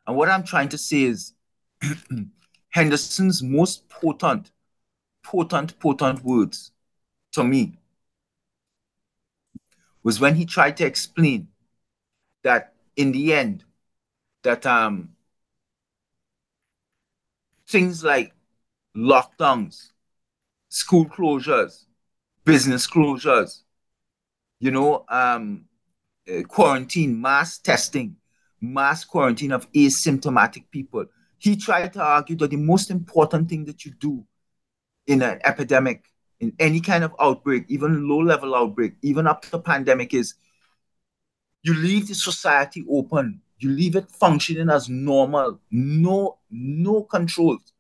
And 0.06 0.18
what 0.18 0.30
I'm 0.30 0.44
trying 0.44 0.70
to 0.70 0.78
say 0.78 1.04
is 1.04 1.34
Henderson's 2.70 3.42
most 3.42 3.88
potent, 3.88 4.52
potent, 5.24 5.80
potent 5.80 6.24
words 6.24 6.72
to 7.32 7.44
me 7.44 7.78
was 10.04 10.20
when 10.20 10.36
he 10.36 10.46
tried 10.46 10.76
to 10.78 10.86
explain 10.86 11.48
that 12.44 12.74
in 12.96 13.12
the 13.12 13.34
end, 13.34 13.64
that 14.44 14.66
um 14.66 15.10
things 17.70 18.04
like 18.04 18.34
lockdowns, 18.98 19.92
school 20.70 21.06
closures, 21.06 21.86
business 22.44 22.88
closures, 22.88 23.62
you 24.60 24.72
know, 24.72 25.06
um, 25.08 25.66
uh, 26.28 26.42
quarantine, 26.44 27.20
mass 27.22 27.60
testing, 27.60 28.16
mass 28.60 29.06
quarantine 29.06 29.52
of 29.52 29.72
asymptomatic 29.72 30.64
people. 30.72 31.06
He 31.38 31.56
tried 31.56 31.94
to 31.94 32.02
argue 32.02 32.36
that 32.38 32.50
the 32.50 32.58
most 32.58 32.92
important 32.92 33.50
thing 33.50 33.66
that 33.66 33.86
you 33.86 33.92
do 33.92 34.26
in 35.08 35.22
an 35.22 35.40
epidemic, 35.46 36.06
in 36.40 36.54
any 36.60 36.82
kind 36.82 37.04
of 37.04 37.16
outbreak, 37.20 37.66
even 37.70 38.08
low 38.10 38.20
level 38.20 38.56
outbreak, 38.56 38.94
even 39.02 39.28
up 39.28 39.42
to 39.44 39.52
the 39.52 39.60
pandemic, 39.60 40.14
is 40.14 40.36
you 41.64 41.74
leave 41.74 42.08
the 42.08 42.16
society 42.16 42.84
open. 42.90 43.42
You 43.60 43.70
leave 43.70 43.96
it 43.96 44.10
functioning 44.10 44.70
as 44.70 44.90
normal. 44.90 45.60
No, 45.70 46.38
no 46.50 47.04
controls. 47.04 47.74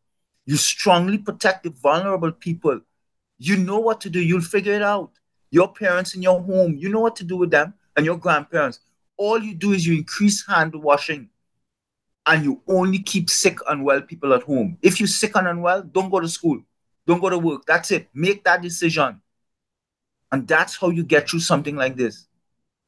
You 0.46 0.58
strongly 0.58 1.18
protect 1.18 1.64
the 1.64 1.70
vulnerable 1.70 2.34
people. 2.34 2.82
You 3.38 3.56
know 3.56 3.80
what 3.80 4.02
to 4.02 4.10
do. 4.10 4.20
You'll 4.20 4.42
figure 4.42 4.74
it 4.74 4.82
out. 4.82 5.12
Your 5.52 5.72
parents 5.74 6.16
in 6.16 6.22
your 6.22 6.42
home, 6.42 6.76
you 6.76 6.90
know 6.90 7.00
what 7.00 7.16
to 7.18 7.24
do 7.24 7.38
with 7.38 7.50
them, 7.50 7.74
and 7.96 8.06
your 8.06 8.18
grandparents. 8.18 8.82
All 9.18 9.40
you 9.40 9.56
do 9.56 9.72
is 9.72 9.88
you 9.88 9.96
increase 9.96 10.46
hand 10.46 10.76
washing 10.76 11.30
and 12.26 12.44
you 12.44 12.62
only 12.68 13.00
keep 13.00 13.30
sick 13.30 13.58
and 13.68 13.84
well 13.84 14.02
people 14.02 14.34
at 14.34 14.44
home. 14.44 14.78
If 14.82 15.00
you're 15.00 15.08
sick 15.08 15.36
and 15.36 15.48
unwell, 15.48 15.84
don't 15.84 16.10
go 16.10 16.20
to 16.20 16.28
school. 16.28 16.62
Don't 17.08 17.22
go 17.22 17.30
to 17.30 17.40
work. 17.40 17.66
That's 17.66 17.92
it. 17.92 18.08
Make 18.14 18.44
that 18.44 18.62
decision. 18.62 19.22
And 20.32 20.48
that's 20.48 20.76
how 20.76 20.90
you 20.90 21.04
get 21.04 21.30
through 21.30 21.40
something 21.40 21.76
like 21.76 21.96
this. 21.96 22.28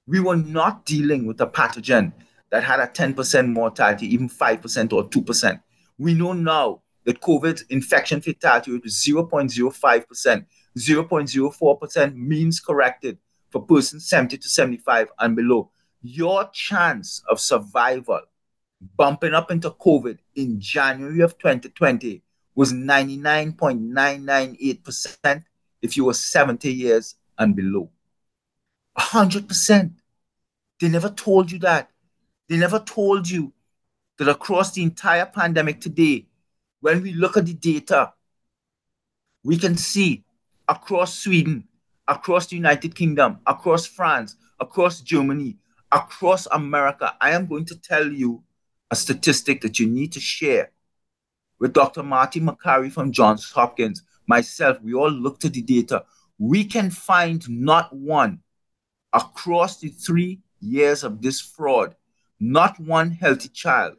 We 0.05 0.19
were 0.19 0.35
not 0.35 0.85
dealing 0.85 1.25
with 1.25 1.41
a 1.41 1.47
pathogen 1.47 2.13
that 2.51 2.63
had 2.63 2.79
a 2.79 2.87
10% 2.87 3.47
mortality, 3.47 4.13
even 4.13 4.29
5% 4.29 4.93
or 4.93 5.09
2%. 5.09 5.61
We 5.97 6.13
know 6.13 6.33
now 6.33 6.81
that 7.05 7.21
COVID 7.21 7.63
infection 7.69 8.21
fatality 8.21 8.71
rate 8.71 8.85
is 8.85 9.03
0.05%. 9.07 10.45
0.04% 10.77 12.15
means 12.15 12.59
corrected 12.59 13.17
for 13.49 13.63
persons 13.63 14.07
70 14.07 14.37
to 14.37 14.47
75 14.47 15.09
and 15.19 15.35
below. 15.35 15.71
Your 16.01 16.49
chance 16.53 17.23
of 17.29 17.39
survival 17.39 18.21
bumping 18.97 19.33
up 19.33 19.51
into 19.51 19.69
COVID 19.71 20.17
in 20.35 20.59
January 20.59 21.21
of 21.21 21.37
2020 21.37 22.21
was 22.55 22.73
99.998% 22.73 25.43
if 25.81 25.95
you 25.97 26.05
were 26.05 26.13
70 26.13 26.73
years 26.73 27.15
and 27.37 27.53
below. 27.55 27.89
100%. 28.97 29.91
They 30.79 30.89
never 30.89 31.09
told 31.09 31.51
you 31.51 31.59
that. 31.59 31.90
They 32.51 32.57
never 32.57 32.79
told 32.79 33.29
you 33.29 33.53
that 34.17 34.27
across 34.27 34.73
the 34.73 34.83
entire 34.83 35.25
pandemic 35.25 35.79
today, 35.79 36.27
when 36.81 37.01
we 37.01 37.13
look 37.13 37.37
at 37.37 37.45
the 37.45 37.53
data, 37.53 38.11
we 39.41 39.55
can 39.57 39.77
see 39.77 40.25
across 40.67 41.17
Sweden, 41.17 41.69
across 42.09 42.47
the 42.47 42.57
United 42.57 42.93
Kingdom, 42.93 43.39
across 43.47 43.85
France, 43.85 44.35
across 44.59 44.99
Germany, 44.99 45.59
across 45.93 46.45
America. 46.47 47.15
I 47.21 47.29
am 47.29 47.45
going 47.45 47.63
to 47.67 47.79
tell 47.79 48.05
you 48.05 48.43
a 48.89 48.97
statistic 48.97 49.61
that 49.61 49.79
you 49.79 49.87
need 49.87 50.11
to 50.11 50.19
share 50.19 50.73
with 51.57 51.71
Dr. 51.71 52.03
Marty 52.03 52.41
Makary 52.41 52.91
from 52.91 53.13
Johns 53.13 53.49
Hopkins, 53.49 54.03
myself. 54.27 54.77
We 54.81 54.93
all 54.93 55.09
looked 55.09 55.45
at 55.45 55.53
the 55.53 55.61
data. 55.61 56.03
We 56.37 56.65
can 56.65 56.89
find 56.89 57.49
not 57.49 57.95
one 57.95 58.41
across 59.13 59.79
the 59.79 59.87
three 59.87 60.41
years 60.59 61.05
of 61.05 61.21
this 61.21 61.39
fraud, 61.39 61.95
not 62.41 62.79
one 62.79 63.11
healthy 63.11 63.49
child 63.49 63.93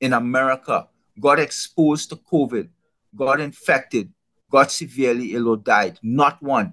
in 0.00 0.14
America 0.14 0.88
got 1.20 1.38
exposed 1.38 2.08
to 2.08 2.16
COVID, 2.16 2.68
got 3.14 3.38
infected, 3.38 4.12
got 4.50 4.72
severely 4.72 5.34
ill 5.34 5.48
or 5.48 5.58
died. 5.58 5.98
Not 6.02 6.42
one. 6.42 6.72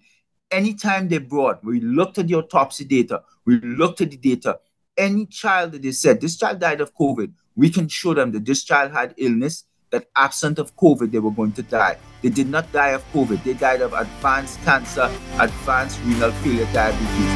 Anytime 0.50 1.10
they 1.10 1.18
brought, 1.18 1.62
we 1.64 1.82
looked 1.82 2.20
at 2.20 2.28
the 2.28 2.36
autopsy 2.36 2.86
data, 2.86 3.22
we 3.46 3.60
looked 3.60 4.00
at 4.00 4.12
the 4.12 4.18
data, 4.18 4.60
any 4.98 5.26
child 5.26 5.74
that 5.74 5.82
they 5.82 5.92
said 5.92 6.22
this 6.22 6.38
child 6.38 6.60
died 6.60 6.80
of 6.80 6.96
COVID, 6.96 7.34
we 7.56 7.70
can 7.70 7.90
show 7.90 8.14
them 8.14 8.32
that 8.32 8.46
this 8.46 8.64
child 8.64 8.94
had 8.94 9.14
illness, 9.18 9.66
that 9.90 10.08
absent 10.16 10.58
of 10.58 10.76
COVID, 10.78 11.12
they 11.12 11.20
were 11.20 11.32
going 11.32 11.52
to 11.54 11.64
die. 11.64 11.98
They 12.22 12.30
did 12.30 12.48
not 12.48 12.72
die 12.72 12.90
of 12.90 13.04
COVID, 13.12 13.44
they 13.44 13.54
died 13.54 13.82
of 13.82 13.92
advanced 13.92 14.62
cancer, 14.64 15.12
advanced 15.38 16.00
renal 16.06 16.32
failure, 16.32 16.68
diabetes. 16.72 17.34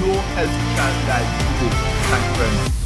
No 0.00 0.12
healthy 0.34 0.76
child 0.76 1.06
died 1.06 1.40
of 1.40 1.56
COVID. 1.60 2.10
Thank 2.10 2.26
you 2.26 2.44
very 2.44 2.56
much. 2.56 2.85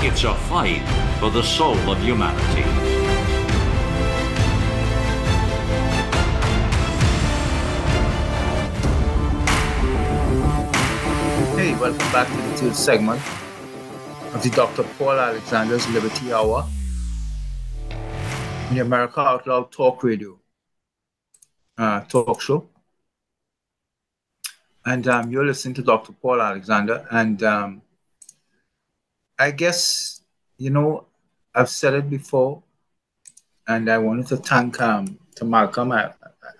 It's 0.00 0.22
a 0.22 0.32
fight 0.32 0.80
for 1.18 1.28
the 1.28 1.42
soul 1.42 1.76
of 1.90 2.00
humanity. 2.00 2.62
Hey, 11.56 11.74
welcome 11.80 11.98
back 12.12 12.28
to 12.28 12.36
the 12.36 12.56
third 12.56 12.76
segment 12.76 13.20
of 14.32 14.40
the 14.40 14.50
Dr. 14.50 14.84
Paul 14.84 15.18
Alexander's 15.18 15.88
Liberty 15.88 16.32
Hour 16.32 16.64
in 18.68 18.76
the 18.76 18.82
America 18.82 19.18
Out 19.18 19.48
Loud 19.48 19.72
Talk 19.72 20.04
Radio 20.04 20.38
uh, 21.76 22.02
talk 22.02 22.40
show. 22.40 22.68
And 24.86 25.08
um, 25.08 25.32
you're 25.32 25.44
listening 25.44 25.74
to 25.74 25.82
Dr. 25.82 26.12
Paul 26.12 26.40
Alexander. 26.40 27.04
And 27.10 27.42
um, 27.42 27.82
I 29.38 29.52
guess, 29.52 30.20
you 30.56 30.70
know, 30.70 31.06
I've 31.54 31.68
said 31.68 31.94
it 31.94 32.10
before, 32.10 32.62
and 33.68 33.88
I 33.88 33.98
wanted 33.98 34.26
to 34.28 34.36
thank 34.36 34.80
um, 34.80 35.18
to 35.36 35.44
Malcolm. 35.44 35.92
I, 35.92 36.12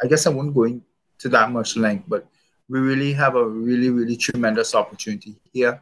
I 0.03 0.07
guess 0.07 0.26
I 0.26 0.31
won't 0.31 0.55
go 0.55 0.64
into 0.64 1.29
that 1.31 1.51
much 1.51 1.76
length, 1.76 2.05
but 2.07 2.26
we 2.68 2.79
really 2.79 3.12
have 3.14 3.35
a 3.35 3.45
really, 3.45 3.91
really 3.91 4.16
tremendous 4.16 4.74
opportunity 4.74 5.37
here 5.53 5.81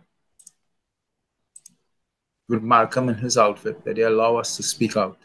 with 2.49 2.63
Malcolm 2.63 3.09
and 3.09 3.19
his 3.19 3.37
outfit 3.37 3.85
that 3.85 3.97
they 3.97 4.03
allow 4.03 4.37
us 4.37 4.57
to 4.57 4.63
speak 4.63 4.97
out. 4.97 5.19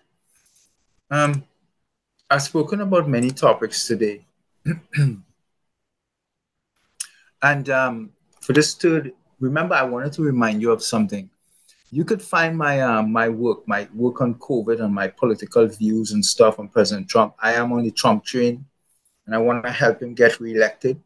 Um, 1.09 1.43
I've 2.29 2.41
spoken 2.41 2.81
about 2.81 3.07
many 3.07 3.31
topics 3.31 3.87
today. 3.87 4.25
and 7.41 7.69
um, 7.69 8.11
for 8.41 8.53
this 8.53 8.73
third, 8.75 9.13
remember, 9.39 9.75
I 9.75 9.83
wanted 9.83 10.13
to 10.13 10.23
remind 10.23 10.61
you 10.61 10.71
of 10.71 10.83
something 10.83 11.29
you 11.91 12.05
could 12.05 12.21
find 12.21 12.57
my 12.57 12.79
um, 12.81 13.11
my 13.11 13.27
work, 13.27 13.67
my 13.67 13.87
work 13.93 14.21
on 14.21 14.35
COVID 14.35 14.81
and 14.81 14.93
my 14.93 15.09
political 15.09 15.67
views 15.67 16.11
and 16.13 16.25
stuff 16.25 16.57
on 16.57 16.69
President 16.69 17.09
Trump. 17.09 17.35
I 17.39 17.53
am 17.53 17.73
on 17.73 17.83
the 17.83 17.91
Trump 17.91 18.23
train, 18.23 18.65
and 19.25 19.35
I 19.35 19.37
want 19.39 19.65
to 19.65 19.71
help 19.71 20.01
him 20.01 20.13
get 20.13 20.39
reelected. 20.39 21.01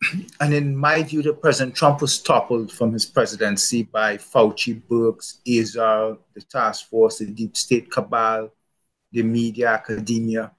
and 0.40 0.54
in 0.54 0.76
my 0.76 1.02
view, 1.02 1.22
the 1.22 1.32
President 1.32 1.74
Trump 1.74 2.00
was 2.00 2.22
toppled 2.22 2.70
from 2.70 2.92
his 2.92 3.04
presidency 3.04 3.82
by 3.82 4.16
Fauci, 4.16 4.80
Birx, 4.88 5.38
Azar, 5.48 6.18
the 6.34 6.42
task 6.42 6.88
force, 6.88 7.18
the 7.18 7.26
deep 7.26 7.56
state 7.56 7.90
cabal, 7.90 8.52
the 9.10 9.24
media, 9.24 9.68
academia, 9.70 10.52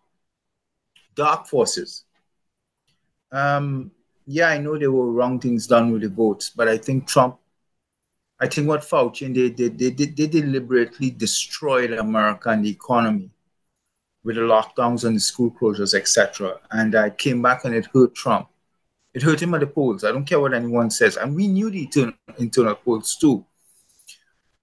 dark 1.16 1.48
forces. 1.48 2.04
Um, 3.32 3.92
yeah, 4.28 4.50
I 4.50 4.58
know 4.58 4.78
there 4.78 4.92
were 4.92 5.10
wrong 5.10 5.40
things 5.40 5.68
done 5.68 5.92
with 5.92 6.02
the 6.02 6.10
votes, 6.10 6.52
but 6.54 6.68
I 6.68 6.78
think 6.78 7.08
Trump, 7.08 7.38
I 8.40 8.48
think 8.48 8.68
what 8.68 8.82
Fauci 8.82 9.26
and 9.26 9.36
they 9.36 9.50
did, 9.50 9.80
they, 9.80 9.90
they, 9.90 10.06
they 10.06 10.28
deliberately 10.28 11.10
destroyed 11.12 11.94
America 11.94 12.50
and 12.50 12.66
the 12.66 12.70
economy 12.70 13.32
with 14.26 14.36
the 14.36 14.42
lockdowns 14.42 15.06
and 15.06 15.16
the 15.16 15.22
school 15.22 15.50
closures, 15.50 15.94
etc. 15.94 16.60
And 16.72 16.94
I 16.94 17.10
came 17.10 17.42
back 17.42 17.64
and 17.64 17.74
it 17.74 17.88
hurt 17.94 18.14
Trump. 18.14 18.50
It 19.14 19.22
hurt 19.22 19.42
him 19.42 19.54
at 19.54 19.62
the 19.62 19.68
polls. 19.68 20.04
I 20.04 20.12
don't 20.12 20.26
care 20.26 20.42
what 20.42 20.54
anyone 20.54 20.90
says. 20.90 21.16
And 21.16 21.34
we 21.34 21.48
knew 21.48 21.70
the 21.70 21.84
internal, 21.84 22.14
internal 22.38 22.76
polls 22.76 23.16
too. 23.16 23.46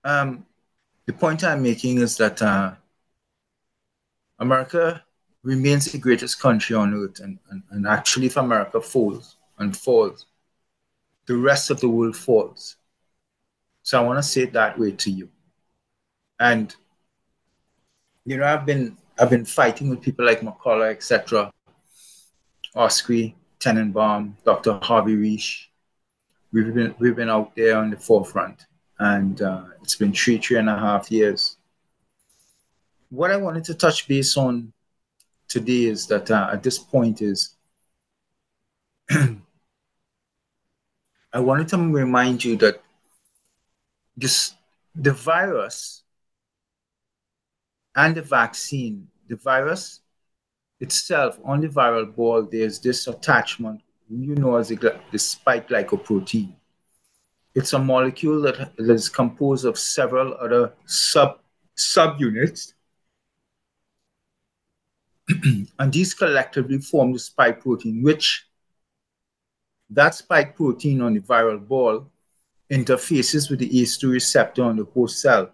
Um, 0.05 0.45
the 1.07 1.15
point 1.15 1.43
I'm 1.43 1.63
making 1.63 1.99
is 2.03 2.19
that 2.19 2.43
uh, 2.43 2.75
America 4.39 5.03
remains 5.43 5.87
the 5.87 5.99
greatest 5.99 6.39
country 6.39 6.77
on 6.77 6.93
earth. 6.93 7.21
And, 7.21 7.39
and, 7.51 7.63
and 7.71 7.87
actually, 7.87 8.27
if 8.27 8.37
America 8.37 8.83
falls 8.83 9.37
and 9.59 9.77
falls, 9.77 10.27
the 11.27 11.37
rest 11.37 11.71
of 11.71 11.81
the 11.81 11.89
world 11.89 12.17
falls. 12.17 12.77
So 13.83 14.01
I 14.01 14.05
want 14.05 14.19
to 14.19 14.23
say 14.23 14.43
it 14.43 14.53
that 14.55 14.79
way 14.79 14.93
to 14.93 15.11
you. 15.11 15.29
And 16.41 16.75
you 18.25 18.39
know, 18.39 18.45
I've 18.45 18.67
been 18.67 18.97
I've 19.19 19.31
been 19.31 19.45
fighting 19.45 19.91
with 19.91 20.01
people 20.01 20.25
like 20.25 20.41
McCullough, 20.41 20.91
etc. 20.91 21.53
Oskoui, 22.75 23.35
Tenenbaum, 23.61 24.33
Dr. 24.45 24.79
Harvey 24.83 25.17
Risch. 25.17 25.67
We've 26.53 26.75
been 26.75 26.95
we've 26.99 27.17
been 27.17 27.31
out 27.31 27.55
there 27.55 27.77
on 27.77 27.91
the 27.91 27.97
forefront, 27.97 28.67
and 28.99 29.41
uh, 29.43 29.65
it's 29.83 29.97
been 29.97 30.13
three 30.13 30.39
three 30.39 30.57
and 30.57 30.69
a 30.69 30.79
half 30.79 31.11
years. 31.11 31.57
What 33.11 33.31
I 33.31 33.37
wanted 33.37 33.65
to 33.65 33.75
touch 33.75 34.09
base 34.09 34.37
on 34.37 34.73
today 35.47 35.85
is 35.85 36.07
that 36.09 36.31
uh, 36.31 36.49
at 36.53 36.63
this 36.63 36.79
point 36.79 37.23
is 37.23 37.57
I 41.35 41.41
wanted 41.41 41.67
to 41.69 41.79
remind 41.79 42.45
you 42.45 42.57
that 42.59 42.81
this 44.17 44.55
the 44.95 45.11
virus 45.11 46.05
and 47.97 48.15
the 48.15 48.23
vaccine, 48.23 49.09
the 49.29 49.35
virus 49.35 50.01
itself 50.79 51.41
on 51.45 51.61
the 51.61 51.67
viral 51.67 52.15
ball, 52.15 52.45
there's 52.45 52.79
this 52.79 53.09
attachment 53.09 53.81
you 54.09 54.37
know 54.37 54.57
as 54.57 54.69
the, 54.69 55.01
the 55.11 55.19
spike 55.19 55.69
glycoprotein. 55.69 56.53
It's 57.53 57.73
a 57.73 57.81
molecule 57.81 58.41
that 58.43 58.73
is 58.79 59.09
composed 59.09 59.65
of 59.65 59.77
several 59.77 60.35
other 60.35 60.73
sub 60.87 61.41
subunits, 61.77 62.75
and 65.79 65.93
these 65.93 66.15
collectively 66.15 66.79
form 66.79 67.13
the 67.13 67.19
spike 67.19 67.61
protein, 67.61 68.05
which 68.05 68.47
that 69.95 70.15
spike 70.15 70.57
protein 70.57 71.01
on 71.01 71.15
the 71.15 71.21
viral 71.21 71.67
ball 71.67 72.11
interfaces 72.71 73.51
with 73.51 73.61
the 73.61 73.71
ACE2 73.71 74.13
receptor 74.13 74.65
on 74.65 74.77
the 74.77 74.85
host 74.85 75.21
cell. 75.21 75.53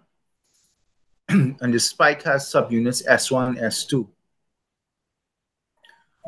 and 1.29 1.73
the 1.73 1.79
spike 1.79 2.23
has 2.23 2.51
subunits 2.51 3.05
S1 3.07 3.59
S2 3.61 4.07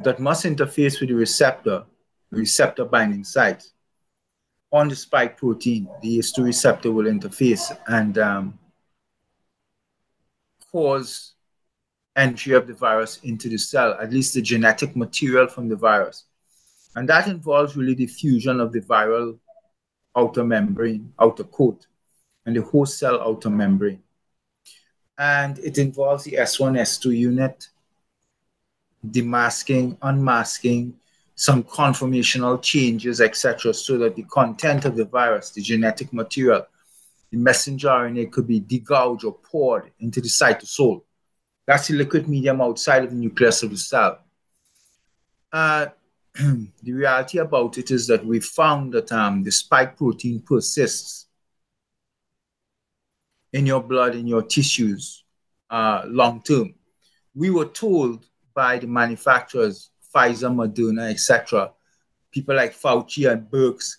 that 0.03 0.19
must 0.19 0.45
interface 0.45 0.99
with 0.99 1.09
the 1.09 1.15
receptor, 1.15 1.83
receptor 2.31 2.85
binding 2.85 3.23
site. 3.23 3.63
On 4.71 4.87
the 4.87 4.95
spike 4.95 5.37
protein, 5.37 5.87
the 6.01 6.19
ACE2 6.19 6.43
receptor 6.43 6.91
will 6.91 7.05
interface 7.05 7.77
and 7.87 8.17
um, 8.17 8.59
cause 10.71 11.33
entry 12.15 12.53
of 12.53 12.67
the 12.67 12.73
virus 12.73 13.19
into 13.23 13.49
the 13.49 13.57
cell, 13.57 13.93
at 13.99 14.11
least 14.11 14.33
the 14.33 14.41
genetic 14.41 14.95
material 14.95 15.47
from 15.47 15.67
the 15.67 15.75
virus. 15.75 16.25
And 16.95 17.09
that 17.09 17.27
involves 17.27 17.75
really 17.75 17.95
the 17.95 18.07
fusion 18.07 18.59
of 18.59 18.71
the 18.71 18.81
viral 18.81 19.39
outer 20.15 20.43
membrane, 20.43 21.13
outer 21.19 21.43
coat, 21.43 21.87
and 22.45 22.55
the 22.55 22.61
host 22.61 22.99
cell 22.99 23.19
outer 23.21 23.49
membrane. 23.49 24.03
And 25.17 25.59
it 25.59 25.77
involves 25.77 26.23
the 26.23 26.33
S1, 26.33 26.79
S2 26.79 27.17
unit, 27.17 27.67
demasking, 29.05 29.97
unmasking, 30.01 30.95
some 31.35 31.63
conformational 31.63 32.61
changes, 32.61 33.19
etc., 33.19 33.73
so 33.73 33.97
that 33.97 34.15
the 34.15 34.23
content 34.23 34.85
of 34.85 34.95
the 34.95 35.05
virus, 35.05 35.49
the 35.49 35.61
genetic 35.61 36.13
material, 36.13 36.65
the 37.31 37.37
messenger 37.37 37.87
RNA 37.87 38.31
could 38.31 38.47
be 38.47 38.61
degouged 38.61 39.23
or 39.23 39.33
poured 39.33 39.91
into 39.99 40.21
the 40.21 40.27
cytosol. 40.27 41.01
That's 41.65 41.87
the 41.87 41.95
liquid 41.95 42.27
medium 42.27 42.61
outside 42.61 43.03
of 43.03 43.09
the 43.09 43.15
nucleus 43.15 43.63
of 43.63 43.71
the 43.71 43.77
cell. 43.77 44.19
Uh, 45.51 45.87
the 46.35 46.93
reality 46.93 47.37
about 47.37 47.77
it 47.77 47.91
is 47.91 48.07
that 48.07 48.25
we 48.25 48.39
found 48.39 48.93
that 48.93 49.11
um, 49.11 49.43
the 49.43 49.51
spike 49.51 49.95
protein 49.95 50.41
persists 50.41 51.27
in 53.51 53.67
your 53.67 53.83
blood, 53.83 54.15
in 54.15 54.25
your 54.25 54.41
tissues, 54.41 55.23
uh, 55.69 56.03
long 56.07 56.41
term. 56.41 56.73
We 57.35 57.51
were 57.51 57.65
told 57.65 58.25
by 58.53 58.79
the 58.79 58.87
manufacturers, 58.87 59.91
Pfizer, 60.13 60.51
Moderna, 60.51 61.11
etc., 61.11 61.71
people 62.31 62.55
like 62.55 62.73
Fauci 62.73 63.31
and 63.31 63.49
Birx, 63.49 63.97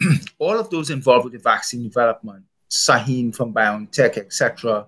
all 0.38 0.58
of 0.58 0.68
those 0.68 0.90
involved 0.90 1.24
with 1.24 1.32
the 1.32 1.38
vaccine 1.38 1.82
development, 1.82 2.44
Sahin 2.70 3.34
from 3.34 3.54
BioNTech, 3.54 4.18
etc., 4.18 4.86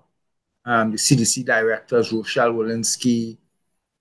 um, 0.67 0.91
the 0.91 0.99
CDC 0.99 1.47
directors, 1.47 2.13
Rochelle 2.13 2.53
Walensky, 2.53 3.39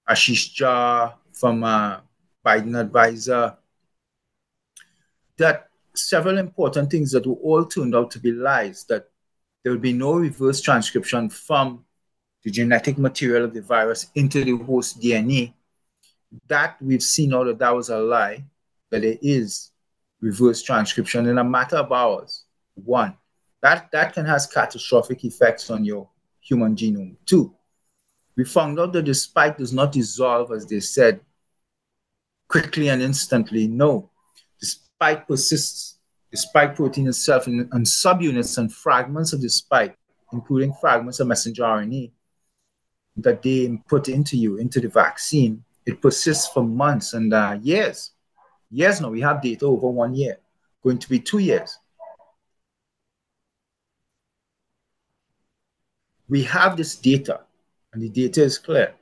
Ashish 0.10 0.56
Jha 0.56 1.14
from 1.34 1.64
uh, 1.64 2.00
Biden 2.46 2.80
advisor, 2.80 3.58
that 5.38 5.70
several 5.94 6.38
important 6.38 6.90
things 6.90 7.12
that 7.12 7.26
were 7.26 7.36
all 7.36 7.66
turned 7.66 7.96
out 7.96 8.12
to 8.12 8.20
be 8.20 8.32
lies, 8.32 8.86
that 8.86 9.10
there 9.64 9.72
will 9.72 9.80
be 9.80 9.94
no 9.94 10.14
reverse 10.14 10.62
transcription 10.62 11.30
from 11.30 11.84
the 12.44 12.52
genetic 12.52 12.98
material 12.98 13.44
of 13.44 13.54
the 13.54 13.62
virus 13.62 14.08
into 14.16 14.44
the 14.44 14.56
host 14.64 15.02
DNA. 15.02 15.54
That 16.48 16.78
we've 16.82 17.04
seen 17.04 17.34
all 17.34 17.46
that 17.46 17.60
that 17.60 17.76
was 17.76 17.90
a 17.90 17.98
lie, 17.98 18.46
but 18.90 19.02
there 19.02 19.18
is 19.22 19.72
reverse 20.22 20.62
transcription 20.62 21.28
in 21.28 21.38
a 21.38 21.44
matter 21.44 21.78
of 21.78 21.92
hours. 21.92 22.46
One, 22.76 23.18
that, 23.62 23.90
that 23.92 24.14
can 24.14 24.26
have 24.26 24.42
catastrophic 24.54 25.24
effects 25.26 25.70
on 25.70 25.84
your 25.84 26.10
human 26.40 26.76
genome. 26.76 27.16
Two, 27.26 27.54
we 28.38 28.44
found 28.46 28.80
out 28.80 28.94
that 28.94 29.06
the 29.06 29.16
spike 29.16 29.58
does 29.58 29.74
not 29.74 29.92
dissolve, 29.92 30.52
as 30.52 30.68
they 30.68 30.80
said, 30.80 31.20
quickly 32.48 32.88
and 32.88 33.02
instantly. 33.02 33.68
No, 33.68 34.12
the 34.62 34.68
spike 34.68 35.28
persists. 35.28 35.96
The 36.30 36.38
spike 36.38 36.76
protein 36.76 37.08
itself 37.08 37.48
and, 37.48 37.72
subunits 37.72 38.58
and 38.58 38.72
fragments 38.72 39.32
of 39.32 39.42
the 39.42 39.50
spike, 39.50 39.98
including 40.34 40.74
fragments 40.74 41.22
of 41.22 41.28
messenger 41.28 41.64
RNA, 41.64 42.12
that 43.16 43.42
they 43.42 43.82
put 43.88 44.10
into 44.10 44.36
you, 44.36 44.58
into 44.58 44.82
the 44.82 44.90
vaccine, 44.90 45.64
it 45.86 46.02
persists 46.02 46.50
for 46.50 46.64
months 46.64 47.14
and 47.14 47.34
uh, 47.34 47.58
years. 47.62 48.12
Years 48.70 49.00
now, 49.00 49.10
we 49.10 49.22
have 49.22 49.42
data 49.42 49.66
over 49.66 49.88
one 49.88 50.14
year, 50.14 50.38
going 50.84 51.00
to 51.00 51.10
be 51.10 51.18
two 51.18 51.40
years. 51.40 51.80
We 56.28 56.44
have 56.44 56.76
this 56.76 56.98
data 56.98 57.47
and 57.94 58.02
the 58.02 58.10
data 58.10 58.44
is 58.44 58.58
clear. 58.58 58.94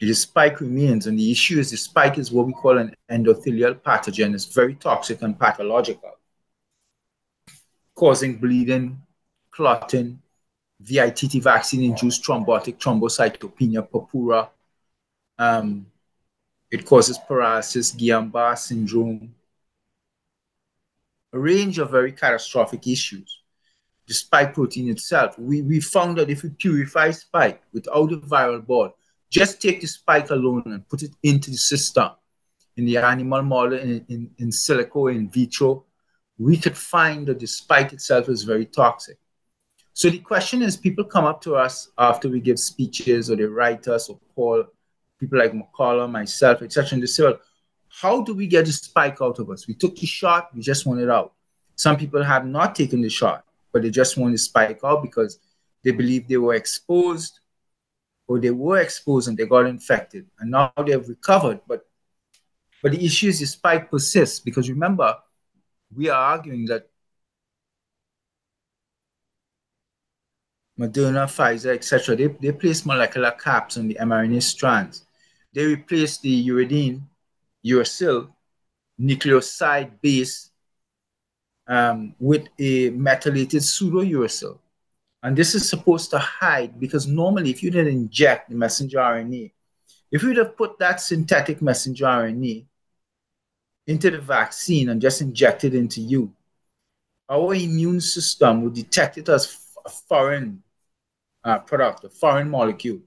The 0.00 0.12
spike 0.12 0.60
remains, 0.60 1.06
and 1.06 1.18
the 1.18 1.30
issue 1.30 1.58
is 1.58 1.70
the 1.70 1.76
spike 1.76 2.18
is 2.18 2.30
what 2.30 2.46
we 2.46 2.52
call 2.52 2.78
an 2.78 2.94
endothelial 3.10 3.80
pathogen. 3.80 4.34
It's 4.34 4.44
very 4.44 4.74
toxic 4.74 5.22
and 5.22 5.38
pathological, 5.38 6.18
causing 7.94 8.36
bleeding, 8.36 9.00
clotting, 9.50 10.20
VITT 10.80 11.42
vaccine-induced 11.42 12.22
thrombotic 12.24 12.78
thrombocytopenia 12.78 13.88
purpura. 13.88 14.50
Um, 15.38 15.86
it 16.70 16.84
causes 16.84 17.18
paralysis, 17.18 17.92
Guillain-Barré 17.92 18.58
syndrome, 18.58 19.34
a 21.32 21.38
range 21.38 21.78
of 21.78 21.90
very 21.90 22.12
catastrophic 22.12 22.86
issues 22.86 23.43
the 24.06 24.14
spike 24.14 24.54
protein 24.54 24.90
itself. 24.90 25.38
We, 25.38 25.62
we 25.62 25.80
found 25.80 26.18
that 26.18 26.30
if 26.30 26.42
we 26.42 26.50
purify 26.50 27.10
spike 27.10 27.62
without 27.72 28.12
a 28.12 28.16
viral 28.18 28.64
board, 28.64 28.92
just 29.30 29.60
take 29.60 29.80
the 29.80 29.86
spike 29.86 30.30
alone 30.30 30.62
and 30.66 30.88
put 30.88 31.02
it 31.02 31.14
into 31.22 31.50
the 31.50 31.56
system 31.56 32.10
in 32.76 32.84
the 32.84 32.98
animal 32.98 33.42
model, 33.42 33.78
in, 33.78 34.04
in, 34.08 34.30
in 34.38 34.48
silico, 34.50 35.14
in 35.14 35.28
vitro, 35.28 35.84
we 36.38 36.56
could 36.56 36.76
find 36.76 37.26
that 37.26 37.38
the 37.38 37.46
spike 37.46 37.92
itself 37.92 38.28
is 38.28 38.42
very 38.42 38.66
toxic. 38.66 39.18
So 39.92 40.10
the 40.10 40.18
question 40.18 40.60
is, 40.60 40.76
people 40.76 41.04
come 41.04 41.24
up 41.24 41.40
to 41.42 41.54
us 41.54 41.90
after 41.96 42.28
we 42.28 42.40
give 42.40 42.58
speeches 42.58 43.30
or 43.30 43.36
they 43.36 43.44
write 43.44 43.86
us 43.86 44.08
or 44.08 44.18
call 44.34 44.64
people 45.20 45.38
like 45.38 45.52
McCullough, 45.52 46.10
myself, 46.10 46.62
etc. 46.62 46.94
And 46.94 47.02
they 47.02 47.06
say, 47.06 47.22
well, 47.22 47.38
how 47.88 48.22
do 48.22 48.34
we 48.34 48.48
get 48.48 48.66
the 48.66 48.72
spike 48.72 49.18
out 49.22 49.38
of 49.38 49.50
us? 49.50 49.68
We 49.68 49.74
took 49.74 49.94
the 49.94 50.06
shot, 50.06 50.50
we 50.52 50.62
just 50.62 50.84
want 50.84 51.00
it 51.00 51.08
out. 51.08 51.32
Some 51.76 51.96
people 51.96 52.24
have 52.24 52.44
not 52.44 52.74
taken 52.74 53.02
the 53.02 53.08
shot 53.08 53.44
but 53.74 53.82
they 53.82 53.90
just 53.90 54.16
want 54.16 54.32
to 54.32 54.38
spike 54.38 54.78
out 54.84 55.02
because 55.02 55.40
they 55.82 55.90
believe 55.90 56.28
they 56.28 56.36
were 56.36 56.54
exposed 56.54 57.40
or 58.28 58.38
they 58.38 58.52
were 58.52 58.78
exposed 58.78 59.28
and 59.28 59.36
they 59.36 59.44
got 59.44 59.66
infected 59.66 60.24
and 60.38 60.52
now 60.52 60.72
they've 60.86 61.08
recovered 61.08 61.60
but 61.66 61.84
but 62.80 62.92
the 62.92 63.04
issue 63.04 63.28
is 63.28 63.40
the 63.40 63.46
spike 63.46 63.90
persists 63.90 64.38
because 64.38 64.70
remember 64.70 65.14
we 65.94 66.08
are 66.08 66.22
arguing 66.32 66.64
that 66.66 66.88
Moderna, 70.76 71.26
Pfizer, 71.26 71.72
etc., 71.72 72.16
they, 72.16 72.26
they 72.26 72.50
place 72.50 72.84
molecular 72.84 73.30
caps 73.30 73.76
on 73.76 73.86
the 73.86 73.94
mRNA 73.94 74.42
strands. 74.42 75.06
they 75.52 75.64
replace 75.64 76.18
the 76.18 76.48
uridine, 76.48 77.00
uracil, 77.64 78.28
nucleoside 79.00 79.92
base 80.00 80.50
um, 81.66 82.14
with 82.18 82.46
a 82.58 82.90
methylated 82.90 83.62
pseudouracil. 83.62 84.58
And 85.22 85.36
this 85.36 85.54
is 85.54 85.68
supposed 85.68 86.10
to 86.10 86.18
hide 86.18 86.78
because 86.78 87.06
normally, 87.06 87.50
if 87.50 87.62
you 87.62 87.70
didn't 87.70 87.94
inject 87.94 88.50
the 88.50 88.56
messenger 88.56 88.98
RNA, 88.98 89.52
if 90.10 90.22
you'd 90.22 90.36
have 90.36 90.56
put 90.56 90.78
that 90.78 91.00
synthetic 91.00 91.62
messenger 91.62 92.04
RNA 92.04 92.66
into 93.86 94.10
the 94.10 94.18
vaccine 94.18 94.90
and 94.90 95.00
just 95.00 95.22
injected 95.22 95.74
into 95.74 96.00
you, 96.00 96.32
our 97.28 97.54
immune 97.54 98.00
system 98.00 98.62
would 98.62 98.74
detect 98.74 99.16
it 99.18 99.28
as 99.28 99.58
a 99.84 99.88
foreign 99.88 100.62
uh, 101.44 101.58
product, 101.60 102.04
a 102.04 102.08
foreign 102.10 102.50
molecule, 102.50 103.00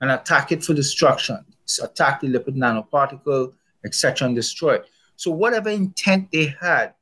and 0.00 0.10
attack 0.10 0.52
it 0.52 0.62
for 0.64 0.74
destruction, 0.74 1.44
attack 1.82 2.20
the 2.20 2.28
lipid 2.28 2.56
nanoparticle, 2.56 3.52
etc., 3.84 4.28
and 4.28 4.36
destroy 4.36 4.74
it. 4.74 4.86
So 5.16 5.30
whatever 5.30 5.70
intent 5.70 6.30
they 6.32 6.54
had 6.60 6.94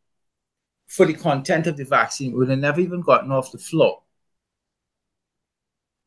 for 0.92 1.06
the 1.06 1.14
content 1.14 1.66
of 1.66 1.78
the 1.78 1.84
vaccine 1.84 2.36
would 2.36 2.50
have 2.50 2.58
never 2.58 2.78
even 2.78 3.00
gotten 3.00 3.32
off 3.32 3.50
the 3.50 3.56
floor. 3.56 4.02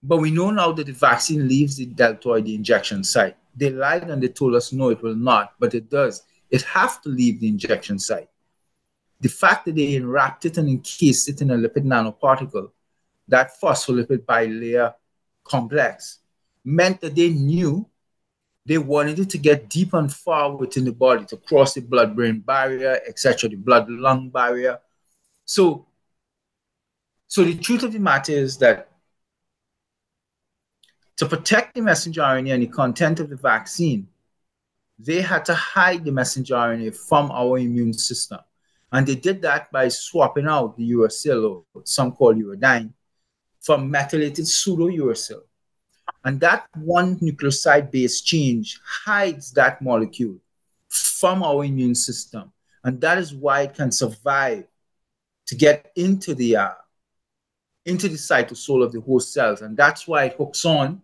But 0.04 0.18
we 0.18 0.30
know 0.30 0.52
now 0.52 0.74
that 0.74 0.86
the 0.86 0.94
vaccine 0.94 1.48
leaves 1.48 1.78
the 1.78 1.88
deltoid, 1.88 2.46
the 2.46 2.54
injection 2.54 3.04
site. 3.04 3.36
They 3.56 3.72
lied 3.72 4.04
and 4.04 4.22
they 4.22 4.28
told 4.28 4.54
us 4.54 4.72
no, 4.72 4.90
it 4.90 5.02
will 5.02 5.16
not, 5.16 5.54
but 5.60 5.74
it 5.74 5.90
does. 5.90 6.22
It 6.52 6.62
has 6.62 7.00
to 7.00 7.10
leave 7.10 7.40
the 7.40 7.48
injection 7.48 7.98
site. 7.98 8.30
The 9.22 9.30
fact 9.30 9.66
that 9.66 9.74
they 9.74 9.96
enwrapped 9.96 10.46
it 10.46 10.60
and 10.60 10.70
encased 10.70 11.30
it 11.30 11.42
in 11.42 11.50
a 11.50 11.56
lipid 11.56 11.86
nanoparticle, 11.86 12.70
that 13.28 13.60
phospholipid 13.60 14.20
bilayer 14.20 14.94
complex, 15.44 16.20
meant 16.64 17.02
that 17.02 17.16
they 17.16 17.30
knew 17.30 17.90
they 18.66 18.78
wanted 18.78 19.20
it 19.20 19.30
to 19.30 19.38
get 19.38 19.70
deep 19.70 19.94
and 19.94 20.12
far 20.12 20.56
within 20.56 20.86
the 20.86 20.92
body 20.92 21.26
to 21.26 21.38
cross 21.38 21.74
the 21.76 21.82
blood-brain 21.82 22.40
barrier, 22.40 23.00
etc., 23.08 23.50
the 23.50 23.56
blood-lung 23.56 24.30
barrier. 24.30 24.80
So, 25.46 25.86
so 27.28 27.44
the 27.44 27.56
truth 27.56 27.84
of 27.84 27.94
the 27.94 28.00
matter 28.00 28.32
is 28.32 28.58
that 28.58 28.90
to 31.18 31.28
protect 31.28 31.76
the 31.76 31.82
messenger 31.82 32.22
RNA 32.22 32.54
and 32.54 32.64
the 32.64 32.68
content 32.68 33.20
of 33.20 33.30
the 33.30 33.36
vaccine, 33.36 34.08
they 34.98 35.22
had 35.22 35.46
to 35.46 35.54
hide 35.54 36.04
the 36.04 36.12
messenger 36.12 36.56
RNA 36.56 36.96
from 36.96 37.32
our 37.32 37.60
immune 37.60 37.94
system. 37.94 38.40
And 38.92 39.06
they 39.06 39.16
did 39.16 39.42
that 39.44 39.72
by 39.72 39.90
swapping 39.90 40.48
out 40.48 40.78
the 40.78 40.90
uracil, 40.92 41.66
or 41.74 41.82
some 41.84 42.14
call 42.14 42.34
uridine, 42.34 42.94
from 43.62 43.92
methylated 43.92 44.46
pseudouracil. 44.46 45.42
And 46.24 46.40
that 46.40 46.68
one 46.76 47.18
nucleoside 47.20 47.92
base 47.92 48.22
change 48.22 48.80
hides 48.84 49.52
that 49.52 49.82
molecule 49.82 50.38
from 50.90 51.44
our 51.44 51.64
immune 51.64 51.96
system. 51.96 52.52
And 52.84 53.00
that 53.02 53.18
is 53.18 53.34
why 53.34 53.62
it 53.62 53.76
can 53.76 53.92
survive 53.92 54.66
to 55.48 55.56
get 55.56 55.92
into 55.96 56.34
the 56.34 56.56
uh, 56.58 56.74
into 57.86 58.08
the 58.08 58.16
cytosol 58.16 58.84
of 58.84 58.92
the 58.92 59.02
host 59.02 59.34
cells. 59.34 59.62
And 59.62 59.78
that's 59.78 60.08
why 60.08 60.26
it 60.26 60.36
hooks 60.38 60.66
on. 60.66 61.02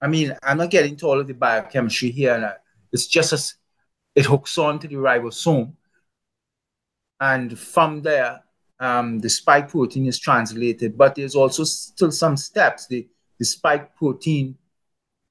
I 0.00 0.08
mean, 0.08 0.36
I'm 0.42 0.58
not 0.58 0.70
getting 0.70 0.92
into 0.92 1.06
all 1.06 1.20
of 1.20 1.26
the 1.26 1.34
biochemistry 1.34 2.10
here. 2.10 2.34
And 2.34 2.44
uh, 2.44 2.54
it's 2.92 3.06
just 3.06 3.32
as 3.32 3.54
it 4.14 4.26
hooks 4.26 4.58
on 4.58 4.78
to 4.80 4.88
the 4.88 4.96
ribosome. 4.96 5.72
And 7.20 7.58
from 7.58 8.02
there, 8.02 8.42
um, 8.78 9.18
the 9.18 9.30
spike 9.30 9.70
protein 9.70 10.06
is 10.06 10.18
translated. 10.18 10.98
But 10.98 11.14
there's 11.14 11.34
also 11.34 11.64
still 11.64 12.12
some 12.12 12.36
steps. 12.36 12.86
The 12.86 13.08
the 13.44 13.48
spike 13.48 13.94
protein 13.94 14.56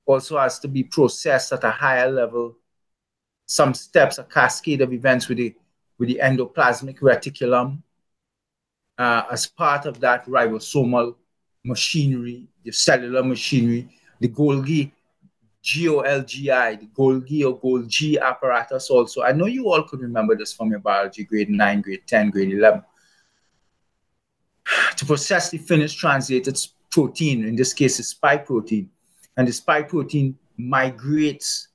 also 0.06 0.38
has 0.38 0.60
to 0.60 0.68
be 0.68 0.84
processed 0.84 1.52
at 1.52 1.64
a 1.64 1.72
higher 1.72 2.12
level. 2.12 2.56
Some 3.48 3.74
steps, 3.74 4.20
a 4.20 4.24
cascade 4.24 4.82
of 4.82 4.94
events 4.94 5.28
with 5.28 5.40
the, 5.40 5.56
with 5.98 6.10
the 6.10 6.20
endoplasmic 6.22 7.00
reticulum. 7.00 7.82
Uh, 9.00 9.24
as 9.32 9.48
part 9.48 9.88
of 9.88 10.00
that 10.00 10.28
ribosomal 10.28 11.16
machinery, 11.64 12.48
the 12.64 12.72
cellular 12.72 13.24
machinery, 13.24 13.90
the 14.20 14.28
Golgi, 14.28 14.92
G-O-L-G-I, 15.64 16.76
the 16.76 16.86
Golgi 16.96 17.44
or 17.48 17.60
Golgi 17.60 18.22
apparatus 18.22 18.92
also. 18.92 19.24
I 19.24 19.32
know 19.32 19.48
you 19.48 19.72
all 19.72 19.82
could 19.82 20.02
remember 20.02 20.36
this 20.36 20.54
from 20.54 20.70
your 20.70 20.82
biology, 20.82 21.24
grade 21.24 21.50
9, 21.50 21.82
grade 21.82 22.04
10, 22.06 22.30
grade 22.30 22.52
11. 22.52 22.84
To 24.98 25.06
process 25.08 25.50
the 25.50 25.58
finished 25.58 25.98
translated 25.98 26.56
protein, 26.94 27.44
in 27.44 27.56
this 27.56 27.74
case, 27.74 27.98
the 27.98 28.04
spike 28.04 28.46
protein. 28.46 28.90
And 29.36 29.48
the 29.48 29.54
spike 29.54 29.90
protein 29.90 30.38
migrates 30.58 31.70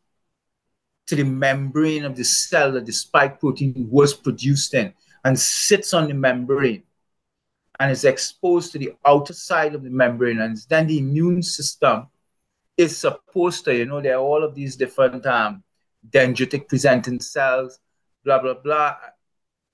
to 1.08 1.16
the 1.16 1.24
membrane 1.24 2.04
of 2.04 2.14
the 2.14 2.24
cell 2.24 2.72
that 2.72 2.86
the 2.86 2.92
spike 2.92 3.40
protein 3.40 3.88
was 3.90 4.14
produced 4.14 4.74
in 4.74 4.92
and 5.24 5.38
sits 5.38 5.92
on 5.92 6.06
the 6.06 6.14
membrane 6.14 6.82
and 7.80 7.90
is 7.90 8.04
exposed 8.04 8.72
to 8.72 8.78
the 8.78 8.92
outer 9.04 9.32
side 9.32 9.74
of 9.74 9.82
the 9.82 9.90
membrane. 9.90 10.40
And 10.40 10.56
then 10.68 10.86
the 10.86 10.98
immune 10.98 11.42
system 11.42 12.08
is 12.76 12.96
supposed 12.96 13.64
to, 13.64 13.74
you 13.74 13.86
know, 13.86 14.00
there 14.00 14.16
are 14.16 14.22
all 14.22 14.44
of 14.44 14.54
these 14.54 14.76
different 14.76 15.26
um, 15.26 15.64
dendritic 16.10 16.68
presenting 16.68 17.20
cells, 17.20 17.80
blah, 18.24 18.40
blah, 18.40 18.54
blah. 18.54 18.96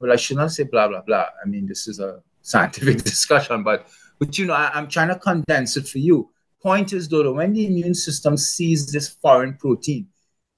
Well, 0.00 0.12
I 0.12 0.16
should 0.16 0.36
not 0.36 0.52
say 0.52 0.64
blah, 0.64 0.88
blah, 0.88 1.02
blah. 1.02 1.26
I 1.42 1.46
mean, 1.46 1.66
this 1.66 1.86
is 1.88 1.98
a 1.98 2.22
scientific 2.42 3.02
discussion, 3.04 3.62
but 3.62 3.86
but 4.24 4.38
you 4.38 4.46
know, 4.46 4.54
I, 4.54 4.78
am 4.78 4.88
trying 4.88 5.08
to 5.08 5.18
condense 5.18 5.76
it 5.76 5.86
for 5.86 5.98
you. 5.98 6.30
Point 6.62 6.92
is 6.92 7.08
though 7.08 7.22
that 7.22 7.32
when 7.32 7.52
the 7.52 7.66
immune 7.66 7.94
system 7.94 8.36
sees 8.36 8.90
this 8.90 9.08
foreign 9.08 9.54
protein, 9.54 10.08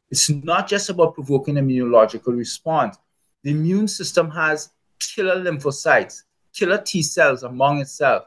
it's 0.09 0.31
not 0.31 0.69
just 0.69 0.89
about 0.89 1.15
provoking 1.15 1.57
immunological 1.57 2.37
response. 2.37 2.97
The 3.43 3.51
immune 3.51 3.89
system 3.89 4.31
has 4.31 4.71
killer 5.01 5.43
lymphocytes, 5.43 6.23
killer 6.53 6.79
T 6.79 7.03
cells 7.03 7.43
among 7.43 7.81
itself. 7.81 8.27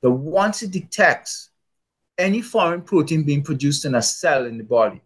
That 0.00 0.10
once 0.10 0.62
it 0.62 0.72
detects 0.72 1.50
any 2.18 2.42
foreign 2.42 2.82
protein 2.82 3.22
being 3.22 3.44
produced 3.44 3.84
in 3.84 3.94
a 3.94 4.02
cell 4.02 4.46
in 4.46 4.58
the 4.58 4.64
body, 4.64 5.00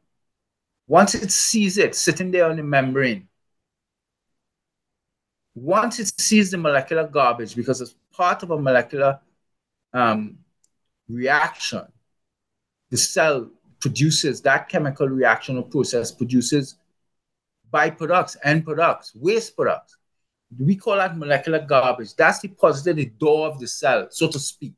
once 0.88 1.14
it 1.14 1.30
sees 1.30 1.76
it 1.76 1.94
sitting 1.94 2.30
there 2.30 2.48
on 2.48 2.56
the 2.56 2.62
membrane, 2.62 3.28
once 5.54 5.98
it 5.98 6.12
sees 6.18 6.50
the 6.50 6.58
molecular 6.58 7.06
garbage, 7.06 7.54
because 7.54 7.82
it's 7.82 7.94
part 8.12 8.42
of 8.42 8.50
a 8.50 8.58
molecular 8.58 9.20
um, 9.92 10.38
reaction, 11.08 11.82
the 12.90 12.96
cell 12.96 13.48
produces 13.80 14.40
that 14.42 14.68
chemical 14.68 15.08
reaction 15.08 15.56
or 15.56 15.62
process 15.62 16.10
produces 16.10 16.76
byproducts, 17.72 18.36
end 18.44 18.64
products, 18.64 19.14
waste 19.14 19.56
products. 19.56 19.96
We 20.58 20.76
call 20.76 20.96
that 20.96 21.18
molecular 21.18 21.58
garbage. 21.58 22.14
That's 22.14 22.40
deposited 22.40 22.90
at 22.90 22.96
the 22.96 23.06
door 23.06 23.48
of 23.48 23.58
the 23.58 23.66
cell, 23.66 24.06
so 24.10 24.28
to 24.28 24.38
speak. 24.38 24.74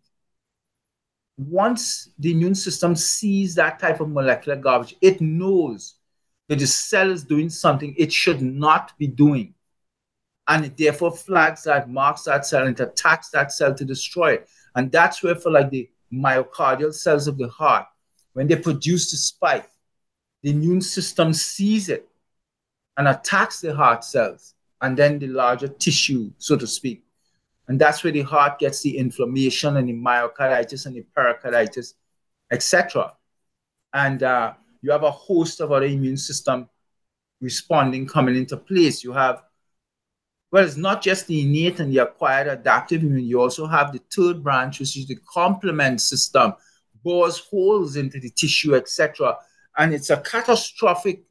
Once 1.37 2.11
the 2.19 2.33
immune 2.33 2.55
system 2.55 2.97
sees 2.97 3.55
that 3.55 3.79
type 3.79 4.01
of 4.01 4.09
molecular 4.09 4.57
garbage, 4.57 4.97
it 5.01 5.21
knows 5.21 5.95
that 6.49 6.59
the 6.59 6.67
cell 6.67 7.11
is 7.11 7.23
doing 7.23 7.51
something 7.51 7.95
it 7.97 8.13
should 8.13 8.43
not 8.43 8.97
be 8.99 9.07
doing 9.07 9.55
and 10.49 10.65
it 10.65 10.77
therefore 10.77 11.13
flags 11.15 11.65
that, 11.65 11.89
marks 11.91 12.23
that 12.23 12.47
cell, 12.47 12.67
and 12.67 12.81
attacks 12.81 13.29
that 13.31 13.53
cell 13.53 13.75
to 13.75 13.85
destroy 13.85 14.33
it. 14.33 14.49
And 14.75 14.91
that's 14.91 15.23
where, 15.23 15.35
for 15.35 15.51
like 15.51 15.71
the 15.71 15.89
myocardial 16.13 16.95
cells 16.95 17.29
of 17.29 17.39
the 17.39 17.49
heart, 17.49 17.87
when 18.33 18.47
they 18.47 18.57
produce 18.57 19.11
the 19.11 19.17
spike, 19.17 19.69
the 20.43 20.51
immune 20.51 20.81
system 20.81 21.33
sees 21.33 21.89
it 21.89 22.09
and 22.97 23.09
attacks 23.09 23.61
the 23.61 23.75
heart 23.75 24.05
cells 24.05 24.55
and 24.81 24.97
then 24.97 25.19
the 25.19 25.27
larger 25.27 25.69
tissue, 25.69 26.31
so 26.39 26.57
to 26.57 26.67
speak. 26.67 27.05
And 27.67 27.79
that's 27.79 28.03
where 28.03 28.13
the 28.13 28.23
heart 28.23 28.59
gets 28.59 28.83
the 28.83 28.97
inflammation 28.97 29.77
and 29.77 29.89
the 29.89 29.93
myocarditis 29.93 30.87
and 30.87 30.97
the 30.97 31.05
pericarditis, 31.15 31.95
etc. 32.51 33.13
And 33.93 34.23
uh, 34.23 34.55
you 34.81 34.91
have 34.91 35.03
a 35.03 35.11
host 35.11 35.61
of 35.61 35.73
other 35.73 35.87
immune 35.87 36.17
system 36.17 36.69
responding 37.41 38.07
coming 38.07 38.37
into 38.37 38.57
place. 38.57 39.05
You 39.05 39.13
have 39.13 39.43
well, 40.51 40.65
it's 40.65 40.77
not 40.77 41.03
just 41.03 41.27
the 41.27 41.43
innate 41.43 41.79
and 41.81 41.93
the 41.93 41.99
acquired 41.99 42.49
adaptive 42.49 43.03
immune. 43.03 43.27
You 43.27 43.41
also 43.41 43.67
have 43.67 43.93
the 43.93 44.01
third 44.15 44.43
branch, 44.43 44.81
which 44.81 44.97
is 44.97 45.07
the 45.07 45.19
complement 45.31 46.01
system, 46.01 46.55
bores 47.03 47.39
holes 47.39 47.97
into 47.97 48.19
the 48.19 48.31
tissue, 48.31 48.75
etc. 48.75 49.37
And 49.77 49.93
it's 49.93 50.11
a 50.11 50.17
catastrophic 50.17 51.23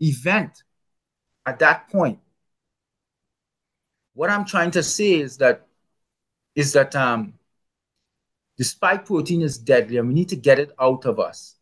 event 0.00 0.62
at 1.46 1.60
that 1.60 1.88
point. 1.88 2.18
What 4.14 4.30
I'm 4.30 4.44
trying 4.44 4.72
to 4.72 4.82
say 4.82 5.20
is 5.20 5.36
that 5.36 5.66
is 6.56 6.72
that 6.72 6.96
um, 6.96 7.34
the 8.56 8.64
spike 8.64 9.06
protein 9.06 9.42
is 9.42 9.56
deadly, 9.56 9.98
and 9.98 10.08
we 10.08 10.14
need 10.14 10.28
to 10.30 10.36
get 10.36 10.58
it 10.58 10.72
out 10.80 11.04
of 11.04 11.20
us. 11.20 11.54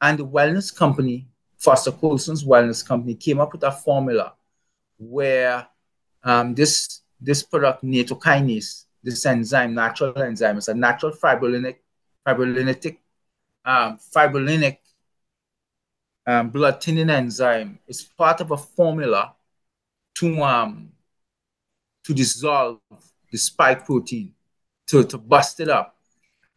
And 0.00 0.18
the 0.18 0.26
wellness 0.26 0.74
company, 0.74 1.28
Foster 1.58 1.92
Coulson's 1.92 2.44
wellness 2.44 2.86
company, 2.86 3.14
came 3.14 3.40
up 3.40 3.52
with 3.52 3.62
a 3.64 3.72
formula 3.72 4.32
where 4.96 5.66
um, 6.24 6.54
this 6.54 7.02
this 7.20 7.42
product 7.42 7.84
nattokinase, 7.84 8.84
this 9.02 9.26
enzyme, 9.26 9.74
natural 9.74 10.16
enzyme, 10.22 10.58
it's 10.58 10.68
a 10.68 10.74
natural 10.74 11.12
fibrinolytic, 11.12 11.76
fibrinolytic, 12.26 12.98
um, 13.64 13.98
um, 16.26 16.50
blood 16.50 16.82
thinning 16.82 17.10
enzyme. 17.10 17.78
It's 17.88 18.02
part 18.02 18.40
of 18.40 18.50
a 18.50 18.56
formula 18.56 19.34
to 20.16 20.42
um 20.42 20.92
to 22.04 22.14
dissolve 22.14 22.80
the 23.30 23.36
spike 23.36 23.84
protein, 23.84 24.32
to, 24.86 25.04
to 25.04 25.18
bust 25.18 25.60
it 25.60 25.68
up. 25.68 25.96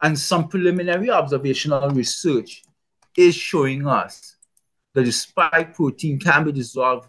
And 0.01 0.18
some 0.18 0.47
preliminary 0.47 1.09
observational 1.09 1.89
research 1.89 2.64
is 3.18 3.36
showing 3.36 3.86
us 3.86 4.38
that 4.93 5.03
the 5.03 5.12
spike 5.12 5.76
protein 5.76 6.20
can 6.20 6.45
be 6.45 6.51
dissolved 6.53 7.07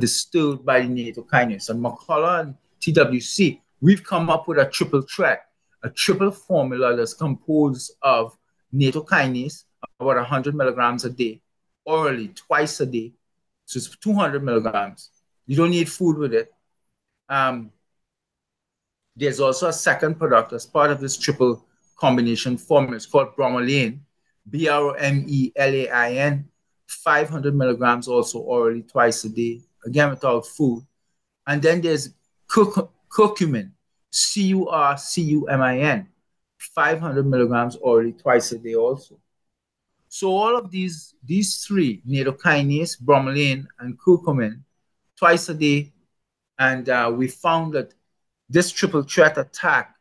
distilled 0.00 0.64
by 0.64 0.80
the 0.80 0.88
nattokinase. 0.88 1.70
And 1.70 1.82
McCullough 1.82 2.40
and 2.40 2.54
TWC, 2.80 3.60
we've 3.80 4.02
come 4.02 4.30
up 4.30 4.48
with 4.48 4.58
a 4.58 4.66
triple 4.66 5.02
threat, 5.02 5.46
a 5.82 5.90
triple 5.90 6.30
formula 6.30 6.96
that's 6.96 7.14
composed 7.14 7.92
of 8.02 8.36
nattokinase, 8.74 9.64
about 10.00 10.16
100 10.16 10.54
milligrams 10.54 11.04
a 11.04 11.10
day, 11.10 11.40
orally, 11.84 12.28
twice 12.28 12.80
a 12.80 12.86
day. 12.86 13.12
So 13.64 13.78
it's 13.78 13.96
200 13.96 14.42
milligrams. 14.42 15.10
You 15.46 15.56
don't 15.56 15.70
need 15.70 15.88
food 15.88 16.18
with 16.18 16.34
it. 16.34 16.52
Um, 17.28 17.70
there's 19.14 19.40
also 19.40 19.68
a 19.68 19.72
second 19.72 20.18
product 20.18 20.52
as 20.52 20.66
part 20.66 20.90
of 20.90 21.00
this 21.00 21.16
triple 21.16 21.64
combination 21.96 22.58
formula. 22.58 22.96
It's 22.96 23.06
called 23.06 23.34
bromelain, 23.36 24.00
B 24.48 24.68
R 24.68 24.96
M 24.96 25.24
E 25.26 25.52
L 25.56 25.74
A 25.74 25.88
I 25.88 26.12
N, 26.12 26.48
500 26.86 27.54
milligrams 27.54 28.08
also 28.08 28.40
orally 28.40 28.82
twice 28.82 29.24
a 29.24 29.28
day, 29.28 29.62
again 29.86 30.10
without 30.10 30.46
food. 30.46 30.84
And 31.46 31.62
then 31.62 31.80
there's 31.80 32.10
curcumin, 32.48 33.70
C 34.10 34.42
U 34.48 34.68
R 34.68 34.98
C 34.98 35.22
U 35.22 35.46
M 35.46 35.62
I 35.62 35.78
N, 35.78 36.08
500 36.58 37.24
milligrams 37.24 37.76
orally 37.76 38.12
twice 38.12 38.52
a 38.52 38.58
day 38.58 38.74
also. 38.74 39.18
So 40.08 40.30
all 40.30 40.56
of 40.56 40.70
these, 40.70 41.14
these 41.24 41.64
three, 41.64 42.02
nattokinase, 42.08 43.00
bromelain, 43.02 43.66
and 43.78 43.98
curcumin, 43.98 44.60
twice 45.16 45.48
a 45.48 45.54
day. 45.54 45.92
And 46.58 46.88
uh, 46.88 47.12
we 47.14 47.28
found 47.28 47.74
that 47.74 47.94
this 48.48 48.70
triple 48.70 49.02
threat 49.02 49.36
attack 49.36 49.94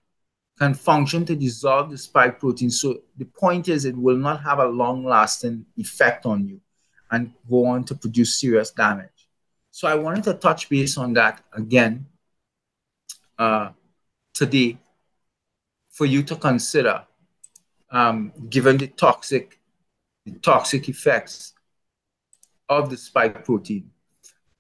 can 0.57 0.73
function 0.73 1.25
to 1.25 1.35
dissolve 1.35 1.91
the 1.91 1.97
spike 1.97 2.39
protein. 2.39 2.69
So 2.69 3.01
the 3.17 3.25
point 3.25 3.67
is 3.67 3.83
it 3.83 3.97
will 3.97 4.15
not 4.15 4.41
have 4.43 4.59
a 4.59 4.65
long-lasting 4.65 5.65
effect 5.75 6.25
on 6.25 6.47
you 6.47 6.61
and 7.11 7.33
go 7.49 7.65
on 7.65 7.83
to 7.85 7.95
produce 7.95 8.39
serious 8.39 8.71
damage. 8.71 9.14
So 9.75 9.89
I 9.89 9.95
wanted 9.95 10.23
to 10.23 10.35
touch 10.35 10.69
base 10.69 10.97
on 10.97 11.11
that 11.15 11.43
again 11.51 12.05
uh, 13.37 13.71
today 14.33 14.77
for 15.89 16.05
you 16.05 16.23
to 16.23 16.35
consider, 16.37 17.03
um, 17.91 18.31
given 18.49 18.77
the 18.77 18.87
toxic, 18.87 19.59
the 20.25 20.39
toxic 20.39 20.87
effects 20.87 21.55
of 22.69 22.89
the 22.89 22.95
spike 22.95 23.43
protein. 23.43 23.91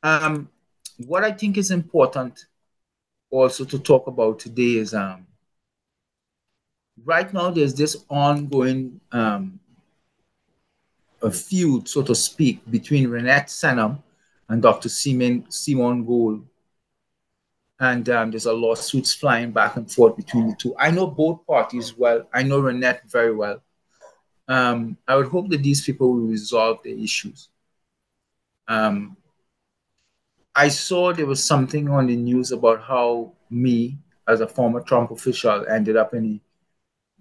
Um, 0.03 0.49
what 1.07 1.23
I 1.23 1.31
think 1.31 1.57
is 1.57 1.71
important 1.71 2.47
also 3.29 3.63
to 3.63 3.79
talk 3.79 4.07
about 4.07 4.39
today 4.39 4.79
is 4.79 4.93
um, 4.93 5.25
right 7.05 7.33
now 7.33 7.51
there's 7.51 7.73
this 7.73 8.03
ongoing 8.09 8.99
um, 9.13 9.61
feud, 11.31 11.87
so 11.87 12.01
to 12.01 12.13
speak, 12.13 12.69
between 12.69 13.07
Renette 13.07 13.47
Senum 13.47 14.01
and 14.49 14.61
Dr. 14.61 14.89
Simone, 14.89 15.45
Simone 15.49 16.05
Gold. 16.05 16.45
And 17.79 18.07
um, 18.09 18.31
there's 18.31 18.45
a 18.45 18.53
lawsuits 18.53 19.13
flying 19.13 19.51
back 19.51 19.75
and 19.75 19.91
forth 19.91 20.15
between 20.15 20.47
the 20.47 20.55
two. 20.55 20.75
I 20.79 20.91
know 20.91 21.07
both 21.07 21.45
parties 21.45 21.97
well. 21.97 22.27
I 22.33 22.43
know 22.43 22.61
Renette 22.61 23.09
very 23.09 23.35
well. 23.35 23.61
Um, 24.47 24.97
I 25.07 25.15
would 25.15 25.27
hope 25.27 25.49
that 25.49 25.63
these 25.63 25.83
people 25.83 26.13
will 26.13 26.27
resolve 26.27 26.79
their 26.83 26.97
issues. 26.97 27.49
Um, 28.67 29.17
I 30.55 30.69
saw 30.69 31.11
there 31.11 31.25
was 31.25 31.43
something 31.43 31.89
on 31.89 32.07
the 32.07 32.15
news 32.15 32.51
about 32.51 32.81
how 32.81 33.33
me, 33.49 33.97
as 34.27 34.39
a 34.39 34.47
former 34.47 34.81
Trump 34.81 35.11
official, 35.11 35.65
ended 35.67 35.97
up 35.97 36.13
in 36.13 36.39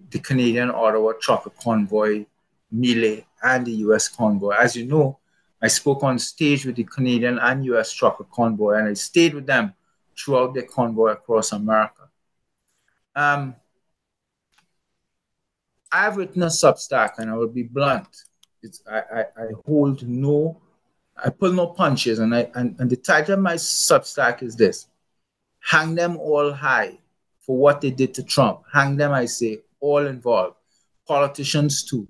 the, 0.09 0.19
Canadian 0.19 0.71
Ottawa 0.71 1.13
trucker 1.19 1.51
convoy 1.61 2.25
melee 2.71 3.25
and 3.43 3.65
the 3.65 3.71
US 3.87 4.07
convoy. 4.07 4.53
As 4.55 4.75
you 4.75 4.85
know, 4.85 5.19
I 5.61 5.67
spoke 5.67 6.03
on 6.03 6.19
stage 6.19 6.65
with 6.65 6.75
the 6.75 6.83
Canadian 6.83 7.39
and 7.39 7.65
US 7.65 7.91
trucker 7.91 8.25
convoy, 8.31 8.75
and 8.75 8.87
I 8.87 8.93
stayed 8.93 9.33
with 9.33 9.45
them 9.45 9.73
throughout 10.17 10.53
the 10.53 10.63
convoy 10.63 11.11
across 11.11 11.51
America. 11.51 12.09
Um, 13.15 13.55
I've 15.91 16.17
written 16.17 16.43
a 16.43 16.47
Substack, 16.47 17.19
and 17.19 17.29
I 17.29 17.35
will 17.35 17.47
be 17.47 17.63
blunt. 17.63 18.07
I, 18.89 18.97
I, 18.97 19.21
I 19.21 19.47
hold 19.65 20.07
no 20.07 20.61
I 21.23 21.29
pull 21.29 21.53
no 21.53 21.67
punches, 21.67 22.19
and 22.19 22.35
I 22.35 22.49
and, 22.55 22.75
and 22.79 22.89
the 22.89 22.97
title 22.97 23.35
of 23.35 23.39
my 23.39 23.55
Substack 23.55 24.43
is 24.43 24.55
this: 24.55 24.87
"Hang 25.59 25.95
them 25.95 26.17
all 26.17 26.51
high 26.51 26.99
for 27.39 27.57
what 27.57 27.79
they 27.79 27.91
did 27.91 28.13
to 28.15 28.23
Trump. 28.23 28.63
Hang 28.71 28.97
them, 28.97 29.11
I 29.11 29.25
say, 29.25 29.61
all 29.79 30.05
involved, 30.07 30.57
politicians 31.07 31.83
too, 31.83 32.07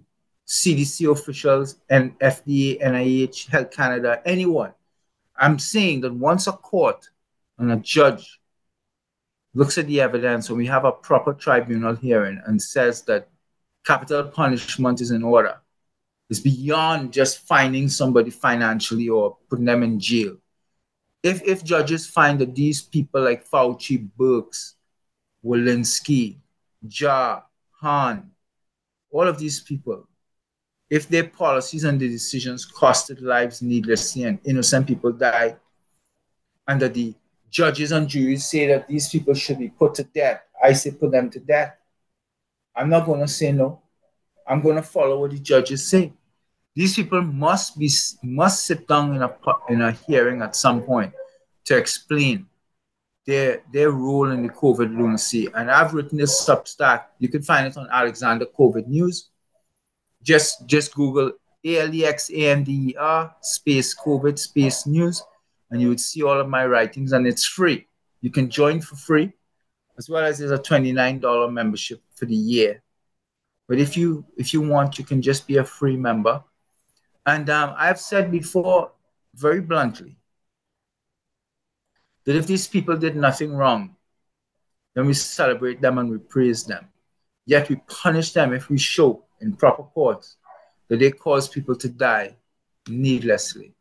CDC 0.47 1.11
officials, 1.11 1.77
and 1.89 2.17
FDA, 2.19 2.81
NIH, 2.81 3.49
Health 3.49 3.71
Canada, 3.71 4.21
anyone. 4.25 4.73
I'm 5.37 5.59
saying 5.59 6.01
that 6.01 6.13
once 6.13 6.47
a 6.47 6.53
court 6.53 7.09
and 7.57 7.71
a 7.71 7.77
judge 7.77 8.39
looks 9.53 9.77
at 9.77 9.87
the 9.87 10.01
evidence 10.01 10.49
and 10.49 10.57
we 10.57 10.67
have 10.67 10.85
a 10.85 10.91
proper 10.91 11.33
tribunal 11.33 11.95
hearing 11.95 12.41
and 12.45 12.61
says 12.61 13.01
that 13.03 13.29
capital 13.85 14.23
punishment 14.23 15.01
is 15.01 15.11
in 15.11 15.23
order, 15.23 15.59
it's 16.29 16.39
beyond 16.39 17.11
just 17.13 17.39
finding 17.39 17.87
somebody 17.87 18.29
financially 18.29 19.09
or 19.09 19.37
putting 19.49 19.65
them 19.65 19.83
in 19.83 19.99
jail. 19.99 20.37
If, 21.23 21.41
if 21.43 21.63
judges 21.63 22.07
find 22.07 22.39
that 22.39 22.53
these 22.53 22.81
people 22.81 23.23
like 23.23 23.49
Fauci, 23.49 24.07
Birx, 24.17 24.73
Walensky, 25.43 26.37
Jha, 26.87 27.41
Hahn, 27.81 28.31
all 29.09 29.27
of 29.27 29.39
these 29.39 29.59
people, 29.59 30.07
if 30.89 31.07
their 31.07 31.27
policies 31.27 31.83
and 31.83 31.99
their 31.99 32.09
decisions 32.09 32.69
costed 32.69 33.21
lives 33.21 33.61
needlessly 33.61 34.23
and 34.23 34.39
innocent 34.45 34.87
people 34.87 35.11
die, 35.11 35.55
and 36.67 36.81
that 36.81 36.93
the 36.93 37.13
judges 37.49 37.91
and 37.91 38.07
juries 38.07 38.45
say 38.45 38.67
that 38.67 38.87
these 38.87 39.09
people 39.09 39.33
should 39.33 39.59
be 39.59 39.69
put 39.69 39.95
to 39.95 40.03
death, 40.03 40.41
I 40.63 40.73
say 40.73 40.91
put 40.91 41.11
them 41.11 41.29
to 41.31 41.39
death. 41.39 41.75
I'm 42.75 42.89
not 42.89 43.05
going 43.05 43.21
to 43.21 43.27
say 43.27 43.51
no. 43.51 43.81
I'm 44.47 44.61
going 44.61 44.75
to 44.75 44.83
follow 44.83 45.21
what 45.21 45.31
the 45.31 45.39
judges 45.39 45.87
say. 45.87 46.13
These 46.75 46.95
people 46.95 47.21
must 47.21 47.79
be 47.79 47.89
must 48.21 48.65
sit 48.65 48.87
down 48.87 49.15
in 49.15 49.21
a 49.21 49.33
in 49.69 49.81
a 49.81 49.91
hearing 49.91 50.41
at 50.41 50.55
some 50.55 50.81
point 50.81 51.13
to 51.65 51.77
explain 51.77 52.47
their 53.25 53.63
their 53.71 53.91
role 53.91 54.31
in 54.31 54.43
the 54.43 54.49
COVID 54.49 54.95
lunacy. 54.95 55.47
And 55.55 55.71
I've 55.71 55.93
written 55.93 56.17
this 56.17 56.45
Substack. 56.45 57.05
You 57.17 57.29
can 57.29 57.41
find 57.41 57.65
it 57.65 57.77
on 57.77 57.87
Alexander 57.91 58.45
COVID 58.45 58.87
News. 58.87 59.29
Just 60.25 60.65
just 60.65 60.95
Google 60.95 61.33
A 61.63 61.77
L 61.81 61.93
E 61.93 62.03
X 62.03 62.31
A 62.31 62.49
N 62.49 62.63
D 62.63 62.71
E 62.89 62.95
R 62.97 63.35
space 63.41 63.95
COVID 63.95 64.39
space 64.39 64.87
news, 64.87 65.21
and 65.69 65.79
you 65.79 65.89
would 65.89 65.99
see 65.99 66.23
all 66.23 66.39
of 66.39 66.49
my 66.49 66.65
writings, 66.65 67.13
and 67.13 67.27
it's 67.27 67.45
free. 67.45 67.87
You 68.21 68.31
can 68.31 68.49
join 68.49 68.81
for 68.81 68.95
free, 68.95 69.31
as 69.99 70.09
well 70.09 70.25
as 70.25 70.39
there's 70.39 70.49
a 70.49 70.57
$29 70.57 71.53
membership 71.53 72.01
for 72.15 72.25
the 72.25 72.35
year. 72.35 72.81
But 73.67 73.77
if 73.77 73.95
you 73.95 74.25
if 74.35 74.51
you 74.51 74.61
want, 74.61 74.97
you 74.97 75.05
can 75.05 75.21
just 75.21 75.47
be 75.47 75.57
a 75.57 75.63
free 75.63 75.95
member. 75.95 76.43
And 77.25 77.49
um, 77.49 77.75
I've 77.77 77.99
said 77.99 78.31
before, 78.31 78.91
very 79.35 79.61
bluntly, 79.61 80.17
that 82.25 82.35
if 82.35 82.47
these 82.47 82.67
people 82.67 82.97
did 82.97 83.15
nothing 83.15 83.55
wrong, 83.55 83.95
then 84.95 85.05
we 85.05 85.13
celebrate 85.13 85.81
them 85.81 85.97
and 85.97 86.09
we 86.09 86.17
praise 86.17 86.63
them. 86.63 86.87
Yet 87.45 87.69
we 87.69 87.75
punish 87.87 88.31
them 88.33 88.53
if 88.53 88.69
we 88.69 88.77
show 88.77 89.24
in 89.41 89.55
proper 89.55 89.83
courts 89.83 90.37
that 90.87 90.99
they 90.99 91.11
cause 91.11 91.47
people 91.47 91.75
to 91.75 91.89
die 91.89 92.35
needlessly. 92.87 93.73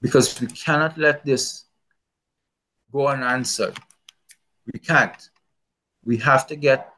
Because 0.00 0.40
we 0.40 0.46
cannot 0.48 0.98
let 0.98 1.24
this 1.24 1.64
go 2.92 3.08
unanswered. 3.08 3.76
We 4.72 4.78
can't. 4.78 5.30
We 6.04 6.16
have 6.18 6.46
to 6.48 6.56
get 6.56 6.92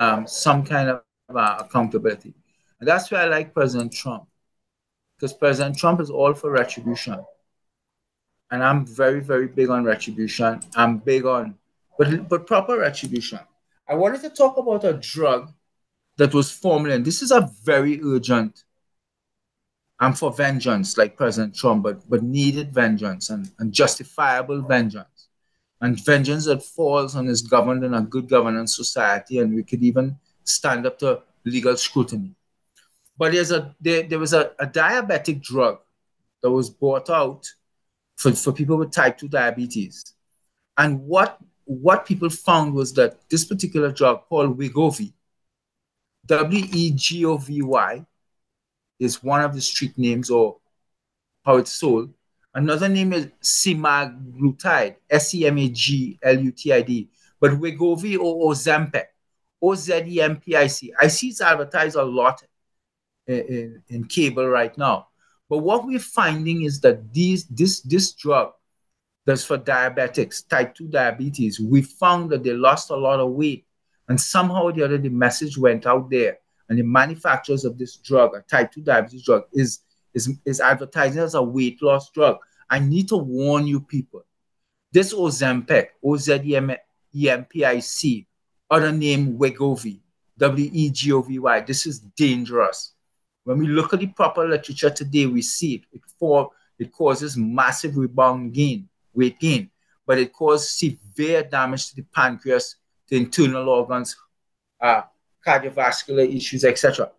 um, 0.00 0.26
some 0.26 0.64
kind 0.64 0.88
of 0.88 1.02
uh, 1.34 1.56
accountability. 1.60 2.34
And 2.78 2.88
that's 2.88 3.10
why 3.10 3.22
I 3.22 3.26
like 3.26 3.54
President 3.54 3.92
Trump. 3.92 4.24
Because 5.16 5.32
President 5.32 5.76
Trump 5.76 6.00
is 6.00 6.10
all 6.10 6.34
for 6.34 6.50
retribution. 6.50 7.24
And 8.50 8.62
I'm 8.62 8.84
very, 8.84 9.20
very 9.20 9.46
big 9.46 9.70
on 9.70 9.84
retribution. 9.84 10.60
I'm 10.76 10.98
big 10.98 11.24
on, 11.24 11.54
but, 11.98 12.28
but 12.28 12.46
proper 12.46 12.78
retribution. 12.78 13.38
I 13.88 13.94
wanted 13.94 14.20
to 14.22 14.30
talk 14.30 14.56
about 14.58 14.84
a 14.84 14.94
drug 14.94 15.52
that 16.16 16.34
was 16.34 16.50
formed, 16.50 17.04
this 17.04 17.22
is 17.22 17.30
a 17.30 17.50
very 17.64 18.00
urgent. 18.02 18.64
I'm 19.98 20.14
for 20.14 20.32
vengeance, 20.32 20.98
like 20.98 21.16
President 21.16 21.54
Trump, 21.54 21.84
but, 21.84 22.08
but 22.08 22.22
needed 22.22 22.74
vengeance 22.74 23.30
and, 23.30 23.50
and 23.58 23.72
justifiable 23.72 24.62
vengeance. 24.62 25.28
And 25.80 26.04
vengeance 26.04 26.46
that 26.46 26.62
falls 26.62 27.14
and 27.14 27.28
is 27.28 27.42
governed 27.42 27.84
in 27.84 27.94
a 27.94 28.02
good 28.02 28.28
governance 28.28 28.76
society, 28.76 29.38
and 29.38 29.54
we 29.54 29.62
could 29.62 29.82
even 29.82 30.16
stand 30.44 30.86
up 30.86 30.98
to 31.00 31.22
legal 31.44 31.76
scrutiny. 31.76 32.34
But 33.16 33.32
there's 33.32 33.50
a 33.50 33.74
there, 33.80 34.02
there 34.02 34.18
was 34.18 34.32
a, 34.32 34.52
a 34.58 34.66
diabetic 34.66 35.42
drug 35.42 35.78
that 36.42 36.50
was 36.50 36.70
brought 36.70 37.08
out 37.10 37.46
for, 38.16 38.32
for 38.32 38.52
people 38.52 38.76
with 38.76 38.92
type 38.92 39.18
2 39.18 39.28
diabetes. 39.28 40.14
And 40.76 41.00
what, 41.02 41.38
what 41.64 42.06
people 42.06 42.30
found 42.30 42.74
was 42.74 42.92
that 42.94 43.28
this 43.28 43.44
particular 43.44 43.92
drug 43.92 44.22
called 44.28 44.58
Wegovy, 44.58 45.12
W 46.26 46.64
E 46.72 46.90
G 46.92 47.24
O 47.24 47.36
V 47.36 47.62
Y, 47.62 48.06
is 48.98 49.22
one 49.22 49.42
of 49.42 49.54
the 49.54 49.60
street 49.60 49.96
names 49.98 50.30
or 50.30 50.58
how 51.44 51.56
it's 51.56 51.72
sold. 51.72 52.12
Another 52.54 52.88
name 52.88 53.12
is 53.12 53.28
semaglutide, 53.42 54.96
S 55.10 55.34
E 55.34 55.46
M 55.46 55.58
A 55.58 55.68
G 55.68 56.18
L 56.22 56.38
U 56.38 56.52
T 56.52 56.72
I 56.72 56.82
D. 56.82 57.08
But 57.40 57.52
Wegovy 57.52 58.18
or 58.18 58.52
Ozempic, 58.52 59.06
O 59.60 59.74
Z 59.74 60.04
E 60.06 60.20
M 60.20 60.36
P 60.36 60.54
I 60.54 60.66
C. 60.66 60.92
I 61.00 61.08
see 61.08 61.28
it's 61.28 61.40
advertised 61.40 61.96
a 61.96 62.04
lot 62.04 62.42
in, 63.26 63.38
in, 63.38 63.82
in, 63.88 64.04
cable 64.04 64.46
right 64.46 64.76
now. 64.76 65.08
But 65.48 65.58
what 65.58 65.86
we're 65.86 65.98
finding 65.98 66.62
is 66.62 66.80
that 66.80 67.12
these 67.12 67.46
this 67.46 67.80
this 67.80 68.12
drug 68.12 68.52
that's 69.24 69.44
for 69.44 69.56
diabetics, 69.56 70.46
type 70.48 70.74
2 70.74 70.88
diabetes, 70.88 71.60
we 71.60 71.82
found 71.82 72.30
that 72.30 72.42
they 72.42 72.52
lost 72.52 72.90
a 72.90 72.96
lot 72.96 73.20
of 73.20 73.30
weight. 73.30 73.64
And 74.12 74.20
somehow 74.20 74.64
or 74.64 74.72
the 74.72 74.82
other, 74.82 74.98
the 74.98 75.08
message 75.08 75.56
went 75.56 75.86
out 75.86 76.10
there. 76.10 76.36
And 76.68 76.78
the 76.78 76.82
manufacturers 76.82 77.64
of 77.64 77.78
this 77.78 77.96
drug, 77.96 78.34
a 78.34 78.42
type 78.42 78.70
2 78.70 78.82
diabetes 78.82 79.24
drug, 79.24 79.44
is, 79.54 79.78
is, 80.12 80.28
is 80.44 80.60
advertising 80.60 81.22
as 81.22 81.32
a 81.34 81.42
weight 81.42 81.82
loss 81.82 82.10
drug. 82.10 82.36
I 82.68 82.78
need 82.78 83.08
to 83.08 83.16
warn 83.16 83.66
you 83.66 83.80
people. 83.80 84.26
This 84.92 85.14
Ozempic, 85.14 85.86
O-Z-E-M-P-I-C, 86.04 86.76
other 88.70 88.92
name 88.92 89.38
Wegovy, 89.38 90.00
W-E-G-O-V-Y, 90.36 91.60
this 91.60 91.86
is 91.86 92.00
dangerous. 92.00 92.92
When 93.44 93.56
we 93.56 93.66
look 93.66 93.94
at 93.94 94.00
the 94.00 94.08
proper 94.08 94.46
literature 94.46 94.90
today, 94.90 95.24
we 95.24 95.40
see 95.40 95.76
it. 95.76 95.84
It, 95.90 96.02
it 96.78 96.92
causes 96.92 97.38
massive 97.38 97.96
rebound 97.96 98.52
gain, 98.52 98.90
weight 99.14 99.40
gain, 99.40 99.70
but 100.06 100.18
it 100.18 100.34
causes 100.34 100.70
severe 100.70 101.42
damage 101.44 101.88
to 101.88 101.96
the 101.96 102.02
pancreas, 102.14 102.76
the 103.12 103.18
internal 103.18 103.68
organs, 103.68 104.16
uh, 104.80 105.02
cardiovascular 105.46 106.34
issues, 106.34 106.64
etc. 106.64 107.10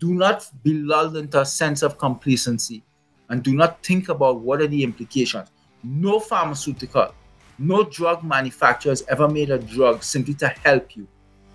Do 0.00 0.14
not 0.14 0.48
be 0.62 0.72
lulled 0.72 1.18
into 1.18 1.42
a 1.42 1.44
sense 1.44 1.82
of 1.82 1.98
complacency 1.98 2.82
and 3.28 3.42
do 3.42 3.54
not 3.54 3.82
think 3.84 4.08
about 4.08 4.40
what 4.40 4.62
are 4.62 4.66
the 4.66 4.82
implications. 4.82 5.50
No 5.84 6.20
pharmaceutical, 6.20 7.14
no 7.58 7.84
drug 7.84 8.24
manufacturer 8.24 8.92
has 8.92 9.04
ever 9.08 9.28
made 9.28 9.50
a 9.50 9.58
drug 9.58 10.02
simply 10.02 10.32
to 10.34 10.48
help 10.48 10.96
you. 10.96 11.06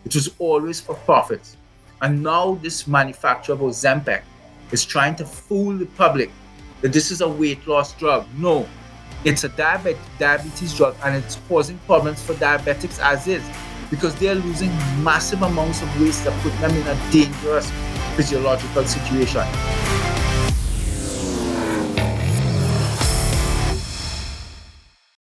It 0.06 0.14
was 0.14 0.30
always 0.38 0.80
for 0.80 0.94
profits. 0.94 1.58
And 2.04 2.22
now 2.22 2.60
this 2.62 2.86
manufacturer 2.86 3.56
of 3.56 3.62
Ozempic 3.62 4.22
is 4.72 4.86
trying 4.86 5.16
to 5.16 5.26
fool 5.26 5.76
the 5.76 5.88
public 5.98 6.30
that 6.82 6.94
this 6.94 7.10
is 7.10 7.22
a 7.22 7.28
weight 7.28 7.66
loss 7.68 7.94
drug. 7.94 8.28
No, 8.38 8.68
it's 9.26 9.44
a 9.44 9.50
diabetes, 9.50 10.00
diabetes 10.20 10.78
drug 10.78 10.96
and 11.04 11.16
it's 11.16 11.40
causing 11.48 11.80
problems 11.80 12.22
for 12.22 12.36
diabetics 12.36 13.00
as 13.02 13.26
is 13.26 13.44
because 13.90 14.16
they're 14.16 14.36
losing 14.36 14.70
massive 15.04 15.42
amounts 15.42 15.82
of 15.82 16.02
waste 16.02 16.24
that 16.26 16.34
put 16.42 16.54
them 16.60 16.72
in 16.72 16.88
a 16.88 17.12
dangerous 17.12 17.72
physiological 18.16 18.86
situation. 18.86 19.44